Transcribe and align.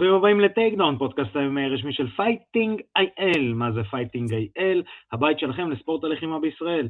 ברוכים 0.00 0.16
הבאים 0.16 0.40
לטייקדאון, 0.40 0.98
פודקאסט 0.98 1.36
היומי 1.36 1.64
הרשמי 1.64 1.92
של 1.92 2.10
פייטינג 2.16 2.80
איי-אל. 2.96 3.52
מה 3.54 3.72
זה 3.72 3.80
פייטינג 3.90 4.32
איי-אל? 4.32 4.82
הבית 5.12 5.38
שלכם 5.38 5.70
לספורט 5.70 6.04
הלחימה 6.04 6.40
בישראל. 6.40 6.88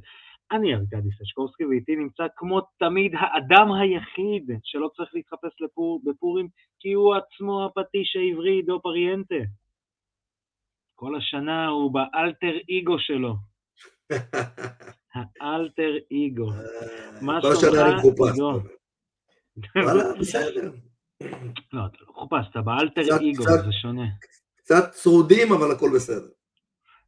אני 0.52 0.74
ארכדי 0.74 1.09
סשקובסקי 1.18 1.64
ואיתי 1.64 1.96
נמצא 1.96 2.23
כמו 2.36 2.60
תמיד 2.78 3.12
האדם 3.14 3.73
היחיד 3.73 4.50
שלא 4.62 4.91
צריך 4.96 5.10
להתחפש 5.14 5.60
לפור, 5.60 6.00
בפורים 6.04 6.48
כי 6.80 6.92
הוא 6.92 7.14
עצמו 7.14 7.64
הפטיש 7.64 8.16
העברי 8.16 8.50
עידו 8.50 8.80
פריאנטה. 8.82 9.45
כל 10.95 11.16
השנה 11.16 11.68
הוא 11.68 11.92
באלטר 11.95 12.56
אגו 12.70 12.98
שלו. 12.98 13.34
האלטר 15.41 15.97
אגו. 16.12 16.47
מה 17.22 17.41
כל 17.42 17.52
השנה 17.52 17.86
אני 17.86 17.95
מחופש. 17.95 18.30
עידו? 18.30 18.50
וואלה, 19.77 20.19
בסדר. 20.20 20.89
לא, 21.73 21.87
אתה 21.87 21.97
לא 22.01 22.06
מחופש, 22.10 22.47
אתה 22.51 22.60
באלטר 22.60 23.01
קצת- 23.02 23.65
זה 23.65 23.73
שונה. 23.73 24.06
קצת 24.56 24.91
צרודים, 24.91 25.52
אבל 25.52 25.70
הכל 25.77 25.87
בסדר. 25.95 26.28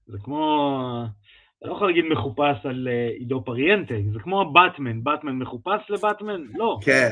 זה 0.07 0.19
כמו, 0.25 1.05
אתה 1.59 1.69
לא 1.69 1.75
יכול 1.75 1.87
להגיד 1.89 2.05
מחופש 2.05 2.67
על 2.67 2.89
אה, 2.89 3.09
עידו 3.19 3.45
פריאנטה, 3.45 3.95
זה 4.12 4.20
כמו 4.20 4.41
הבטמן, 4.43 5.05
באטמן 5.05 5.33
מחופש 5.39 5.91
לבטמן? 5.91 6.43
לא, 6.55 6.79
כן. 6.84 7.11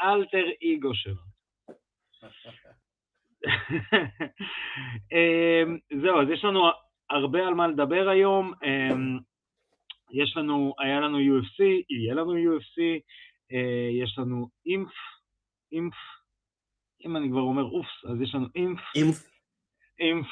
אלטר 0.00 0.44
אגו 0.64 0.94
שלו. 0.94 1.14
אמ, 5.12 5.78
זהו, 6.02 6.20
אז 6.22 6.28
יש 6.32 6.44
לנו 6.44 6.60
הרבה 7.10 7.46
על 7.46 7.54
מה 7.54 7.68
לדבר 7.68 8.08
היום. 8.08 8.52
אמ, 8.64 9.18
יש 10.12 10.36
לנו, 10.36 10.74
היה 10.78 11.00
לנו 11.00 11.18
UFC, 11.18 11.64
יהיה 11.90 12.14
לנו 12.14 12.32
UFC, 12.34 12.80
אה, 13.52 13.88
יש 14.02 14.18
לנו 14.18 14.48
אימפ, 14.66 14.88
אימפ, 15.72 15.94
אם 17.04 17.16
אני 17.16 17.28
כבר 17.30 17.40
אומר 17.40 17.62
אופס, 17.62 18.04
אז 18.10 18.20
יש 18.20 18.34
לנו 18.34 18.46
אימפ, 18.56 18.80
אם 18.96 19.10
אימפ, 20.00 20.26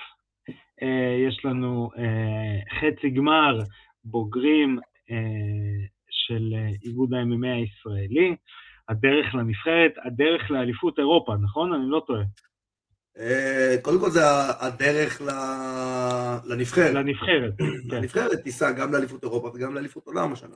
אה, 0.82 1.16
יש 1.28 1.44
לנו 1.44 1.90
אה, 1.98 2.78
חצי 2.80 3.10
גמר 3.10 3.58
בוגרים 4.04 4.78
אה, 5.10 5.86
של 6.10 6.54
אה, 6.54 6.68
איגוד 6.84 7.14
ה-MMA 7.14 7.46
הישראלי, 7.46 8.36
הדרך 8.88 9.34
לנבחרת, 9.34 9.92
הדרך 10.04 10.50
לאליפות 10.50 10.98
אירופה, 10.98 11.34
נכון? 11.42 11.72
אני 11.72 11.90
לא 11.90 12.02
טועה. 12.06 12.22
אה, 13.18 13.76
קודם 13.82 14.00
כל 14.00 14.10
זה 14.10 14.20
הדרך 14.60 15.22
לנבחרת. 16.50 16.94
לנבחרת, 16.94 17.54
כן. 17.90 17.96
הנבחרת 17.96 18.38
תיסע 18.44 18.72
גם 18.72 18.92
לאליפות 18.92 19.22
אירופה 19.24 19.48
וגם 19.54 19.74
לאליפות 19.74 20.06
עולם 20.06 20.32
השנה. 20.32 20.54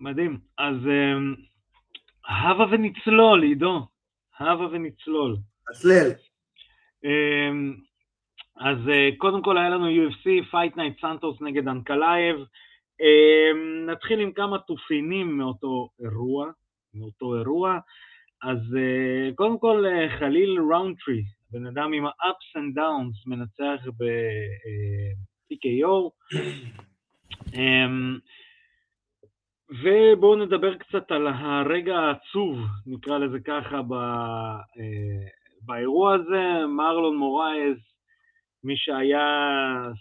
מדהים. 0.00 0.38
אז 0.58 0.76
אמ, 0.76 1.34
הבה 2.28 2.64
ונצלול, 2.70 3.42
עידו. 3.42 3.86
הבה 4.38 4.66
ונצלול. 4.66 5.36
הצלל. 5.70 6.10
אמ, 7.04 7.74
אז 8.56 8.88
אה, 8.88 9.08
קודם 9.18 9.42
כל 9.42 9.58
היה 9.58 9.68
לנו 9.68 9.88
UFC, 9.88 10.26
Fight 10.52 10.76
Night 10.76 11.00
סנטוס 11.00 11.40
נגד 11.40 11.68
אנקלייב. 11.68 12.36
אמ, 13.00 13.86
נתחיל 13.86 14.20
עם 14.20 14.32
כמה 14.32 14.58
תופינים 14.58 15.38
מאותו 15.38 15.88
אירוע, 16.04 16.50
מאותו 16.94 17.36
אירוע. 17.36 17.78
אז 18.42 18.58
אה, 18.76 19.30
קודם 19.34 19.58
כל 19.58 19.84
אה, 19.86 20.18
חליל 20.18 20.58
ראונטרי, 20.70 21.22
בן 21.50 21.66
אדם 21.66 21.92
עם 21.92 22.06
ה-ups 22.06 22.58
and 22.58 22.78
downs, 22.78 23.22
מנצח 23.26 23.86
ב-TKO. 23.98 26.10
ובואו 29.70 30.36
נדבר 30.36 30.74
קצת 30.74 31.10
על 31.10 31.26
הרגע 31.26 31.96
העצוב, 31.96 32.58
נקרא 32.86 33.18
לזה 33.18 33.38
ככה, 33.44 33.82
ב, 33.82 33.92
אה, 33.92 35.28
באירוע 35.62 36.14
הזה. 36.14 36.66
מרלון 36.66 37.16
מורייז, 37.16 37.76
מי 38.64 38.74
שהיה 38.76 39.26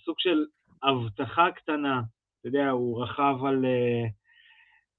סוג 0.06 0.16
של 0.20 0.46
הבטחה 0.84 1.52
קטנה, 1.56 2.02
אתה 2.40 2.48
יודע, 2.48 2.70
הוא 2.70 3.04
רכב 3.04 3.46
על, 3.46 3.66
אה, 3.66 4.06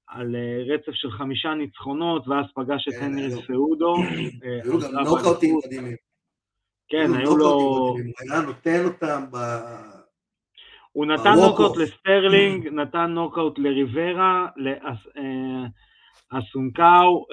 על 0.07 0.35
אה, 0.35 0.73
רצף 0.73 0.91
של 0.93 1.11
חמישה 1.11 1.53
ניצחונות, 1.53 2.27
ואז 2.27 2.45
פגש 2.55 2.87
את 2.87 2.93
כן, 2.93 3.05
הנרי 3.05 3.41
סעודו. 3.47 3.95
היו 4.63 4.79
גם 4.79 5.03
נוקאוטים. 5.03 5.55
מדהימים. 5.65 5.95
כן, 6.89 7.13
היו 7.17 7.37
לו... 7.37 7.49
הוא 7.49 7.99
היה 8.19 8.41
נותן 8.41 8.85
אותם. 8.85 9.23
הוא 10.95 11.05
נתן 11.05 11.29
ה 11.29 11.31
walk-off 11.31 11.49
נוקאוט 11.49 11.77
לסטרלינג, 11.77 12.67
נתן 12.67 13.11
נוקאוט 13.11 13.59
לריברה, 13.59 14.47
לאסונקאו 16.31 17.25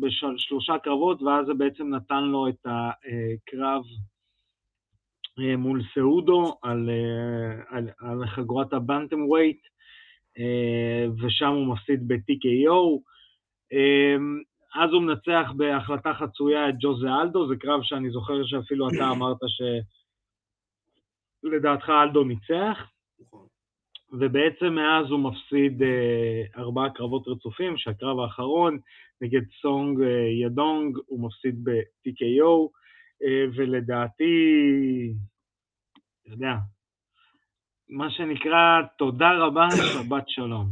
בשלושה 0.00 0.78
קרבות, 0.78 1.22
ואז 1.22 1.46
זה 1.46 1.54
בעצם 1.54 1.94
נתן 1.94 2.24
לו 2.24 2.48
את 2.48 2.66
הקרב 2.66 3.82
אה, 5.38 5.56
מול 5.56 5.82
סחודו 5.94 6.58
על, 6.62 6.90
אה, 6.90 7.76
על, 7.76 7.88
על 7.98 8.26
חגורת 8.26 8.72
ה 8.72 9.28
bantamweight, 9.28 9.60
ושם 11.22 11.48
הוא 11.48 11.66
מפסיד 11.66 12.08
ב-TKO. 12.08 13.00
אה, 13.72 14.16
אז 14.82 14.90
הוא 14.92 15.02
מנצח 15.02 15.52
בהחלטה 15.56 16.14
חצויה 16.14 16.68
את 16.68 16.74
ג'וזה 16.80 17.08
אלדו, 17.22 17.48
זה 17.48 17.54
קרב 17.56 17.80
שאני 17.82 18.10
זוכר 18.10 18.44
שאפילו 18.44 18.88
אתה 18.88 19.10
אמרת 19.10 19.36
שלדעתך 21.42 21.88
אלדו 21.88 22.24
ניצח. 22.24 22.78
נכון. 23.20 23.46
ובעצם 24.12 24.74
מאז 24.74 25.10
הוא 25.10 25.20
מפסיד 25.20 25.82
אה, 25.82 26.42
ארבעה 26.56 26.90
קרבות 26.90 27.28
רצופים, 27.28 27.76
שהקרב 27.76 28.18
האחרון 28.18 28.78
נגד 29.20 29.42
סונג 29.62 30.02
אה, 30.02 30.46
ידונג 30.46 30.98
הוא 31.06 31.26
מפסיד 31.26 31.64
ב-TKO, 31.64 32.68
אה, 33.22 33.44
ולדעתי, 33.56 34.34
אתה 36.22 36.30
יודע, 36.30 36.52
מה 37.88 38.10
שנקרא, 38.10 38.82
תודה 38.98 39.30
רבה, 39.32 39.68
שבת 39.92 40.24
שלום. 40.28 40.70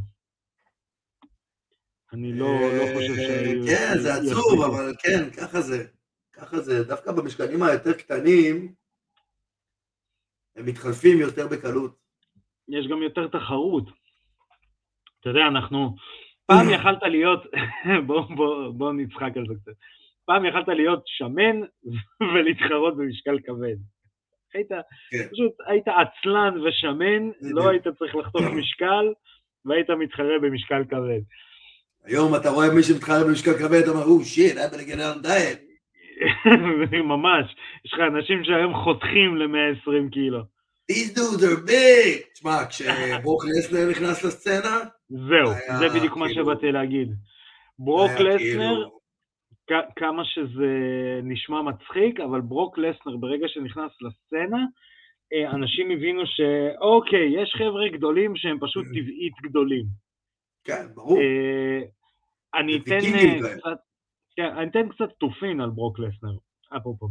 אני 2.12 2.33
לא, 2.33 2.47
לא 2.47 2.84
חושב 2.95 3.15
שהיו... 3.17 3.67
כן, 3.67 3.99
זה 3.99 4.15
עצוב, 4.15 4.62
אבל 4.65 4.95
כן, 5.03 5.31
ככה 5.31 5.61
זה. 5.61 5.84
ככה 6.33 6.61
זה. 6.61 6.84
דווקא 6.84 7.12
במשקלים 7.12 7.62
היותר 7.62 7.93
קטנים, 7.93 8.75
הם 10.59 10.67
מתחלפים 10.67 11.19
יותר 11.21 11.47
בקלות. 11.49 11.97
יש 12.69 12.87
גם 12.87 13.03
יותר 13.03 13.27
תחרות. 13.29 13.85
אתה 15.21 15.29
יודע, 15.29 15.47
אנחנו... 15.49 15.97
פעם 16.47 16.71
יכלת 16.75 17.03
להיות, 17.03 17.43
בוא, 18.07 18.23
בוא, 18.37 18.71
בוא 18.71 18.93
נצחק 18.93 19.37
על 19.37 19.47
זה 19.49 19.55
קצת. 19.63 19.73
פעם 20.25 20.45
יכלת 20.45 20.69
להיות 20.69 21.03
שמן 21.07 21.61
ולהתחרות 22.35 22.97
במשקל 22.97 23.39
כבד. 23.45 23.77
היית, 24.55 24.69
כן. 25.11 25.29
פשוט 25.33 25.53
היית 25.67 25.85
עצלן 25.89 26.61
ושמן. 26.61 27.31
לא 27.41 27.69
היית 27.69 27.89
צריך 27.99 28.17
לחתוך 28.17 28.43
משקל, 28.43 29.13
והיית 29.65 29.91
מתחרה 29.91 30.39
במשקל 30.43 30.85
כבד. 30.85 31.21
היום 32.05 32.35
אתה 32.35 32.51
רואה 32.51 32.75
מי 32.75 32.83
שמתחרה 32.83 33.25
במשקל 33.25 33.59
כבד, 33.59 33.83
אתה 33.83 33.91
אומר, 33.91 34.05
או 34.05 34.25
שיט, 34.25 34.57
היה 34.57 34.69
בלגנר 34.69 35.13
דיאט. 35.23 35.68
ממש, 37.12 37.55
יש 37.84 37.93
לך 37.95 38.01
אנשים 38.01 38.45
שהיום 38.45 38.75
חותכים 38.75 39.37
ל-120 39.37 40.11
קילו. 40.12 40.41
These 40.93 41.17
dudes 41.19 41.43
are 41.43 41.69
big! 41.71 42.33
תשמע, 42.34 42.67
כשברוק 42.69 43.45
לסנר 43.45 43.91
נכנס 43.91 44.25
לסצנה, 44.25 44.78
זהו, 45.09 45.51
היה 45.53 45.77
זה 45.78 45.89
בדיוק 45.89 46.17
מה 46.17 46.27
כאילו- 46.28 46.45
שבאתי 46.45 46.73
להגיד. 46.73 47.09
ברוק 47.78 48.11
לסנר, 48.11 48.39
כאילו- 48.39 48.99
כ- 49.67 49.93
כמה 49.97 50.23
שזה 50.25 50.71
נשמע 51.23 51.62
מצחיק, 51.62 52.21
אבל 52.21 52.41
ברוק 52.41 52.78
לסנר, 52.78 53.17
ברגע 53.17 53.49
שנכנס 53.49 53.93
לסצנה, 54.01 54.65
אה, 55.33 55.51
אנשים 55.51 55.91
הבינו 55.91 56.23
שאוקיי, 56.27 57.43
יש 57.43 57.55
חבר'ה 57.59 57.89
גדולים 57.92 58.37
שהם 58.37 58.59
פשוט 58.60 58.84
טבעית 58.87 59.33
גדולים. 59.42 59.84
כן, 60.65 60.87
ברור. 60.95 61.19
אה, 61.19 61.81
אני 62.60 62.77
אתן 62.77 62.92
אה. 63.15 63.39
קצת, 63.57 63.78
כן, 64.39 64.57
אני 64.57 64.71
אתן 64.71 64.89
קצת 64.89 65.13
תופין 65.19 65.61
על 65.61 65.71
ברוק 65.71 65.99
לסנר, 65.99 66.37
אפרופו. 66.77 67.07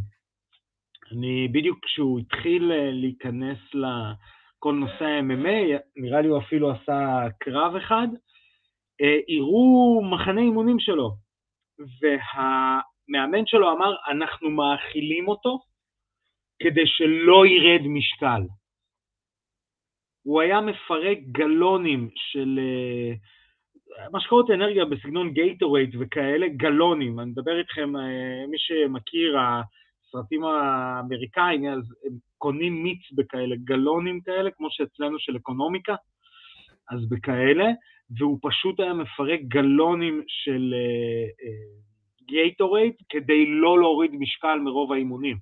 אני, 1.11 1.47
בדיוק 1.47 1.85
כשהוא 1.85 2.19
התחיל 2.19 2.71
אה, 2.71 2.91
להיכנס 2.91 3.57
לכל 3.73 4.73
נושא 4.73 5.05
ה-MMA, 5.05 5.79
נראה 5.95 6.21
לי 6.21 6.27
הוא 6.27 6.39
אפילו 6.39 6.71
עשה 6.71 7.27
קרב 7.39 7.75
אחד, 7.75 8.07
אה, 9.01 9.19
הראו 9.37 10.01
מחנה 10.11 10.41
אימונים 10.41 10.79
שלו, 10.79 11.11
והמאמן 11.79 13.45
שלו 13.45 13.71
אמר, 13.71 13.95
אנחנו 14.11 14.49
מאכילים 14.49 15.27
אותו 15.27 15.59
כדי 16.63 16.85
שלא 16.85 17.45
ירד 17.45 17.87
משקל. 17.87 18.41
הוא 20.23 20.41
היה 20.41 20.61
מפרק 20.61 21.17
גלונים 21.31 22.09
של 22.15 22.59
אה, 22.59 23.13
משקאות 24.13 24.49
אנרגיה 24.49 24.85
בסגנון 24.85 25.33
גייטורייט 25.33 25.89
וכאלה, 25.99 26.47
גלונים. 26.47 27.19
אני 27.19 27.31
מדבר 27.31 27.59
איתכם, 27.59 27.95
אה, 27.95 28.47
מי 28.47 28.57
שמכיר, 28.57 29.37
הסרטים 29.39 30.43
האמריקאים, 30.43 31.65
אז 31.65 31.83
הם 32.05 32.13
קונים 32.37 32.83
מיץ 32.83 33.11
בכאלה, 33.15 33.55
גלונים 33.63 34.21
כאלה, 34.21 34.51
כמו 34.51 34.67
שאצלנו 34.71 35.19
של 35.19 35.37
אקונומיקה, 35.37 35.95
אז 36.91 37.09
בכאלה, 37.09 37.65
והוא 38.17 38.39
פשוט 38.41 38.79
היה 38.79 38.93
מפרק 38.93 39.39
גלונים 39.47 40.23
של, 40.27 40.73
אה, 40.73 41.47
אה, 41.47 41.81
גייטורייט 42.25 42.95
כדי 43.09 43.45
לא 43.45 43.79
להוריד 43.79 44.11
משקל 44.13 44.59
מרוב 44.63 44.91
האימונים. 44.91 45.37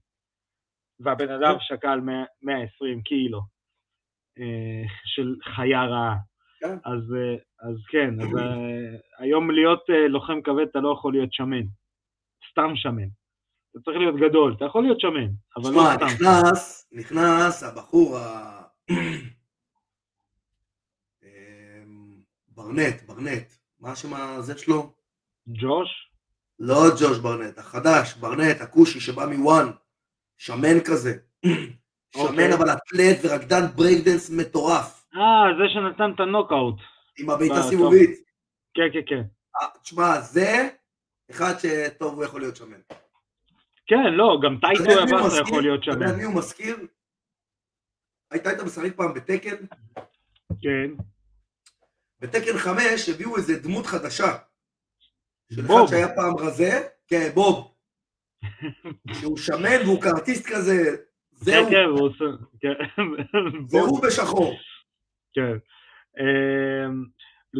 והבן 0.99 1.29
אדם 1.29 1.55
שקל 1.59 1.99
120 2.41 3.01
קילו 3.01 3.41
של 5.05 5.35
חיה 5.43 5.85
רעה. 5.85 6.15
כן. 6.59 6.77
אז, 6.85 7.13
אה, 7.15 7.35
אז 7.69 7.75
כן, 7.91 8.21
אז 8.21 8.27
היום 9.19 9.51
להיות 9.51 9.83
לוחם 10.09 10.41
כבד 10.41 10.65
אתה 10.71 10.79
לא 10.79 10.93
יכול 10.99 11.13
להיות 11.13 11.33
שמן, 11.33 11.65
סתם 12.51 12.75
שמן. 12.75 13.07
אתה 13.71 13.79
צריך 13.83 13.97
להיות 13.97 14.15
גדול, 14.15 14.53
אתה 14.57 14.65
יכול 14.65 14.83
להיות 14.83 14.99
שמן, 14.99 15.27
אבל 15.57 15.71
לא 15.71 15.81
סתם. 15.95 16.05
נכנס, 16.05 16.87
נכנס 16.91 17.63
הבחור 17.63 18.17
ה... 18.17 18.61
ברנט, 22.55 23.01
ברנט, 23.05 23.53
מה 23.79 23.91
השם 23.91 24.13
הזה 24.13 24.57
שלו? 24.57 24.93
ג'וש? 25.47 25.89
לא 26.59 26.83
ג'וש 26.99 27.19
ברנט, 27.19 27.57
החדש, 27.57 28.13
ברנט, 28.13 28.61
הכושי 28.61 28.99
שבא 28.99 29.25
מ 29.25 29.34
ONE, 29.34 29.71
שמן 30.37 30.79
כזה. 30.85 31.13
שמן 32.15 32.29
אוקיי. 32.29 32.53
אבל 32.53 32.69
אתלט 32.69 33.17
ורקדן 33.23 33.65
ברייקדנס 33.75 34.29
מטורף. 34.29 35.04
אה, 35.15 35.45
זה 35.57 35.63
שנתן 35.73 36.11
את 36.15 36.19
הנוקאוט. 36.19 36.75
עם 37.19 37.29
הבעיטה 37.29 37.61
סיבובית. 37.69 38.09
כן, 38.73 38.83
כן, 38.93 38.99
כן. 39.05 39.21
אה, 39.61 39.67
תשמע, 39.83 40.19
זה 40.19 40.69
אחד 41.31 41.53
שטוב, 41.59 42.13
הוא 42.13 42.23
יכול 42.23 42.41
להיות 42.41 42.55
שמן. 42.55 42.79
כן, 43.87 44.13
לא, 44.13 44.39
גם 44.43 44.57
טאי 44.61 45.03
טויבאסה 45.03 45.41
יכול 45.41 45.61
להיות 45.61 45.83
שמן. 45.83 45.95
אתה 45.95 46.03
יודע 46.05 46.17
מי 46.17 46.23
הוא 46.23 46.35
מזכיר? 46.35 46.77
היית 48.31 48.47
היית 48.47 48.59
משחק 48.59 48.95
פעם 48.95 49.13
בתקן? 49.13 49.55
כן. 50.61 50.91
בתקן 52.19 52.57
5 52.57 53.09
הביאו 53.09 53.37
איזה 53.37 53.59
דמות 53.59 53.85
חדשה. 53.85 54.37
של 55.53 55.65
אחד 55.65 55.87
שהיה 55.89 56.07
פעם 56.15 56.37
רזה, 56.37 56.87
כן, 57.07 57.29
בוב. 57.33 57.75
שהוא 59.19 59.37
שמן 59.37 59.81
והוא 59.85 60.01
כרטיסט 60.01 60.45
כזה, 60.47 60.95
זהו. 61.31 61.65
כן, 61.65 61.71
כן, 61.71 61.85
הוא 61.89 62.09
עושה, 62.09 62.25
כן. 62.59 62.73
והוא 63.69 64.01
בשחור. 64.01 64.53
כן. 65.35 65.57
אמ, 66.19 67.03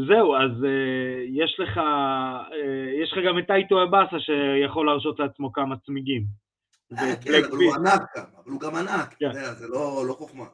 זהו, 0.07 0.35
אז 0.35 0.63
אה, 0.65 1.23
יש 1.27 1.59
לך, 1.59 1.77
אה, 1.77 3.01
יש 3.03 3.13
לך 3.13 3.17
גם 3.27 3.39
את 3.39 3.47
טייטו 3.47 3.83
אבאסה 3.83 4.19
שיכול 4.19 4.85
להרשות 4.85 5.19
לעצמו 5.19 5.53
כמה 5.53 5.75
צמיגים. 5.85 6.23
אה, 6.97 7.15
כן, 7.23 7.43
אבל 7.49 7.57
הוא 7.57 7.75
ענק 7.75 8.01
גם, 8.17 8.23
אבל 8.43 8.51
הוא 8.51 8.61
גם 8.61 8.75
ענק, 8.75 9.13
כן. 9.19 9.31
זה 9.33 9.67
לא, 9.67 10.03
לא 10.07 10.13
חוכמה. 10.13 10.45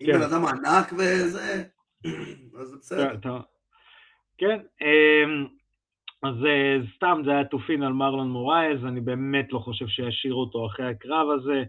אם 0.00 0.06
בן 0.12 0.22
אדם 0.22 0.44
ענק 0.46 0.92
וזה, 0.92 1.64
אז 2.60 2.68
זה 2.68 2.76
בסדר. 2.76 3.40
כן, 4.38 4.58
אמ, 4.80 5.46
אז 6.22 6.34
סתם 6.96 7.22
זה 7.24 7.30
היה 7.30 7.44
תופין 7.44 7.82
על 7.82 7.92
מרלון 7.92 8.30
מורייז, 8.30 8.84
אני 8.84 9.00
באמת 9.00 9.52
לא 9.52 9.58
חושב 9.58 9.86
שישאירו 9.86 10.40
אותו 10.40 10.66
אחרי 10.66 10.90
הקרב 10.90 11.28
הזה. 11.30 11.64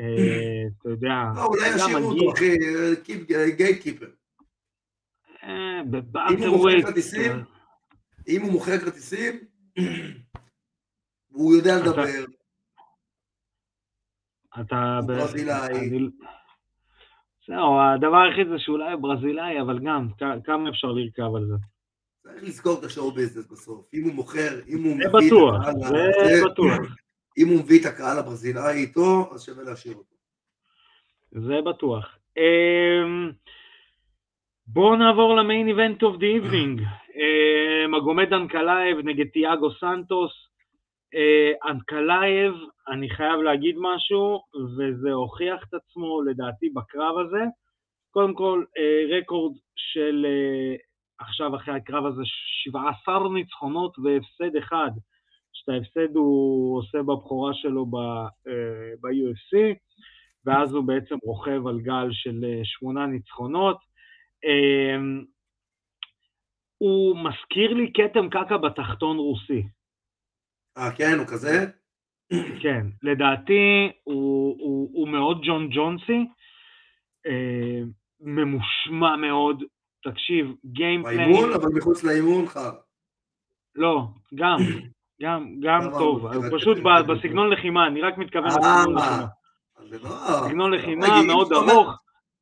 אה, 0.00 0.62
אתה 0.80 0.88
יודע... 0.88 1.14
לא, 1.36 1.46
אולי 1.46 1.68
ישאירו 1.76 2.10
אותו 2.10 2.32
אחי, 2.32 2.56
gatekeeper. 3.56 4.10
ב 5.90 5.97
bantamweight. 5.97 6.86
אם 8.28 8.42
הוא 8.42 8.52
מוכר 8.52 8.78
כרטיסים, 8.78 9.40
והוא 11.30 11.54
יודע 11.54 11.76
לדבר. 11.76 12.24
אתה... 14.60 14.98
הוא 15.00 15.08
ברזילאי. 15.08 15.90
זהו, 17.46 17.80
הדבר 17.80 18.16
היחיד 18.16 18.48
זה 18.48 18.58
שאולי 18.58 18.92
הוא 18.92 19.02
ברזילאי, 19.02 19.60
אבל 19.60 19.78
גם, 19.78 20.08
כמה 20.44 20.70
אפשר 20.70 20.88
לרכב 20.88 21.34
על 21.36 21.46
זה? 21.46 21.54
צריך 22.22 22.42
לזכור 22.42 22.78
את 22.78 22.84
ה 22.84 22.90
show 22.90 23.12
business 23.12 23.46
בסוף. 23.46 23.88
אם 23.94 24.04
הוא 24.04 24.12
מוכר, 24.12 24.60
אם 24.68 24.82
הוא 24.82 24.96
מביא 24.96 25.08
בטוח. 25.08 25.56
זה 26.26 26.42
בטוח. 26.50 26.78
אם 27.38 27.48
הוא 27.48 27.58
מביא 27.58 27.80
את 27.80 27.86
הקהל 27.86 28.18
הברזילאי 28.18 28.74
איתו, 28.74 29.30
אז 29.34 29.44
שווה 29.44 29.64
להשאיר 29.64 29.94
אותו. 29.94 30.16
זה 31.30 31.60
בטוח. 31.66 32.18
אמ, 32.36 33.32
בואו 34.66 34.96
נעבור 34.96 35.36
ל 35.36 35.42
main 35.42 35.68
event 35.68 36.02
of 36.02 36.16
the 36.16 36.34
evening. 36.34 36.82
מגומד 37.88 38.32
אנקלייב 38.32 38.98
נגד 39.04 39.26
תיאגו 39.26 39.70
סנטוס. 39.80 40.32
אה, 41.14 41.70
אנקלייב, 41.70 42.54
אני 42.88 43.10
חייב 43.10 43.40
להגיד 43.40 43.76
משהו, 43.78 44.40
וזה 44.76 45.12
הוכיח 45.12 45.64
את 45.68 45.74
עצמו 45.74 46.22
לדעתי 46.22 46.68
בקרב 46.68 47.18
הזה. 47.18 47.44
קודם 48.10 48.34
כל, 48.34 48.64
אה, 48.78 49.18
רקורד 49.18 49.52
של 49.76 50.26
אה, 50.28 50.76
עכשיו 51.18 51.56
אחרי 51.56 51.74
הקרב 51.74 52.06
הזה 52.06 52.22
17 52.64 53.28
ניצחונות 53.34 53.98
והפסד 53.98 54.56
אחד, 54.56 54.90
שאת 55.60 55.68
ההפסד 55.68 56.16
הוא 56.16 56.78
עושה 56.78 56.98
בבכורה 56.98 57.54
שלו 57.54 57.86
ב-UFC, 57.86 59.58
ואז 60.44 60.72
הוא 60.72 60.84
בעצם 60.84 61.14
רוכב 61.22 61.66
על 61.66 61.80
גל 61.80 62.08
של 62.10 62.44
שמונה 62.64 63.06
ניצחונות. 63.06 63.78
הוא 66.78 67.16
מזכיר 67.16 67.74
לי 67.74 67.92
כתם 67.94 68.28
קקע 68.28 68.56
בתחתון 68.56 69.16
רוסי. 69.16 69.62
אה, 70.78 70.90
כן, 70.96 71.18
הוא 71.18 71.26
כזה? 71.26 71.66
כן, 72.62 72.86
לדעתי 73.02 73.90
הוא, 74.04 74.56
הוא, 74.58 74.90
הוא 74.92 75.08
מאוד 75.08 75.40
ג'ון 75.46 75.68
ג'ונסי, 75.72 76.26
אה, 77.26 77.80
ממושמע 78.20 79.16
מאוד, 79.16 79.62
תקשיב, 80.02 80.54
גיימפליי... 80.64 81.16
באימון, 81.16 81.52
אבל 81.52 81.68
מחוץ 81.74 82.04
לאימון 82.04 82.46
חר. 82.46 82.70
לא, 83.74 84.06
גם, 84.34 84.58
גם, 85.22 85.54
גם 85.60 85.80
טוב, 85.98 86.26
הוא 86.26 86.44
פשוט 86.58 86.78
בסגנון 87.08 87.50
לחימה, 87.50 87.86
אני 87.86 88.02
רק 88.02 88.18
מתכוון 88.18 88.44
אה, 88.44 88.48
לסגנון 88.48 88.94
לחימה. 88.94 89.26
לא- 89.90 90.48
סגנון 90.48 90.72
לחימה 90.74 91.22
מאוד 91.26 91.52
ארוך. 91.52 91.98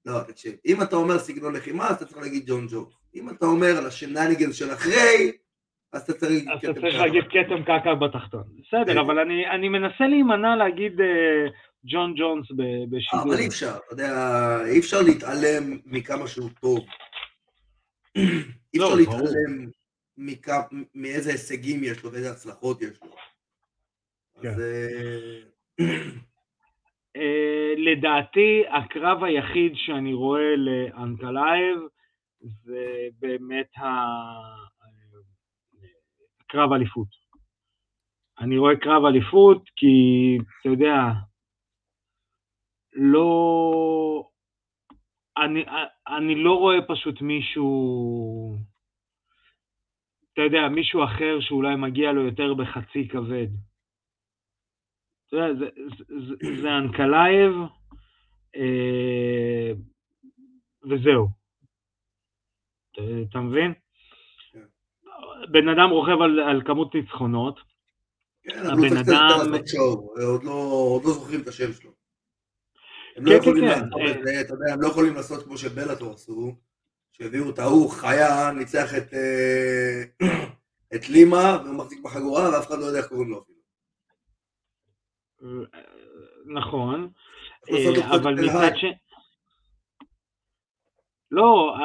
לא, 0.06 0.20
תקשיב, 0.20 0.52
אם 0.66 0.82
אתה 0.82 0.96
אומר 0.96 1.18
סגנון 1.18 1.56
לחימה, 1.56 1.88
אז 1.88 1.96
אתה 1.96 2.04
צריך 2.04 2.18
להגיד 2.18 2.42
ג'ון 2.46 2.66
ג'ו. 2.70 2.86
אם 3.14 3.30
אתה 3.30 3.46
אומר 3.46 3.76
על 3.78 3.86
השנניגן 3.86 4.52
של 4.52 4.72
אחרי, 4.72 5.32
אז 5.92 6.02
אתה 6.02 6.12
צריך 6.12 6.32
להגיד 6.32 6.48
כתם 6.48 6.58
קקע. 6.58 6.70
אתה 6.70 6.80
צריך 6.80 6.94
להגיד 6.94 7.24
כתם 7.24 7.62
קקע 7.62 7.94
בתחתון. 7.94 8.42
בסדר. 8.58 9.00
אבל 9.00 9.18
אני 9.54 9.68
מנסה 9.68 10.06
להימנע 10.06 10.56
להגיד 10.56 11.00
אה, 11.00 11.06
ג'ון 11.84 12.14
ג'ונס 12.16 12.46
בשידור. 12.90 13.22
אבל 13.22 13.38
אי 13.38 13.48
אפשר, 13.48 13.76
אתה 13.76 13.92
יודע, 13.92 14.12
אי 14.66 14.78
אפשר 14.78 15.02
להתעלם 15.02 15.78
מכמה 15.86 16.26
שהוא 16.26 16.50
טוב. 16.60 16.78
אי 18.74 18.78
אפשר 18.78 18.94
לא, 18.94 19.00
להתעלם 20.18 20.84
מאיזה 20.94 21.30
הישגים 21.30 21.84
יש 21.84 22.04
לו 22.04 22.12
ואיזה 22.12 22.30
הצלחות 22.30 22.82
יש 22.82 23.02
לו. 23.02 23.08
כן. 24.42 24.48
אז... 24.48 24.60
אה, 24.60 25.40
אה, 27.16 27.74
לדעתי, 27.76 28.62
הקרב 28.70 29.24
היחיד 29.24 29.72
שאני 29.74 30.12
רואה 30.12 30.56
לאנקלייב 30.56 31.78
זה 32.40 33.08
באמת 33.18 33.72
קרב 36.46 36.72
אליפות. 36.72 37.08
אני 38.40 38.58
רואה 38.58 38.76
קרב 38.76 39.04
אליפות 39.04 39.62
כי, 39.76 39.96
אתה 40.60 40.68
יודע, 40.68 40.94
לא... 42.92 44.28
אני, 45.36 45.64
אני 46.08 46.34
לא 46.34 46.54
רואה 46.54 46.76
פשוט 46.88 47.22
מישהו, 47.22 48.56
אתה 50.38 50.46
יודע, 50.46 50.68
מישהו 50.68 51.04
אחר 51.04 51.40
שאולי 51.40 51.76
מגיע 51.76 52.12
לו 52.12 52.24
יותר 52.24 52.54
בחצי 52.54 53.08
כבד. 53.08 53.46
אתה 55.26 55.36
יודע, 55.36 55.54
זה, 55.58 55.66
זה, 56.28 56.34
זה 56.62 56.68
אנקלייב, 56.78 57.52
אה, 58.56 59.72
וזהו. 60.90 61.28
אתה, 62.92 63.02
אתה 63.30 63.38
מבין? 63.38 63.72
כן. 64.52 64.64
בן 65.52 65.68
אדם 65.68 65.90
רוכב 65.90 66.22
על, 66.22 66.40
על 66.40 66.62
כמות 66.66 66.94
ניצחונות. 66.94 67.60
כן, 68.42 68.58
הוא 68.58 68.88
צריך 68.88 69.08
אדם... 69.08 69.54
עוד 70.28 70.44
לא, 70.44 70.52
עוד 70.94 71.04
לא 71.04 71.10
זוכרים 71.10 71.40
את 71.40 71.48
השם 71.48 71.72
שלו. 71.72 71.90
לא 73.16 73.32
הם 74.72 74.80
לא 74.80 74.88
יכולים 74.88 75.14
לעשות 75.14 75.44
כמו 75.44 75.58
שבלאטור 75.58 76.12
עשו, 76.12 76.56
שהביאו 77.22 77.50
את 77.50 77.58
ההוא 77.58 77.90
חיה, 77.90 78.52
ניצח 78.58 78.94
את, 78.96 79.14
אה, 79.14 80.02
את 80.94 81.08
לימה, 81.08 81.58
והוא 81.64 81.78
מחזיק 81.78 82.00
בחגורה, 82.04 82.50
ואף 82.52 82.66
אחד 82.66 82.78
לא 82.78 82.84
יודע 82.84 82.98
איך 82.98 83.08
קוראים 83.08 83.30
לו 83.30 83.42
אפילו. 83.42 83.58
נכון, 86.46 87.10
אה, 87.70 88.16
אבל 88.16 88.34
מצד 88.34 88.76
ש... 88.76 88.84
לא, 91.30 91.76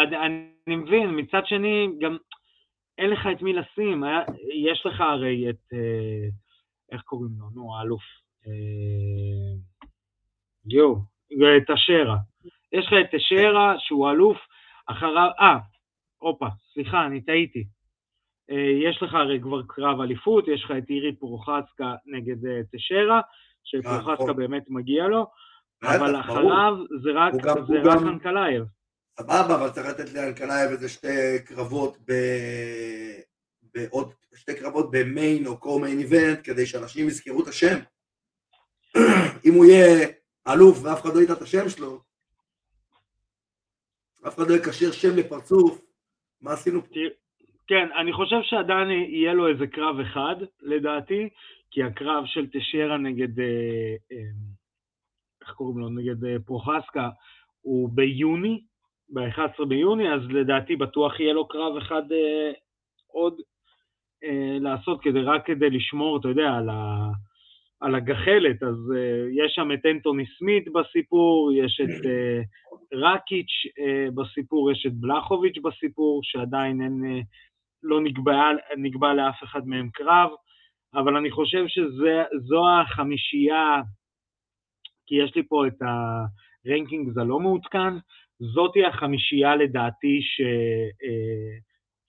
אני 0.66 0.76
מבין, 0.76 1.20
מצד 1.20 1.42
שני, 1.46 1.88
גם 2.02 2.18
אין 2.98 3.10
לך 3.10 3.28
את 3.38 3.42
מי 3.42 3.54
לשים, 3.54 4.04
יש 4.70 4.86
לך 4.86 5.02
הרי 5.02 5.50
את, 5.50 5.74
אה, 5.74 6.28
איך 6.92 7.02
קוראים 7.02 7.32
לו, 7.40 7.50
נו, 7.50 7.78
האלוף, 7.78 8.04
יואו, 10.66 10.96
את 11.58 11.70
אשרה. 11.70 12.18
יש 12.72 12.86
לך 12.88 12.94
את 12.94 13.14
אשרה 13.14 13.76
שהוא 13.80 14.12
אלוף, 14.12 14.38
אחריו, 14.86 15.30
אה, 15.40 15.58
הופה, 16.18 16.48
סליחה, 16.74 17.06
אני 17.06 17.22
טעיתי. 17.22 17.64
יש 18.90 19.04
לך 19.04 19.14
הרי 19.14 19.40
כבר 19.42 19.62
קרב 19.68 20.02
אליפות, 20.02 20.48
יש 20.48 20.64
לך 20.64 20.72
את 20.78 20.90
אירי 20.90 21.16
פרוחצקה 21.16 21.96
נגד 22.06 22.36
תשרה, 22.72 23.22
שפרוחסקה 23.64 24.24
נכון. 24.24 24.36
באמת 24.36 24.64
מגיע 24.70 25.08
לו, 25.08 25.26
אבל 25.84 26.20
אחריו 26.20 26.74
זה 27.04 27.10
רק, 27.12 27.34
אנקלייב. 28.08 28.64
סבבה, 29.20 29.56
אבל 29.56 29.70
צריך 29.70 29.88
לתת 29.88 30.14
לאנקלייב 30.14 30.72
איזה 30.72 30.90
שתי 30.90 31.44
קרבות 31.46 31.98
ב... 32.08 32.14
בעוד 33.74 34.14
שתי 34.36 34.56
קרבות 34.56 34.92
ב 34.92 35.03
main 35.03 35.48
או 35.48 35.58
co-main 35.58 36.00
event 36.00 36.40
כדי 36.44 36.66
שאנשים 36.66 37.08
יזכרו 37.08 37.44
את 37.44 37.48
השם. 37.48 37.80
אם 39.46 39.54
הוא 39.54 39.66
יהיה 39.66 40.08
אלוף 40.48 40.84
ואף 40.84 41.02
אחד 41.02 41.16
לא 41.16 41.22
ידע 41.22 41.34
את 41.34 41.42
השם 41.42 41.70
שלו, 41.70 42.02
אף 44.28 44.36
אחד 44.36 44.50
לא 44.50 44.56
יקשר 44.56 44.92
שם 44.92 45.18
לפרצוף, 45.18 45.82
מה 46.42 46.54
עשינו 46.54 46.82
פה? 46.82 47.00
כן, 47.68 47.90
אני 48.02 48.14
חושב 48.14 48.42
שעדיין 48.44 48.90
יהיה 48.90 49.34
לו 49.34 49.48
איזה 49.48 49.68
קרב 49.68 50.00
אחד, 50.00 50.36
לדעתי, 50.62 51.30
כי 51.72 51.84
הקרב 51.84 52.24
של 52.26 52.48
תשיירה 52.54 52.98
נגד, 52.98 53.40
אה, 53.40 53.46
אה, 54.12 54.18
איך 55.42 55.52
קוראים 55.52 55.80
לו? 55.80 55.90
נגד 55.90 56.26
אה, 56.26 56.36
פרוחסקה 56.46 57.10
הוא 57.62 57.90
ביוני, 57.94 58.64
ב-11 59.10 59.66
ביוני, 59.66 60.14
אז 60.14 60.22
לדעתי 60.30 60.76
בטוח 60.76 61.20
יהיה 61.20 61.34
לו 61.34 61.48
קרב 61.48 61.78
אחד 61.78 62.02
עוד 63.08 63.42
לעשות, 64.60 65.02
כדי, 65.02 65.22
רק 65.22 65.46
כדי 65.46 65.70
לשמור, 65.70 66.20
אתה 66.20 66.28
יודע, 66.28 66.50
על, 66.50 66.70
ה, 66.70 67.10
על 67.84 67.96
הגחלת. 67.96 68.64
אז 68.64 68.94
יש 69.46 69.52
שם 69.56 69.72
את 69.74 69.86
אנטוני 69.86 70.26
סמית 70.38 70.66
בסיפור, 70.74 71.52
יש 71.56 71.82
את 71.84 72.06
רקיץ' 72.94 73.74
בסיפור, 74.16 74.72
יש 74.72 74.86
את 74.86 74.94
בלחוביץ' 74.94 75.58
בסיפור, 75.64 76.20
שעדיין 76.24 76.82
אין, 76.82 77.24
לא 77.84 78.02
נקבע, 78.02 78.52
נקבע 78.78 79.14
לאף 79.14 79.44
אחד 79.44 79.68
מהם 79.68 79.90
קרב. 79.94 80.30
אבל 80.96 81.18
אני 81.18 81.32
חושב 81.32 81.66
שזו 81.68 82.64
החמישייה, 82.82 83.82
כי 85.06 85.16
יש 85.16 85.36
לי 85.36 85.44
פה 85.48 85.68
את 85.68 85.82
ה 85.82 85.99
ranking 85.99 87.20
הלא 87.20 87.40
מעודכן, 87.40 87.94
זאתי 88.40 88.86
החמישייה 88.86 89.56
לדעתי 89.56 90.20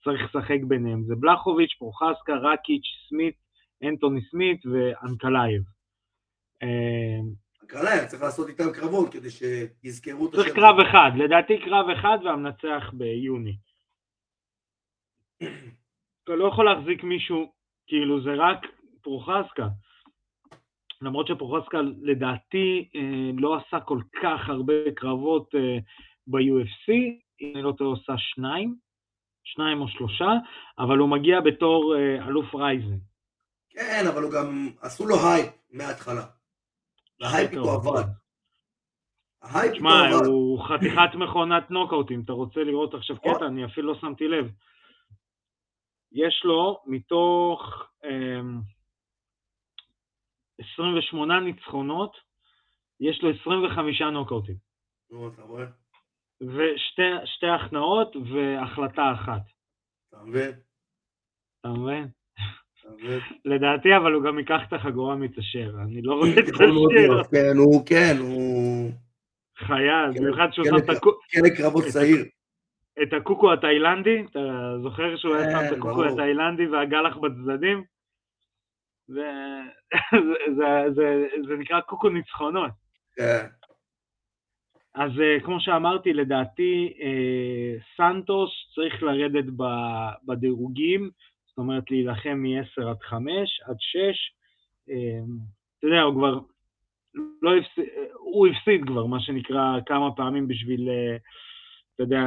שצריך 0.02 0.24
לשחק 0.24 0.58
ביניהם. 0.68 1.02
זה 1.04 1.14
בלחוביץ', 1.20 1.74
פרוחסקה, 1.78 2.36
רקיץ', 2.36 2.86
סמית, 3.08 3.43
אנטוני 3.82 4.20
סמית 4.30 4.66
ואנקלייב. 4.66 5.62
אנקלייב, 7.62 8.04
צריך 8.06 8.22
לעשות 8.22 8.48
איתם 8.48 8.72
קרבות 8.74 9.12
כדי 9.12 9.30
שיזכרו 9.30 10.28
את 10.28 10.34
השם. 10.34 10.42
צריך 10.42 10.54
קרב 10.54 10.76
אחד, 10.80 11.10
לדעתי 11.16 11.58
קרב 11.64 11.86
אחד 11.98 12.18
והמנצח 12.24 12.90
ביוני. 12.92 13.56
אתה 16.24 16.34
לא 16.34 16.48
יכול 16.48 16.64
להחזיק 16.64 17.04
מישהו 17.04 17.52
כאילו 17.86 18.22
זה 18.22 18.30
רק 18.34 18.66
פרוחסקה. 19.02 19.68
למרות 21.02 21.26
שפרוחסקה 21.26 21.78
לדעתי 22.02 22.88
אה, 22.94 23.30
לא 23.38 23.56
עשה 23.56 23.80
כל 23.80 24.00
כך 24.22 24.48
הרבה 24.48 24.90
קרבות 24.96 25.54
אה, 25.54 25.78
ב-UFC, 26.26 26.92
אם 27.40 27.52
אני 27.54 27.62
לא 27.62 27.72
טועה 27.72 27.90
עושה 27.90 28.12
שניים, 28.18 28.74
שניים 29.44 29.80
או 29.80 29.88
שלושה, 29.88 30.30
אבל 30.78 30.98
הוא 30.98 31.08
מגיע 31.08 31.40
בתור 31.40 31.96
אה, 31.96 32.26
אלוף 32.28 32.54
רייזן. 32.54 32.98
כן, 33.74 34.04
אבל 34.12 34.22
הוא 34.22 34.32
גם, 34.32 34.70
עשו 34.80 35.06
לו 35.06 35.14
הייפ 35.16 35.52
מההתחלה. 35.70 36.26
וההייפ 37.20 37.50
איתו 37.50 37.70
עבד. 37.70 38.04
שמע, 39.74 39.90
הוא 40.26 40.64
חתיכת 40.68 41.14
מכונת 41.14 41.70
נוקאוטים, 41.70 42.22
אתה 42.24 42.32
רוצה 42.32 42.60
לראות 42.60 42.94
עכשיו 42.94 43.16
קטע? 43.20 43.46
אני 43.46 43.64
אפילו 43.64 43.92
לא 43.92 43.98
שמתי 44.00 44.28
לב. 44.28 44.52
יש 46.12 46.42
לו 46.44 46.82
מתוך 46.86 47.60
אה, 48.04 48.40
28 50.74 51.40
ניצחונות, 51.40 52.16
יש 53.00 53.22
לו 53.22 53.30
25 53.40 54.02
נוקאוטים. 54.02 54.56
נו, 55.10 55.28
אתה 55.28 55.42
רואה? 55.42 55.64
ושתי 56.40 57.46
הכנעות 57.46 58.16
והחלטה 58.16 59.02
אחת. 59.14 59.42
אתה 60.08 60.22
מבין? 60.22 60.52
אתה 61.60 61.68
מבין? 61.68 62.08
לדעתי, 63.44 63.96
אבל 63.96 64.12
הוא 64.12 64.24
גם 64.24 64.38
ייקח 64.38 64.60
את 64.68 64.72
החגורה 64.72 65.16
מתאשר, 65.16 65.70
אני 65.82 66.02
לא 66.02 66.14
רואה 66.14 66.30
את 66.30 66.44
השיר. 66.54 67.22
כן, 67.30 67.56
הוא 67.56 67.86
כן, 67.86 68.16
הוא... 68.20 68.90
חייל, 69.58 70.10
במיוחד 70.16 70.48
שהוא 70.52 70.64
שם 70.64 70.76
את 70.76 70.96
הקוק. 70.96 71.24
כן, 71.28 71.40
קרבות 71.56 71.84
צעיר. 71.84 72.24
את 73.02 73.12
הקוקו 73.12 73.52
התאילנדי, 73.52 74.24
אתה 74.30 74.74
זוכר 74.82 75.16
שהוא 75.16 75.34
היה 75.34 75.50
שם 75.50 75.66
את 75.66 75.70
כן, 75.70 75.78
הקוקו 75.78 76.04
התאילנדי 76.04 76.66
והגלח 76.66 77.16
בצדדים? 77.16 77.84
זה, 79.06 79.30
זה, 80.56 80.84
זה, 80.94 81.26
זה 81.48 81.56
נקרא 81.56 81.80
קוקו 81.80 82.08
ניצחונות. 82.08 82.70
כן. 83.16 83.46
אז 84.94 85.10
אה, 85.20 85.40
כמו 85.44 85.60
שאמרתי, 85.60 86.12
לדעתי 86.12 86.92
אה, 87.00 87.80
סנטוס 87.96 88.50
צריך 88.74 89.02
לרדת 89.02 89.44
בדירוגים, 90.26 91.10
זאת 91.54 91.58
אומרת 91.58 91.90
להילחם 91.90 92.42
מ-10 92.42 92.88
עד 92.90 93.02
5, 93.02 93.60
עד 93.64 93.76
6. 93.78 93.98
אה, 94.90 94.94
אתה 95.78 95.86
יודע, 95.86 96.02
הוא 96.02 96.14
כבר 96.14 96.38
לא 97.42 97.56
הפסיד, 97.56 97.84
הוא 98.18 98.46
הפסיד 98.46 98.80
כבר, 98.86 99.06
מה 99.06 99.20
שנקרא, 99.20 99.80
כמה 99.86 100.16
פעמים 100.16 100.48
בשביל 100.48 100.88
אתה 101.94 102.02
יודע, 102.02 102.22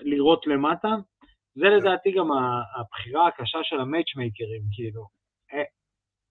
לראות 0.00 0.46
למטה. 0.46 0.88
זה 1.54 1.64
לדעתי 1.64 2.12
גם 2.12 2.28
הבחירה 2.76 3.28
הקשה 3.28 3.58
של 3.62 3.80
המאצ'מייקרים, 3.80 4.62
כאילו. 4.72 5.02
אה, 5.52 5.62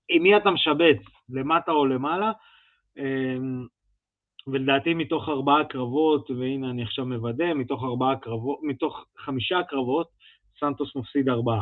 עם 0.09 0.23
מי 0.23 0.37
אתה 0.37 0.51
משבץ, 0.51 0.97
למטה 1.29 1.71
או 1.71 1.85
למעלה, 1.85 2.31
אמ, 2.97 3.65
ולדעתי 4.47 4.93
מתוך 4.93 5.29
ארבעה 5.29 5.65
קרבות, 5.65 6.31
והנה 6.31 6.69
אני 6.69 6.83
עכשיו 6.83 7.05
מוודא, 7.05 7.53
מתוך 7.53 7.83
ארבעה 7.83 8.19
קרבות, 8.19 8.59
מתוך 8.63 9.05
חמישה 9.17 9.63
קרבות, 9.67 10.07
סנטוס 10.59 10.95
מפסיד 10.95 11.29
ארבעה. 11.29 11.61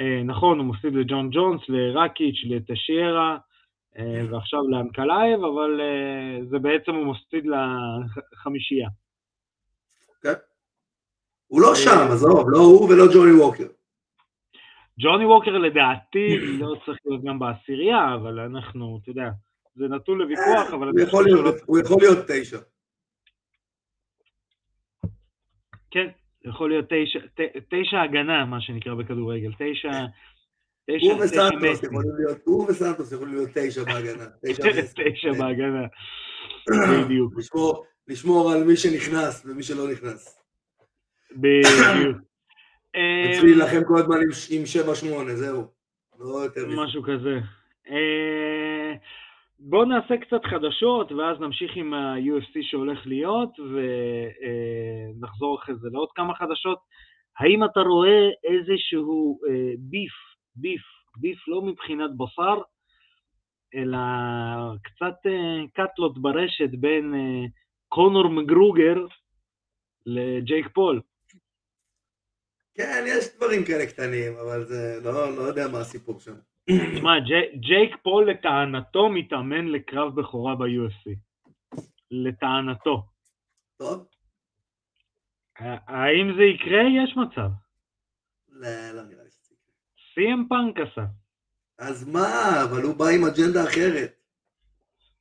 אה, 0.00 0.22
נכון, 0.24 0.58
הוא 0.58 0.66
מפסיד 0.66 0.94
לג'ון 0.94 1.30
ג'ונס, 1.30 1.60
לרקיץ', 1.68 2.44
לטשיירה, 2.44 3.38
אה, 3.98 4.22
ועכשיו 4.30 4.60
לאנקלייב, 4.68 5.44
אבל 5.44 5.80
זה 6.50 6.58
בעצם 6.58 6.94
הוא 6.94 7.06
מפסיד 7.06 7.44
לחמישייה. 8.32 8.88
כן? 10.22 10.32
הוא 11.46 11.60
לא 11.60 11.74
שם, 11.74 12.12
עזוב, 12.12 12.50
לא 12.50 12.58
הוא 12.58 12.90
ולא 12.90 13.04
ג'וני 13.14 13.32
ווקר. 13.32 13.66
ג'וני 15.00 15.24
ווקר 15.24 15.58
לדעתי 15.58 16.38
לא 16.58 16.74
צריך 16.86 16.98
להיות 17.04 17.24
גם 17.24 17.38
בעשירייה, 17.38 18.14
אבל 18.14 18.40
אנחנו, 18.40 18.98
אתה 19.02 19.10
יודע, 19.10 19.30
זה 19.74 19.88
נתון 19.88 20.18
לוויכוח, 20.18 20.72
אבל... 20.72 20.88
הוא 21.66 21.78
יכול 21.78 21.98
להיות 22.00 22.18
תשע. 22.28 22.58
כן, 25.90 26.08
יכול 26.46 26.70
להיות 26.70 26.84
תשע, 26.88 27.18
תשע 27.68 28.00
הגנה, 28.00 28.44
מה 28.44 28.60
שנקרא 28.60 28.94
בכדורגל, 28.94 29.50
תשע... 29.58 29.90
הוא 31.00 31.24
וסנטוס 31.24 31.82
יכולים 31.82 32.10
להיות, 32.18 32.38
הוא 32.44 32.70
וסנטוס 32.70 33.12
יכולים 33.12 33.34
להיות 33.34 33.50
תשע 33.54 33.84
בהגנה. 33.84 34.24
תשע 34.96 35.32
בהגנה, 35.38 35.86
בדיוק. 37.04 37.34
לשמור 38.08 38.52
על 38.52 38.64
מי 38.64 38.76
שנכנס 38.76 39.46
ומי 39.46 39.62
שלא 39.62 39.90
נכנס. 39.90 40.42
בדיוק. 41.32 42.16
אצלי 43.30 43.54
להילחם 43.54 43.84
כל 43.84 43.98
הזמן 43.98 44.16
עם 44.50 44.62
7-8, 45.26 45.30
זהו. 45.34 45.64
לא 46.18 46.44
יותר 46.44 46.66
מזה. 46.66 46.76
משהו 46.76 47.02
כזה. 47.02 47.38
אה, 49.60 49.66
בואו 49.70 49.84
נעשה 49.84 50.16
קצת 50.16 50.44
חדשות, 50.44 51.12
ואז 51.12 51.40
נמשיך 51.40 51.76
עם 51.76 51.94
ה-UFC 51.94 52.58
שהולך 52.62 53.06
להיות, 53.06 53.50
ונחזור 53.58 55.58
אחרי 55.58 55.74
זה 55.74 55.88
לעוד 55.92 56.08
כמה 56.14 56.34
חדשות. 56.34 56.78
האם 57.38 57.64
אתה 57.64 57.80
רואה 57.80 58.28
איזשהו 58.44 59.38
beef, 59.78 60.12
beef, 60.56 60.82
beef 61.16 61.48
לא 61.48 61.62
מבחינת 61.62 62.10
בשר, 62.16 62.62
אלא 63.74 63.98
קצת 64.82 65.26
אה, 65.26 65.68
קטילות 65.74 66.22
ברשת 66.22 66.70
בין 66.80 67.14
אה, 67.14 67.46
קונור 67.88 68.28
מגרוגר 68.28 69.06
לג'ייק 70.06 70.66
פול. 70.74 71.00
כן, 72.74 73.04
יש 73.06 73.36
דברים 73.36 73.64
כאלה 73.64 73.86
קטנים, 73.86 74.36
אבל 74.36 74.64
זה 74.64 75.00
לא, 75.04 75.36
לא 75.36 75.42
יודע 75.42 75.68
מה 75.72 75.78
הסיפור 75.78 76.20
שם. 76.20 76.34
תשמע, 76.70 77.20
ג'ייק 77.54 77.96
פול 78.02 78.30
לטענתו 78.30 79.08
מתאמן 79.08 79.68
לקרב 79.68 80.20
בכורה 80.20 80.54
ב-UFC. 80.54 81.10
לטענתו. 82.10 83.02
טוב. 83.76 84.06
האם 85.58 86.36
זה 86.36 86.42
יקרה? 86.42 86.82
יש 87.04 87.16
מצב. 87.16 87.48
לא, 88.48 88.68
לא 88.94 89.02
נראה 89.02 89.24
לי 89.24 89.30
שזה 89.30 89.54
יקרה. 89.54 89.74
סי.אם 90.14 90.44
פאנק 90.48 90.90
עשה. 90.90 91.06
אז 91.78 92.08
מה, 92.08 92.62
אבל 92.64 92.82
הוא 92.82 92.96
בא 92.96 93.04
עם 93.04 93.24
אג'נדה 93.24 93.64
אחרת. 93.64 94.12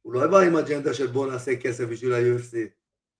הוא 0.02 0.14
לא 0.14 0.28
בא 0.32 0.38
עם 0.38 0.56
אג'נדה 0.56 0.94
של 0.94 1.08
בוא 1.08 1.32
נעשה 1.32 1.52
כסף 1.62 1.84
בשביל 1.92 2.14
ה-UFC, 2.14 2.58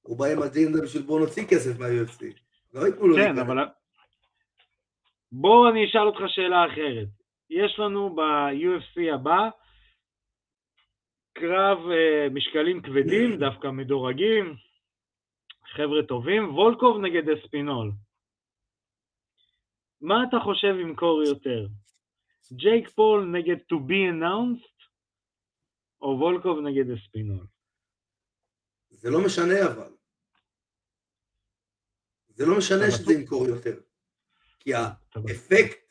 הוא 0.02 0.20
בא 0.20 0.26
עם 0.26 0.44
אג'נדה 0.44 0.82
בשביל 0.84 1.04
בוא 1.04 1.20
נוציא 1.20 1.48
כסף 1.48 1.80
מה-UFC. 1.80 2.26
לא 2.74 2.88
ייתנו 2.88 3.08
לו 3.08 3.16
כן, 3.16 3.40
אבל... 3.40 3.58
בוא 5.32 5.70
אני 5.70 5.86
אשאל 5.86 6.08
אותך 6.08 6.20
שאלה 6.28 6.66
אחרת. 6.66 7.25
יש 7.50 7.80
לנו 7.80 8.16
ב-UFC 8.16 9.14
הבא 9.14 9.50
קרב 11.34 11.78
uh, 11.78 12.34
משקלים 12.34 12.82
כבדים, 12.82 13.40
דווקא 13.40 13.68
מדורגים, 13.68 14.56
חבר'ה 15.76 16.08
טובים, 16.08 16.56
וולקוב 16.56 16.98
נגד 17.02 17.30
אספינול. 17.30 17.92
מה 20.02 20.16
אתה 20.30 20.38
חושב 20.44 20.76
ימכור 20.82 21.24
יותר? 21.28 21.68
ג'ייק 22.54 22.90
פול 22.90 23.26
נגד 23.32 23.58
to 23.58 23.76
be 23.76 24.00
announced, 24.14 24.86
או 26.02 26.18
וולקוב 26.20 26.60
נגד 26.60 26.92
אספינול? 26.92 27.46
זה 28.90 29.10
לא 29.10 29.20
משנה 29.26 29.74
אבל. 29.74 29.96
זה 32.28 32.46
לא 32.46 32.58
משנה 32.58 32.92
שזה 32.92 33.14
ימכור 33.14 33.48
יותר. 33.48 33.80
כי 34.60 34.74
האפקט 34.74 35.85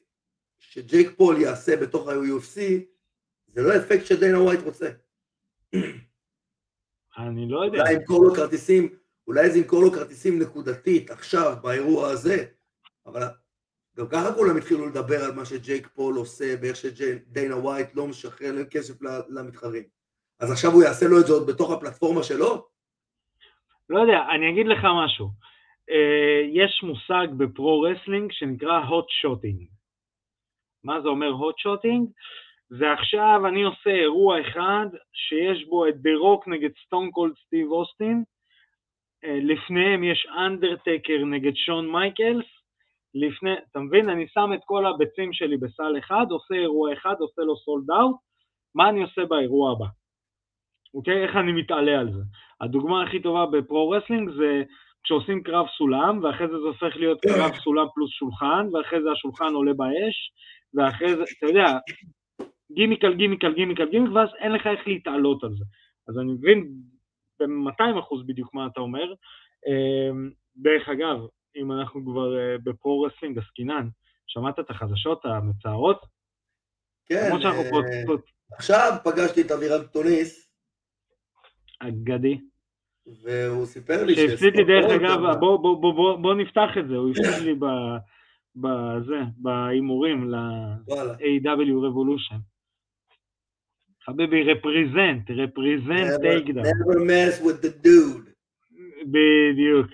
שג'ייק 0.75 1.11
פול 1.17 1.41
יעשה 1.41 1.77
בתוך 1.77 2.09
ה-UFC, 2.09 2.61
זה 3.47 3.63
לא 3.63 3.77
אפקט 3.77 4.07
שדיינה 4.07 4.41
ווייט 4.43 4.61
רוצה. 4.61 4.91
אני 7.19 7.49
לא 7.49 7.65
יודע. 7.65 7.79
אולי 7.81 7.93
ימכור 7.93 8.25
לו 8.25 8.35
כרטיסים, 8.35 8.89
אולי 9.27 9.51
זה 9.51 9.59
ימכור 9.59 9.83
לו 9.83 9.93
כרטיסים 9.93 10.43
נקודתית 10.43 11.11
עכשיו, 11.11 11.57
באירוע 11.63 12.09
הזה, 12.09 12.45
אבל 13.07 13.23
גם 13.97 14.07
ככה 14.09 14.35
כולם 14.35 14.57
התחילו 14.57 14.87
לדבר 14.87 15.25
על 15.25 15.33
מה 15.33 15.45
שג'ייק 15.45 15.87
פול 15.87 16.17
עושה, 16.17 16.55
ואיך 16.63 16.77
שדיינה 16.77 17.57
ווייט 17.57 17.95
לא 17.95 18.07
משחרר 18.07 18.53
להם 18.53 18.65
כסף 18.65 18.95
למתחרים. 19.29 19.83
אז 20.41 20.53
עכשיו 20.53 20.71
הוא 20.71 20.83
יעשה 20.83 21.07
לו 21.09 21.21
את 21.21 21.27
זה 21.27 21.33
עוד 21.33 21.47
בתוך 21.47 21.71
הפלטפורמה 21.71 22.23
שלו? 22.23 22.67
לא 23.89 24.01
יודע, 24.01 24.19
אני 24.35 24.53
אגיד 24.53 24.67
לך 24.67 24.85
משהו. 25.05 25.29
אה, 25.91 26.41
יש 26.53 26.83
מושג 26.83 27.27
בpro 27.37 27.66
wrestling 27.66 28.33
שנקרא 28.33 28.81
hot 28.81 29.09
shotting. 29.23 29.75
מה 30.85 31.01
זה 31.01 31.09
אומר 31.09 31.31
hot 31.31 31.67
shotting? 31.67 32.07
זה 32.69 32.93
עכשיו 32.93 33.47
אני 33.47 33.63
עושה 33.63 33.91
אירוע 33.91 34.41
אחד 34.41 34.87
שיש 35.13 35.65
בו 35.65 35.89
את 35.89 35.97
דה 35.97 36.11
רוק 36.21 36.49
נגד 36.49 36.71
סטון 36.87 37.11
קולד 37.11 37.35
סטיב 37.47 37.71
אוסטין, 37.73 38.23
לפניהם 39.25 40.05
יש 40.05 40.27
אנדרטקר 40.39 41.25
נגד 41.25 41.55
שון 41.55 41.93
מייקלס, 41.93 42.47
לפני, 43.15 43.51
אתה 43.71 43.81
מבין? 43.81 44.09
אני 44.09 44.29
שם 44.29 44.51
את 44.55 44.61
כל 44.65 44.87
הביצים 44.87 45.33
שלי 45.33 45.57
בסל 45.57 45.99
אחד, 45.99 46.27
עושה 46.31 46.55
אירוע 46.55 46.93
אחד, 46.93 47.15
עושה 47.19 47.43
לו 47.43 47.57
sold 47.57 47.91
out, 47.91 48.17
מה 48.75 48.89
אני 48.89 49.03
עושה 49.03 49.25
באירוע 49.25 49.73
הבא? 49.73 49.87
אוקיי? 50.95 51.25
איך 51.25 51.37
אני 51.37 51.53
מתעלה 51.53 52.01
על 52.01 52.13
זה? 52.13 52.23
הדוגמה 52.61 53.03
הכי 53.03 53.23
טובה 53.23 53.47
ב 53.47 53.53
pro 53.53 53.72
wrestling 53.72 54.31
זה 54.31 54.63
כשעושים 55.05 55.43
קרב 55.43 55.67
סולם, 55.79 56.21
ואחרי 56.23 56.49
זה 56.49 56.59
זה 56.59 56.67
הופך 56.67 56.97
להיות 56.97 57.21
קרב 57.21 57.55
סולם 57.65 57.87
פלוס 57.95 58.11
שולחן, 58.11 58.67
ואחרי 58.73 59.03
זה 59.03 59.11
השולחן 59.11 59.55
עולה 59.55 59.73
באש, 59.75 60.33
ואחרי 60.75 61.17
זה, 61.17 61.23
אתה 61.39 61.47
יודע, 61.47 61.67
גימיק 62.73 63.05
על 63.05 63.15
גימיק 63.15 63.45
על 63.45 63.55
גימיק 63.55 63.81
על 63.81 63.91
גימיק, 63.91 64.13
ואז 64.15 64.29
אין 64.39 64.53
לך 64.53 64.67
איך 64.67 64.89
להתעלות 64.89 65.45
על 65.45 65.51
זה. 65.59 65.65
אז 66.09 66.19
אני 66.19 66.33
מבין 66.33 66.73
ב-200% 67.41 68.27
בדיוק 68.27 68.55
מה 68.55 68.67
אתה 68.67 68.81
אומר. 68.81 69.15
אמ, 69.67 70.31
דרך 70.57 70.89
אגב, 70.89 71.27
אם 71.57 71.73
אנחנו 71.73 72.05
כבר 72.05 72.39
אה, 72.39 72.57
ב 72.65 72.70
pro 72.70 72.87
wrestling 72.87 73.39
עסקינן, 73.39 73.89
שמעת 74.27 74.59
את 74.59 74.71
החדשות 74.71 75.25
המצערות? 75.25 76.07
כן, 77.07 77.31
אה, 77.33 78.15
עכשיו 78.53 78.93
פגשתי 79.05 79.41
את 79.41 79.51
אבירן 79.51 79.87
טוניס. 79.93 80.51
אגדי. 81.81 82.39
והוא 83.23 83.67
סיפר 83.67 84.05
לי 84.05 84.15
שהפסיד 84.15 84.57
לי 84.57 84.65
דרך 84.65 84.93
אגב, 84.93 85.21
בוא, 85.41 85.57
בוא, 85.57 85.81
בוא, 85.81 85.95
בוא, 85.95 86.17
בוא 86.17 86.35
נפתח 86.35 86.71
את 86.79 86.89
זה, 86.89 86.95
הוא 86.95 87.11
הפסיד 87.11 87.43
לי 87.45 87.55
בזה, 88.57 89.21
בהימורים 89.37 90.31
ל-AW 90.31 91.73
Revolution. 91.87 92.39
חביבי, 94.05 94.43
represent, 94.43 95.31
represent 95.31 96.21
טייקדאון. 96.21 96.67
never 96.67 96.99
mess 96.99 97.43
with 97.45 97.65
the 97.65 97.87
dude. 97.87 98.31
בדיוק. 99.07 99.87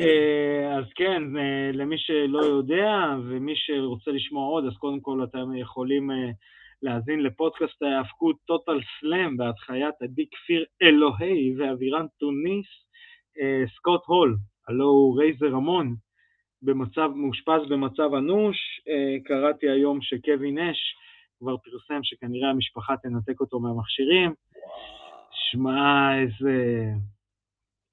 אה, 0.00 0.78
אז 0.78 0.84
כן, 0.94 1.36
אה, 1.36 1.70
למי 1.72 1.98
שלא 1.98 2.44
יודע 2.44 3.16
ומי 3.28 3.52
שרוצה 3.56 4.10
לשמוע 4.10 4.46
עוד, 4.46 4.64
אז 4.66 4.76
קודם 4.76 5.00
כל 5.00 5.24
אתם 5.24 5.56
יכולים 5.56 6.10
אה, 6.10 6.30
להאזין 6.82 7.22
לפודקאסט 7.22 7.82
ההאבקות 7.82 8.36
טוטל 8.46 8.80
סלאם 9.00 9.36
בהדחיית 9.36 9.94
עדי 10.02 10.26
כפיר 10.30 10.64
אלוהי 10.82 11.54
ואבירן 11.58 12.06
טוניס, 12.18 12.66
סקוט 13.76 14.00
הול, 14.06 14.36
הלו 14.68 14.84
הוא 14.84 15.20
רייזר 15.20 15.54
המון, 15.54 15.94
במצב, 16.62 17.10
מאושפז 17.14 17.68
במצב 17.68 18.14
אנוש, 18.18 18.56
קראתי 19.24 19.70
היום 19.70 19.98
שקווין 20.02 20.58
אש 20.58 20.96
כבר 21.38 21.56
פרסם 21.56 22.00
שכנראה 22.02 22.50
המשפחה 22.50 22.94
תנתק 23.02 23.40
אותו 23.40 23.60
מהמכשירים. 23.60 24.34
שמע, 25.32 26.10
איזה... 26.22 26.84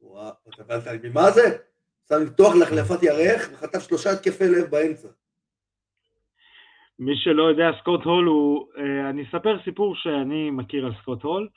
וואו, 0.02 0.34
אתה 0.49 0.93
לי, 1.04 1.10
מה 1.10 1.32
זה? 1.32 1.58
שם 2.10 2.15
לפתוח 2.23 2.56
להחלפת 2.56 3.04
ירך 3.04 3.49
וחטף 3.54 3.80
שלושה 3.88 4.12
התקפי 4.12 4.43
לב 4.43 4.71
באמצע. 4.71 5.08
מי 6.99 7.15
שלא 7.15 7.43
יודע, 7.43 7.69
סקוט 7.80 8.04
הול 8.04 8.26
הוא... 8.26 8.67
אה, 8.78 9.10
אני 9.10 9.23
אספר 9.23 9.58
סיפור 9.63 9.95
שאני 9.95 10.52
מכיר 10.52 10.86
על 10.86 10.93
סקוט 11.02 11.23
הול. 11.23 11.49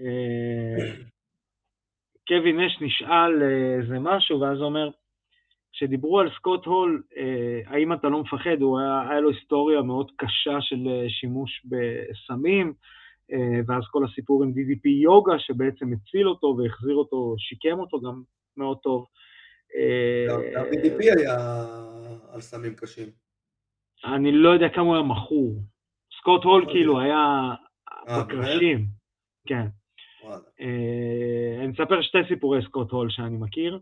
אה, 0.00 0.86
קווין 2.28 2.60
אש 2.60 2.78
נשאל 2.80 3.42
איזה 3.42 3.98
משהו, 4.00 4.40
ואז 4.40 4.58
הוא 4.58 4.66
אומר, 4.66 4.90
כשדיברו 5.74 6.20
על 6.20 6.30
סקוט 6.36 6.66
הול, 6.66 7.02
אה, 7.16 7.60
האם 7.66 7.92
אתה 7.92 8.08
לא 8.08 8.20
מפחד, 8.22 8.60
הוא 8.60 8.78
היה, 8.78 9.10
היה 9.10 9.20
לו 9.20 9.30
היסטוריה 9.30 9.82
מאוד 9.82 10.10
קשה 10.16 10.58
של 10.60 10.88
אה, 10.88 11.08
שימוש 11.08 11.62
בסמים, 11.64 12.72
אה, 13.32 13.60
ואז 13.66 13.82
כל 13.90 14.04
הסיפור 14.04 14.44
עם 14.44 14.50
DDP 14.50 14.88
יוגה 14.88 15.38
שבעצם 15.38 15.86
הציל 15.92 16.28
אותו 16.28 16.56
והחזיר 16.58 16.94
אותו, 16.94 17.34
שיקם 17.38 17.78
אותו 17.78 18.00
גם 18.00 18.22
מאוד 18.56 18.78
טוב. 18.82 19.06
גם 20.54 20.64
DDP 20.64 21.18
היה 21.18 21.36
על 22.32 22.40
סמים 22.40 22.74
קשים. 22.74 23.08
אני 24.04 24.32
לא 24.32 24.48
יודע 24.48 24.68
כמה 24.68 24.84
הוא 24.84 24.94
היה 24.94 25.04
מכור. 25.04 25.62
סקוט 26.20 26.44
הול 26.44 26.66
כאילו 26.72 27.00
היה 27.00 27.54
בקרשים. 28.18 28.86
כן. 29.46 29.66
אני 31.60 31.72
אספר 31.72 32.02
שתי 32.02 32.18
סיפורי 32.28 32.62
סקוט 32.62 32.90
הול 32.90 33.10
שאני 33.10 33.36
מכיר. 33.36 33.80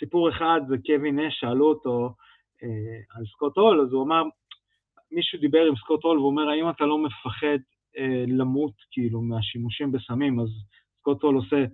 סיפור 0.00 0.30
אחד 0.30 0.60
זה 0.68 0.76
קווין 0.86 1.18
נש, 1.18 1.34
שאלו 1.40 1.68
אותו 1.68 2.14
אה, 2.62 3.16
על 3.16 3.24
סקוט 3.26 3.56
הול, 3.56 3.80
אז 3.80 3.92
הוא 3.92 4.04
אמר, 4.04 4.22
מישהו 5.10 5.38
דיבר 5.40 5.66
עם 5.68 5.76
סקוט 5.76 6.04
הול 6.04 6.18
ואומר, 6.18 6.48
האם 6.48 6.70
אתה 6.70 6.84
לא 6.84 6.98
מפחד 6.98 7.58
אה, 7.98 8.24
למות 8.26 8.74
כאילו 8.90 9.22
מהשימושים 9.22 9.92
בסמים, 9.92 10.40
אז 10.40 10.48
סקוט 11.00 11.22
הול 11.22 11.34
עושה, 11.34 11.64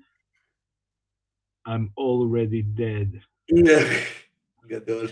I'm 1.68 1.86
already 1.98 2.62
dead. 2.78 3.18
גדול. 4.66 5.06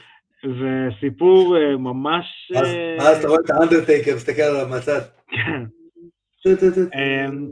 וסיפור 0.44 1.56
אה, 1.56 1.76
ממש... 1.76 2.52
אה, 2.54 2.96
אז 3.10 3.18
אתה 3.18 3.28
רואה 3.28 3.40
את 3.44 3.50
האנדרטייקר, 3.50 4.16
מסתכל 4.16 4.42
עליו 4.42 4.68
מהצד. 4.68 5.00
כן. 5.28 5.62
אמ, 6.94 7.48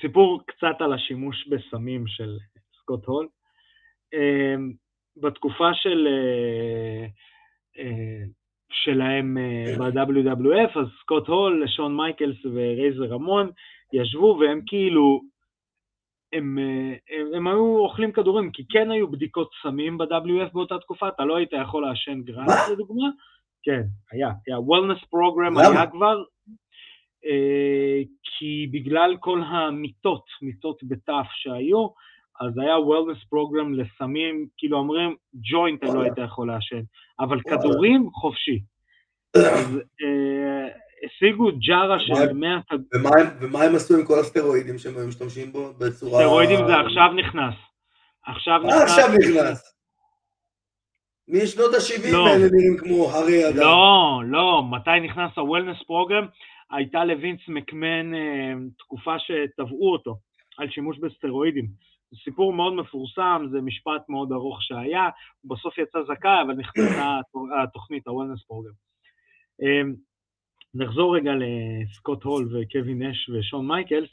סיפור 0.00 0.42
קצת 0.46 0.76
על 0.80 0.92
השימוש 0.92 1.48
בסמים 1.48 2.06
של 2.06 2.38
סקוט 2.80 3.04
הול. 3.04 3.28
אמ, 4.14 4.72
בתקופה 5.16 5.74
של, 5.74 6.06
אה, 6.06 7.06
אה, 7.78 8.24
שלהם 8.70 9.38
אה, 9.38 9.74
ב-WWF, 9.78 10.80
אז 10.80 10.86
סקוט 11.00 11.28
הול, 11.28 11.64
שון 11.66 11.96
מייקלס 11.96 12.36
ורייזר 12.44 13.04
רמון 13.04 13.50
ישבו 13.92 14.38
והם 14.40 14.60
כאילו, 14.66 15.20
הם, 16.32 16.58
הם, 17.10 17.34
הם 17.34 17.46
היו 17.46 17.78
אוכלים 17.78 18.12
כדורים, 18.12 18.50
כי 18.52 18.62
כן 18.68 18.90
היו 18.90 19.10
בדיקות 19.10 19.50
סמים 19.62 19.98
ב-WF 19.98 20.52
באותה 20.52 20.78
תקופה, 20.78 21.08
אתה 21.08 21.24
לא 21.24 21.36
היית 21.36 21.52
יכול 21.62 21.82
לעשן 21.82 22.22
גראנט 22.22 22.48
לדוגמה. 22.72 23.08
כן, 23.62 23.82
היה, 24.12 24.30
היה. 24.46 24.58
וולנס 24.60 24.98
פרוגרם 25.10 25.58
היה 25.58 25.86
כבר, 25.86 26.22
כי 28.22 28.66
בגלל 28.70 29.16
כל 29.20 29.42
המיטות, 29.42 30.24
מיטות 30.42 30.78
בתף 30.82 31.26
שהיו, 31.32 31.88
אז 32.40 32.58
היה 32.58 32.78
וולנס 32.78 33.18
פרוגרם 33.28 33.74
לסמים, 33.74 34.46
כאילו 34.56 34.78
אומרים, 34.78 35.16
ג'וינט 35.34 35.84
לא 35.84 36.02
היית 36.02 36.18
יכול 36.24 36.48
לעשן, 36.48 36.82
אבל 37.20 37.40
כדורים 37.40 38.10
חופשי. 38.12 38.60
אז 39.36 39.76
אה, 39.76 40.68
השיגו 41.04 41.50
ג'ארה 41.66 41.98
של 41.98 42.32
100... 42.32 42.58
ומה 43.40 43.62
הם 43.62 43.74
עשו 43.74 43.98
עם 43.98 44.04
כל 44.06 44.18
הסטרואידים 44.20 44.78
שהם 44.78 44.96
היו 44.96 45.08
משתמשים 45.08 45.52
בו 45.52 45.72
בצורה... 45.78 46.22
סטרואידים 46.22 46.58
זה 46.66 46.76
עכשיו 46.76 47.12
נכנס. 47.12 47.54
עכשיו 48.26 48.58
נכנס. 48.58 48.82
עכשיו 48.82 49.08
נכנס? 49.18 49.74
משנות 51.28 51.74
ה-70 51.74 52.12
לא. 52.12 52.28
האלה 52.28 52.46
נראים 52.52 52.76
כמו 52.78 53.10
הרי 53.10 53.48
אדם. 53.48 53.56
לא, 53.56 54.20
לא, 54.26 54.62
מתי 54.70 55.00
נכנס 55.02 55.30
ה-Wellness 55.36 55.84
פרוגרם? 55.86 56.26
הייתה 56.70 57.04
לווינס 57.04 57.40
מקמן 57.48 58.14
אה, 58.14 58.52
תקופה 58.78 59.14
שטבעו 59.18 59.92
אותו 59.92 60.16
על 60.58 60.70
שימוש 60.70 60.98
בסטרואידים. 60.98 61.87
זה 62.10 62.16
סיפור 62.24 62.52
מאוד 62.52 62.74
מפורסם, 62.74 63.46
זה 63.50 63.60
משפט 63.60 64.08
מאוד 64.08 64.32
ארוך 64.32 64.62
שהיה, 64.62 65.08
הוא 65.40 65.56
בסוף 65.56 65.78
יצא 65.78 65.98
זכאי, 66.02 66.42
אבל 66.46 66.54
נכנסה 66.54 67.18
התוכנית, 67.62 68.06
ה-Wellness 68.06 68.42
Program. 68.50 68.76
אמ, 69.62 69.94
נחזור 70.74 71.16
רגע 71.16 71.32
לסקוט 71.34 72.24
הול 72.24 72.48
וקווין 72.52 73.02
נאש 73.02 73.30
ושון 73.30 73.66
מייקלס, 73.66 74.10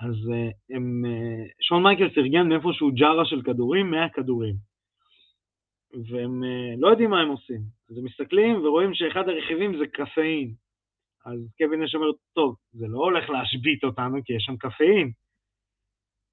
אז 0.00 0.14
אה, 0.32 0.76
הם, 0.76 1.04
אה, 1.06 1.44
שון 1.60 1.82
מייקלס 1.82 2.18
ארגן 2.18 2.48
מאיפשהו 2.48 2.90
jar 2.94 3.16
ה 3.16 3.24
של 3.24 3.42
כדורים, 3.42 3.90
100 3.90 4.08
כדורים. 4.08 4.54
והם 5.92 6.44
אה, 6.44 6.74
לא 6.78 6.88
יודעים 6.88 7.10
מה 7.10 7.20
הם 7.20 7.28
עושים. 7.28 7.60
אז 7.90 7.98
הם 7.98 8.04
מסתכלים 8.04 8.64
ורואים 8.64 8.94
שאחד 8.94 9.28
הרכיבים 9.28 9.78
זה 9.78 9.86
קפאין. 9.86 10.54
אז 11.26 11.38
קווין 11.58 11.82
נאש 11.82 11.94
אומר, 11.94 12.06
טוב, 12.32 12.56
זה 12.72 12.86
לא 12.88 12.98
הולך 12.98 13.30
להשבית 13.30 13.84
אותנו 13.84 14.18
כי 14.24 14.32
יש 14.32 14.42
שם 14.42 14.56
קפאין. 14.56 15.12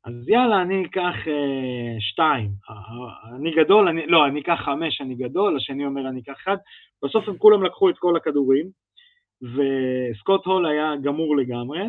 אז 0.08 0.30
יאללה, 0.30 0.62
אני 0.62 0.86
אקח 0.86 1.28
אה, 1.28 1.96
שתיים. 2.00 2.52
אני 3.36 3.52
גדול, 3.52 3.88
אני, 3.88 4.08
לא, 4.08 4.28
אני 4.28 4.42
אקח 4.42 4.60
חמש, 4.66 5.02
אני 5.02 5.16
גדול, 5.16 5.58
השני 5.58 5.86
אומר 5.86 6.10
אני 6.10 6.22
אקח 6.22 6.34
אחד. 6.44 6.58
בסוף 7.04 7.28
הם 7.28 7.38
כולם 7.38 7.64
לקחו 7.64 7.90
את 7.90 7.98
כל 7.98 8.18
הכדורים, 8.18 8.70
וסקוט 9.42 10.46
הול 10.46 10.66
היה 10.66 10.96
גמור 11.04 11.38
לגמרי, 11.38 11.88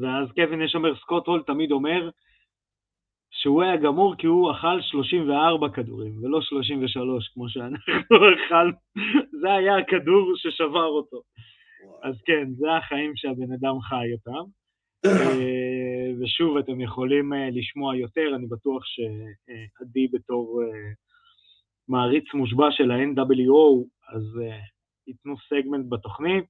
ואז 0.00 0.28
קווין 0.34 0.62
יש 0.62 0.74
אומר, 0.74 0.96
סקוט 0.96 1.26
הול 1.26 1.42
תמיד 1.46 1.72
אומר 1.72 2.10
שהוא 3.30 3.62
היה 3.62 3.76
גמור 3.76 4.14
כי 4.18 4.26
הוא 4.26 4.50
אכל 4.50 4.80
34 4.80 5.68
כדורים, 5.68 6.24
ולא 6.24 6.40
33 6.42 7.28
כמו 7.28 7.48
שאנחנו 7.48 8.16
אכלנו, 8.46 8.72
זה 9.40 9.52
היה 9.52 9.76
הכדור 9.76 10.32
ששבר 10.36 10.86
אותו. 10.86 11.20
אז 12.02 12.14
כן, 12.26 12.48
זה 12.50 12.72
החיים 12.76 13.12
שהבן 13.16 13.52
אדם 13.52 13.80
חי 13.80 14.12
אותם. 14.12 14.44
אה, 16.14 16.24
ושוב, 16.24 16.56
אתם 16.56 16.80
יכולים 16.80 17.32
אה, 17.32 17.48
לשמוע 17.52 17.96
יותר, 17.96 18.34
אני 18.36 18.46
בטוח 18.46 18.82
שעדי 18.84 20.08
בתור 20.12 20.62
אה, 20.62 20.92
מעריץ 21.88 22.24
מושבע 22.34 22.66
של 22.70 22.90
ה-NWO, 22.90 23.84
אז 24.14 24.22
ייתנו 25.06 25.34
סגמנט 25.48 25.86
בתוכנית. 25.88 26.44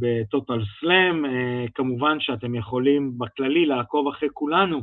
בטוטאל 0.00 0.60
סלאם, 0.80 1.24
כמובן 1.74 2.20
שאתם 2.20 2.54
יכולים 2.54 3.18
בכללי 3.18 3.66
לעקוב 3.66 4.08
אחרי 4.08 4.28
כולנו 4.32 4.80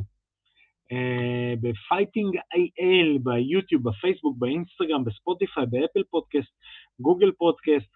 בפייטינג 1.60 2.36
איי-אל, 2.54 3.18
ביוטיוב, 3.22 3.88
בפייסבוק, 3.88 4.36
באינסטגרם, 4.38 5.04
בספוטיפיי, 5.04 5.66
באפל 5.70 6.02
פודקאסט, 6.10 6.52
גוגל 7.00 7.32
פודקאסט, 7.32 7.90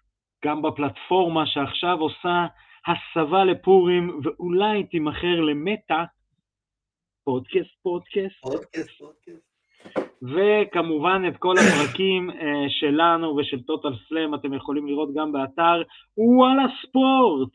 גם 0.45 0.61
בפלטפורמה 0.61 1.45
שעכשיו 1.45 1.99
עושה 1.99 2.45
הסבה 2.87 3.45
לפורים, 3.45 4.19
ואולי 4.23 4.83
תימכר 4.83 5.41
למטה, 5.41 6.03
פודקאסט, 7.23 7.71
פודקאסט. 7.81 8.41
פודקאסט, 8.41 8.89
פודקאסט. 8.97 9.55
וכמובן 10.21 11.21
את 11.27 11.37
כל 11.39 11.55
הפרקים 11.57 12.29
uh, 12.29 12.35
שלנו 12.69 13.35
ושל 13.35 13.63
טוטל 13.63 13.93
סלאם 14.07 14.35
אתם 14.35 14.53
יכולים 14.53 14.87
לראות 14.87 15.09
גם 15.15 15.31
באתר 15.31 15.83
וואלה 16.17 16.63
ספורט. 16.81 17.49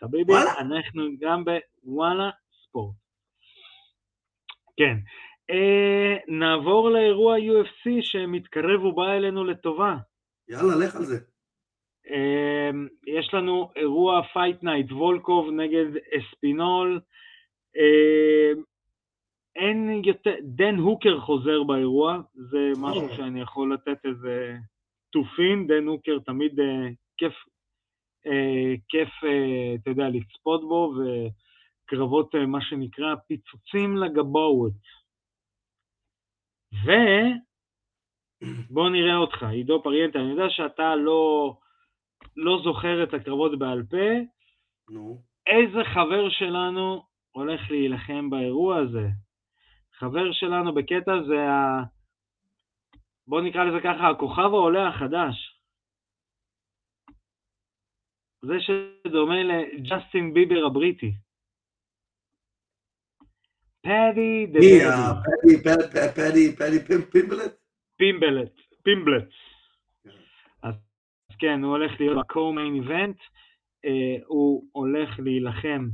חביבי, 0.00 0.32
אנחנו 0.58 1.02
גם 1.20 1.44
בוואלה 1.44 2.30
ספורט. 2.62 2.94
כן. 4.76 4.96
Uh, 5.52 6.24
נעבור 6.28 6.90
לאירוע 6.90 7.36
UFC 7.36 7.90
שמתקרב 8.00 8.84
ובא 8.84 9.12
אלינו 9.12 9.44
לטובה. 9.44 9.96
יאללה, 10.48 10.86
לך 10.86 10.96
על 10.96 11.04
זה. 11.04 11.18
אמ, 12.10 12.88
יש 13.06 13.34
לנו 13.34 13.70
אירוע 13.76 14.22
פייט 14.32 14.62
נייט, 14.62 14.92
וולקוב 14.92 15.50
נגד 15.50 15.86
אספינול. 16.18 17.00
אמ, 17.76 18.62
אין 19.56 20.02
יותר, 20.04 20.34
דן 20.42 20.74
הוקר 20.74 21.20
חוזר 21.20 21.62
באירוע, 21.62 22.20
זה 22.34 22.72
משהו 22.80 23.08
שאני 23.16 23.40
יכול 23.40 23.74
לתת 23.74 24.06
איזה 24.06 24.56
תופין, 25.12 25.66
דן 25.66 25.86
הוקר 25.86 26.18
תמיד 26.18 26.60
אה, 26.60 26.88
כיף, 27.16 27.34
אה, 28.26 28.74
כיף, 28.88 29.08
אה, 29.24 29.74
אתה 29.74 29.90
יודע, 29.90 30.08
לצפות 30.08 30.60
בו, 30.60 30.94
וקרבות, 30.94 32.34
מה 32.34 32.60
שנקרא, 32.60 33.14
פיצוצים 33.26 33.96
לגבורת. 33.96 34.72
ובואו 38.72 38.88
נראה 38.88 39.16
אותך, 39.16 39.42
עידו 39.42 39.82
פריאנטה, 39.82 40.18
אני 40.18 40.30
יודע 40.30 40.50
שאתה 40.50 40.96
לא... 40.96 41.54
לא 42.38 42.60
זוכר 42.64 43.02
את 43.02 43.14
הקרבות 43.14 43.58
בעל 43.58 43.82
פה, 43.90 44.06
נו. 44.90 45.22
איזה 45.46 45.78
חבר 45.94 46.30
שלנו 46.30 47.02
הולך 47.30 47.60
להילחם 47.70 48.30
באירוע 48.30 48.78
הזה? 48.78 49.06
חבר 49.92 50.32
שלנו 50.32 50.74
בקטע 50.74 51.12
זה 51.28 51.40
ה... 51.50 51.82
בוא 53.26 53.40
נקרא 53.40 53.64
לזה 53.64 53.78
ככה, 53.84 54.10
הכוכב 54.10 54.50
העולה 54.54 54.88
החדש. 54.88 55.36
זה 58.42 58.54
שדומה 58.60 59.42
לג'סטין 59.42 60.34
ביבר 60.34 60.66
הבריטי. 60.66 61.12
פדי 63.82 64.46
דה 64.52 64.58
פדי. 64.58 65.62
פדי, 66.14 66.54
פדי, 66.56 66.78
פדי 66.86 67.02
פימבלט? 67.12 67.52
פימבלט, 67.96 68.52
פימבלט. 68.82 69.28
כן, 71.38 71.64
הוא 71.64 71.70
הולך 71.70 72.00
להיות 72.00 72.16
ב-co-main 72.16 72.84
event, 72.84 73.18
uh, 73.86 74.24
הוא 74.26 74.64
הולך 74.72 75.18
להילחם, 75.18 75.88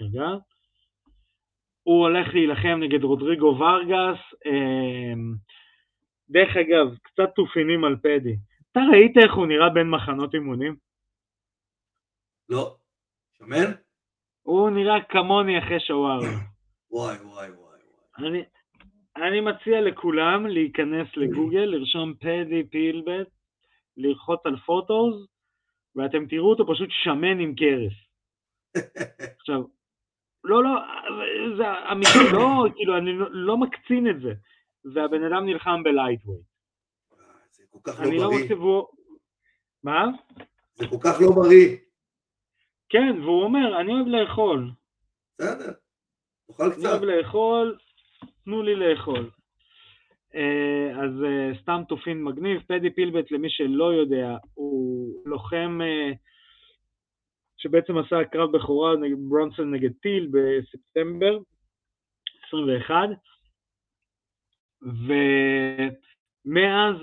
רגע, 0.00 0.26
הוא 1.82 2.00
הולך 2.00 2.34
להילחם 2.34 2.78
נגד 2.80 3.04
רודריגו 3.04 3.46
ורגס, 3.46 4.20
uh, 4.46 5.18
דרך 6.30 6.56
אגב, 6.56 6.96
קצת 7.02 7.30
תופינים 7.34 7.84
על 7.84 7.96
פדי. 7.96 8.36
אתה 8.72 8.80
ראית 8.92 9.16
איך 9.16 9.34
הוא 9.34 9.46
נראה 9.46 9.70
בין 9.70 9.90
מחנות 9.90 10.34
אימונים? 10.34 10.76
לא. 12.48 12.76
שמן? 13.38 13.72
הוא 14.42 14.70
נראה 14.70 15.02
כמוני 15.08 15.58
אחרי 15.58 15.80
שוואר. 15.80 16.20
וואי 16.90 17.16
וואי 17.16 17.50
וואי. 17.50 17.78
אני, 18.18 18.42
אני 19.16 19.40
מציע 19.40 19.80
לכולם 19.80 20.46
להיכנס 20.46 21.08
לגוגל, 21.16 21.64
לרשום 21.64 22.14
פדי 22.14 22.62
פימבלט, 22.70 23.28
ללחוץ 23.96 24.40
על 24.44 24.56
photos, 24.56 25.26
ואתם 25.96 26.26
תראו 26.26 26.50
אותו 26.50 26.64
פשוט 26.72 26.88
שמן 26.90 27.40
עם 27.40 27.54
קרס. 27.54 27.92
עכשיו, 29.40 29.62
לא, 30.44 30.64
לא, 30.64 30.70
זה 31.56 31.64
אמיתי, 31.92 32.32
לא, 32.32 32.64
כאילו, 32.76 32.98
אני 32.98 33.12
לא, 33.12 33.26
לא 33.30 33.56
מקצין 33.56 34.10
את 34.10 34.20
זה. 34.20 34.32
והבן 34.94 35.24
אדם 35.24 35.46
נלחם 35.46 35.82
ב-lightweight. 35.82 36.42
זה 37.50 37.64
כל 37.70 37.78
כך 37.84 38.00
לא 38.00 38.06
בריא. 38.06 38.20
לא 38.20 38.30
מקציבו... 38.30 38.90
מה? 39.82 40.06
זה 40.74 40.86
כל 40.90 40.96
כך 41.04 41.20
לא 41.20 41.30
בריא. 41.34 41.76
כן, 42.88 43.20
והוא 43.20 43.44
אומר, 43.44 43.80
אני 43.80 43.92
אוהב 43.92 44.06
לאכול. 44.06 44.70
בסדר, 45.38 45.72
תאכל 46.46 46.70
קצת. 46.70 46.78
אני 46.78 46.88
אוהב 46.88 47.02
לאכול, 47.02 47.78
תנו 48.44 48.62
לי 48.62 48.74
לאכול. 48.74 49.30
אה, 50.34 51.04
אז 51.04 51.24
אה, 51.24 51.50
סתם 51.62 51.82
תופין 51.88 52.24
מגניב. 52.24 52.62
פדי 52.66 52.90
פילבט, 52.90 53.30
למי 53.30 53.50
שלא 53.50 53.92
יודע, 53.92 54.36
הוא 54.54 55.12
לוחם 55.26 55.78
אה, 55.82 56.12
שבעצם 57.56 57.98
עשה 57.98 58.24
קרב 58.24 58.56
בכורה 58.56 58.96
נגד 58.96 59.16
ברונסון 59.28 59.74
נגד 59.74 59.92
טיל 60.02 60.30
בספטמבר 60.32 61.38
21, 62.48 62.94
ומאז, 66.42 66.96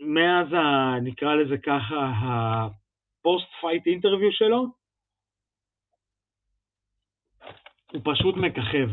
מאז 0.00 0.52
ה, 0.52 0.94
נקרא 1.02 1.34
לזה 1.34 1.58
ככה, 1.58 2.12
ה-post 2.14 3.46
fight 3.60 3.86
interview 3.86 4.32
שלו, 4.32 4.66
הוא 7.92 8.00
פשוט 8.04 8.34
מככב. 8.36 8.88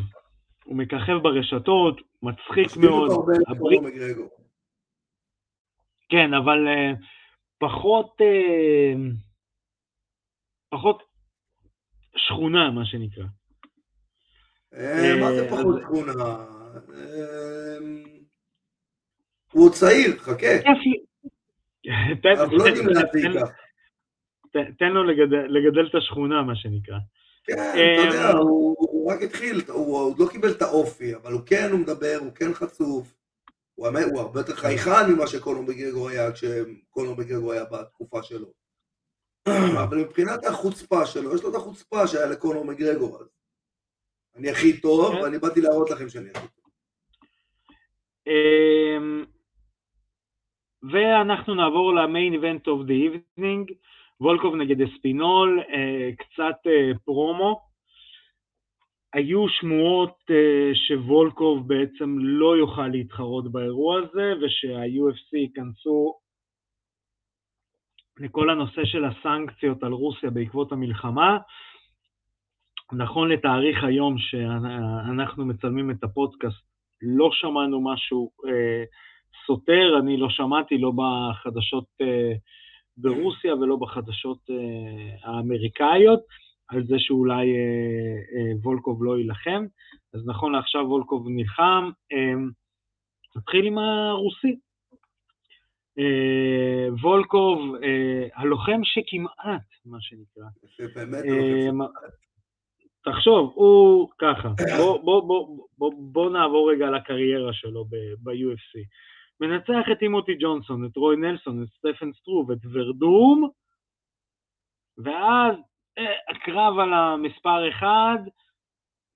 הוא 0.65 0.77
מככב 0.77 1.17
ברשתות, 1.23 2.01
מצחיק 2.23 2.77
מאוד. 2.77 3.11
הברית... 3.47 3.81
כן, 6.09 6.33
אבל 6.33 6.67
uh, 6.67 6.97
פחות, 7.59 8.17
uh, 8.21 8.97
פחות 10.69 11.03
שכונה, 12.15 12.71
מה 12.71 12.85
שנקרא. 12.85 13.23
מה 15.19 15.31
זה 15.35 15.47
פחות 15.49 15.75
שכונה? 15.81 16.45
הוא 19.51 19.69
צעיר, 19.69 20.17
חכה. 20.19 20.47
אנחנו 22.25 22.57
לא 22.57 22.63
יודעים. 22.63 22.85
תן 24.79 24.91
לו 24.91 25.03
לגדל 25.47 25.87
את 25.89 25.95
השכונה, 25.95 26.41
מה 26.41 26.55
שנקרא. 26.55 26.97
כן, 27.43 27.53
אתה 27.53 28.15
יודע, 28.15 28.31
הוא 28.37 28.75
רק 29.11 29.21
התחיל, 29.21 29.61
הוא 29.67 29.97
עוד 29.97 30.19
לא 30.19 30.27
קיבל 30.31 30.51
את 30.51 30.61
האופי, 30.61 31.15
אבל 31.15 31.31
הוא 31.31 31.41
כן, 31.45 31.69
הוא 31.71 31.79
מדבר, 31.79 32.17
הוא 32.19 32.31
כן 32.31 32.53
חצוף. 32.53 33.13
הוא, 33.75 34.19
הרבה 34.19 34.39
יותר 34.39 34.55
חייכן 34.55 35.13
ממה 35.13 35.27
שקונור 35.27 35.63
בגרגו 35.63 36.09
היה 36.09 36.31
כשקונור 36.31 37.15
בגרגו 37.15 37.51
היה 37.51 37.63
בתקופה 37.65 38.23
שלו. 38.23 38.47
אבל 39.83 39.97
מבחינת 39.97 40.45
החוצפה 40.45 41.05
שלו, 41.05 41.35
יש 41.35 41.43
לו 41.43 41.49
את 41.49 41.55
החוצפה 41.55 42.07
שהיה 42.07 42.25
לקונור 42.25 42.65
מגרגו 42.65 43.19
אז. 43.19 43.27
אני 44.35 44.49
הכי 44.49 44.81
טוב, 44.81 45.15
כן. 45.15 45.21
ואני 45.21 45.39
באתי 45.39 45.61
להראות 45.61 45.89
לכם 45.89 46.09
שאני 46.09 46.29
הכי 46.29 46.47
טוב. 46.47 46.71
אמ, 48.27 49.25
ואנחנו 50.91 51.55
נעבור 51.55 51.95
ל-main 51.95 52.33
event 52.33 52.67
of 52.67 52.85
the 52.85 52.93
evening, 52.93 53.71
וולקוב 54.21 54.55
נגד 54.55 54.81
אספינול, 54.81 55.61
אה, 55.73 56.09
קצת 56.17 56.67
אה, 56.67 56.97
פרומו. 57.05 57.70
היו 59.13 59.49
שמועות 59.49 60.17
אה, 60.29 60.75
שוולקוב 60.87 61.67
בעצם 61.67 62.15
לא 62.19 62.57
יוכל 62.57 62.87
להתחרות 62.87 63.51
באירוע 63.51 63.99
הזה, 63.99 64.33
ושה-UFC 64.41 65.37
ייכנסו 65.37 66.15
לכל 68.19 68.49
הנושא 68.49 68.85
של 68.85 69.05
הסנקציות 69.05 69.83
על 69.83 69.91
רוסיה 69.91 70.29
בעקבות 70.29 70.71
המלחמה. 70.71 71.37
נכון 72.93 73.31
לתאריך 73.31 73.83
היום 73.83 74.17
שאנחנו 74.17 75.45
מצלמים 75.45 75.91
את 75.91 76.03
הפודקאסט, 76.03 76.63
לא 77.01 77.29
שמענו 77.33 77.93
משהו 77.93 78.31
אה, 78.47 78.83
סותר, 79.45 79.99
אני 79.99 80.17
לא 80.17 80.29
שמעתי, 80.29 80.77
לא 80.77 80.91
בחדשות 80.95 81.85
אה, 82.01 82.33
ברוסיה 82.97 83.55
ולא 83.55 83.75
בחדשות 83.75 84.37
אה, 84.49 85.29
האמריקאיות, 85.29 86.21
על 86.71 86.83
זה 86.87 86.95
שאולי 86.99 87.47
אה, 87.57 88.17
אה, 88.33 88.57
וולקוב 88.63 89.03
לא 89.03 89.17
יילחם. 89.17 89.65
אז 90.13 90.21
נכון 90.25 90.51
לעכשיו 90.51 90.81
וולקוב 90.81 91.27
נלחם. 91.29 91.89
אה, 92.11 92.33
נתחיל 93.35 93.65
עם 93.65 93.77
הרוסי. 93.77 94.59
אה, 95.99 96.93
וולקוב, 97.01 97.75
אה, 97.83 98.27
הלוחם 98.35 98.81
שכמעט, 98.83 99.67
מה 99.85 99.97
שנקרא. 100.01 100.45
באמת 100.95 101.23
הלוחם 101.23 101.67
שכמעט. 101.67 101.89
תחשוב, 103.03 103.51
הוא 103.55 104.09
ככה, 104.17 104.49
בוא, 104.77 105.01
בוא, 105.03 105.21
בוא, 105.21 105.67
בוא, 105.77 105.93
בוא 105.97 106.29
נעבור 106.29 106.71
רגע 106.71 106.89
לקריירה 106.89 107.53
שלו 107.53 107.85
ב-UFC. 108.23 108.79
מנצח 109.39 109.85
את 109.91 110.01
אימותי 110.01 110.35
ג'ונסון, 110.39 110.85
את 110.85 110.97
רוי 110.97 111.15
נלסון, 111.15 111.63
את 111.63 111.67
סטפן 111.67 112.13
סטרוב, 112.13 112.51
את 112.51 112.57
ורדום, 112.73 113.49
ואז 114.97 115.55
אה, 115.55 115.70
הקרב 116.29 116.79
על 116.79 116.93
המספר 116.93 117.69
אחד 117.69 118.17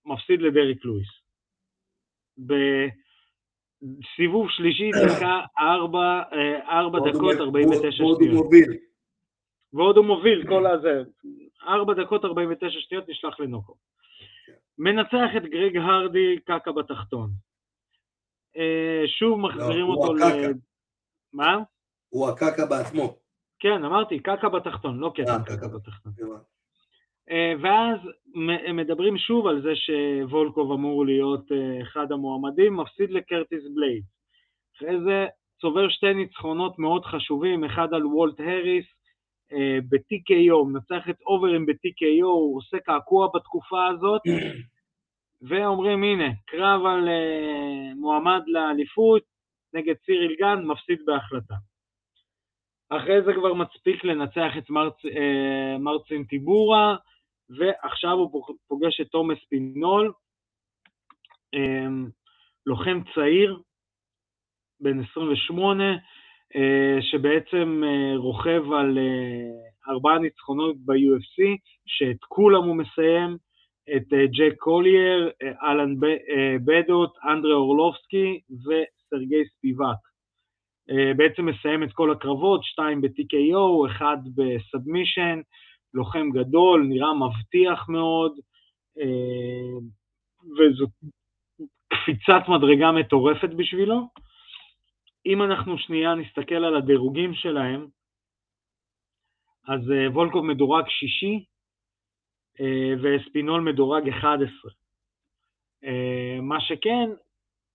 מפסיד 0.05 0.41
לדריק 0.41 0.85
לואיס. 0.85 1.07
בסיבוב 3.81 4.49
שלישי 4.49 4.89
דקה 4.91 5.41
4, 5.59 6.21
4 6.69 6.99
דקות 6.99 7.35
49 7.39 7.91
שניות. 7.91 8.19
ועוד 9.73 9.97
הוא 9.97 10.05
מוביל 10.05 10.47
כל 10.47 10.65
הזה. 10.67 11.03
4 11.67 11.93
דקות 11.93 12.25
49 12.25 12.79
שניות 12.79 13.09
נשלח 13.09 13.39
לנוקו. 13.39 13.75
מנצח 14.77 15.29
את 15.37 15.43
גרג 15.43 15.77
הרדי, 15.77 16.39
קקה 16.39 16.71
בתחתון. 16.71 17.29
אה, 18.57 19.03
שוב 19.07 19.39
מחזירים 19.39 19.85
לא, 19.85 19.93
אותו 19.93 20.13
ל... 20.13 20.19
מה? 21.33 21.57
הוא 22.09 22.29
הקקה 22.29 22.65
בעצמו. 22.65 23.17
כן, 23.59 23.83
אמרתי, 23.83 24.19
קקה 24.19 24.49
בתחתון, 24.49 24.99
לא 24.99 25.13
אה, 25.19 25.43
קקה 25.45 25.67
בתחתון. 25.67 26.13
אה, 27.31 27.53
ואז 27.61 27.99
מדברים 28.73 29.17
שוב 29.17 29.47
על 29.47 29.61
זה 29.61 29.73
שוולקוב 29.75 30.71
אמור 30.71 31.05
להיות 31.05 31.45
אחד 31.81 32.11
המועמדים, 32.11 32.77
מפסיד 32.77 33.11
לקרטיס 33.11 33.63
בלייד. 33.75 34.03
אחרי 34.75 34.99
זה 35.05 35.25
צובר 35.61 35.89
שתי 35.89 36.13
ניצחונות 36.13 36.79
מאוד 36.79 37.05
חשובים, 37.05 37.63
אחד 37.63 37.93
על 37.93 38.05
וולט 38.05 38.39
הריס 38.39 38.85
אה, 39.53 39.77
ב-TKO, 39.89 40.65
מנצח 40.67 41.09
את 41.09 41.21
אוברים 41.25 41.65
ב-TKO, 41.65 42.25
הוא 42.25 42.57
עושה 42.57 42.79
קעקוע 42.79 43.27
בתקופה 43.35 43.87
הזאת, 43.87 44.21
ואומרים 45.49 46.03
הנה, 46.03 46.29
קרב 46.45 46.85
על 46.85 47.09
מועמד 47.95 48.41
לאליפות 48.47 49.23
נגד 49.73 49.95
ציריל 50.05 50.35
גן, 50.39 50.65
מפסיד 50.65 50.99
בהחלטה. 51.05 51.55
אחרי 52.89 53.21
זה 53.21 53.33
כבר 53.33 53.53
מצפיק 53.53 54.03
לנצח 54.03 54.51
את 54.57 54.69
מרצ, 54.69 54.95
מרצין 55.79 56.23
טיבורה, 56.23 56.95
ועכשיו 57.49 58.11
הוא 58.11 58.43
פוגש 58.67 59.01
את 59.01 59.07
תומס 59.07 59.37
פינול, 59.49 60.13
um, 61.55 62.09
לוחם 62.65 62.99
צעיר, 63.15 63.59
בן 64.79 65.03
28, 65.11 65.83
אה, 66.55 67.01
שבעצם 67.01 67.81
אה, 67.85 68.17
רוכב 68.17 68.63
על 68.71 68.97
אה, 68.97 69.91
ארבעה 69.93 70.19
ניצחונות 70.19 70.75
ב-UFC, 70.85 71.57
שאת 71.85 72.23
כולם 72.27 72.63
הוא 72.63 72.75
מסיים, 72.75 73.37
את 73.95 74.07
ג'ק 74.13 74.57
קולייר, 74.57 75.31
אלן 75.63 75.95
בודו, 76.65 77.11
אנדרי 77.23 77.53
אורלובסקי 77.53 78.39
וסרגי 78.49 79.45
ספיבק. 79.45 80.01
בעצם 81.17 81.45
מסיים 81.45 81.83
את 81.83 81.93
כל 81.93 82.11
הקרבות, 82.11 82.63
שתיים 82.63 83.01
ב-TKO, 83.01 83.91
אחד 83.91 84.17
ב-submission, 84.35 85.39
לוחם 85.95 86.29
גדול, 86.29 86.85
נראה 86.89 87.09
מבטיח 87.13 87.89
מאוד, 87.89 88.39
וזו 90.57 90.87
קפיצת 91.87 92.41
מדרגה 92.47 92.91
מטורפת 92.91 93.49
בשבילו. 93.57 94.07
אם 95.25 95.43
אנחנו 95.43 95.77
שנייה 95.77 96.15
נסתכל 96.15 96.55
על 96.55 96.75
הדירוגים 96.75 97.33
שלהם, 97.33 97.87
אז 99.67 99.79
uh, 99.79 100.11
וולקוב 100.11 100.45
מדורג 100.45 100.85
שישי 100.89 101.45
uh, 102.57 102.63
וספינול 103.01 103.61
מדורג 103.61 104.09
11. 104.09 104.71
Uh, 104.71 104.75
אה, 105.85 106.41
מה 106.41 106.61
שכן, 106.61 107.09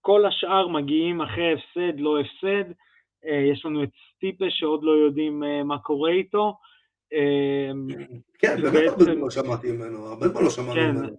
כל 0.00 0.26
השאר 0.26 0.68
מגיעים 0.68 1.20
אחרי 1.20 1.52
הפסד, 1.52 2.00
לא 2.00 2.20
הפסד. 2.20 2.72
יש 3.52 3.64
לנו 3.64 3.82
את 3.82 3.88
סטיפה 4.16 4.44
שעוד 4.48 4.82
לא 4.82 4.90
יודעים 4.90 5.42
מה 5.64 5.78
קורה 5.78 6.10
איתו. 6.10 6.54
כן, 8.38 8.62
באמת 8.62 8.88
הרבה 8.88 9.04
זמן 9.04 9.18
לא 9.18 9.30
שמעתי 9.30 9.72
ממנו, 9.72 10.06
הרבה 10.06 10.28
זמן 10.28 10.42
לא 10.42 10.50
שמענו 10.50 10.74
כן, 10.74 10.90
ממנו. 10.90 11.16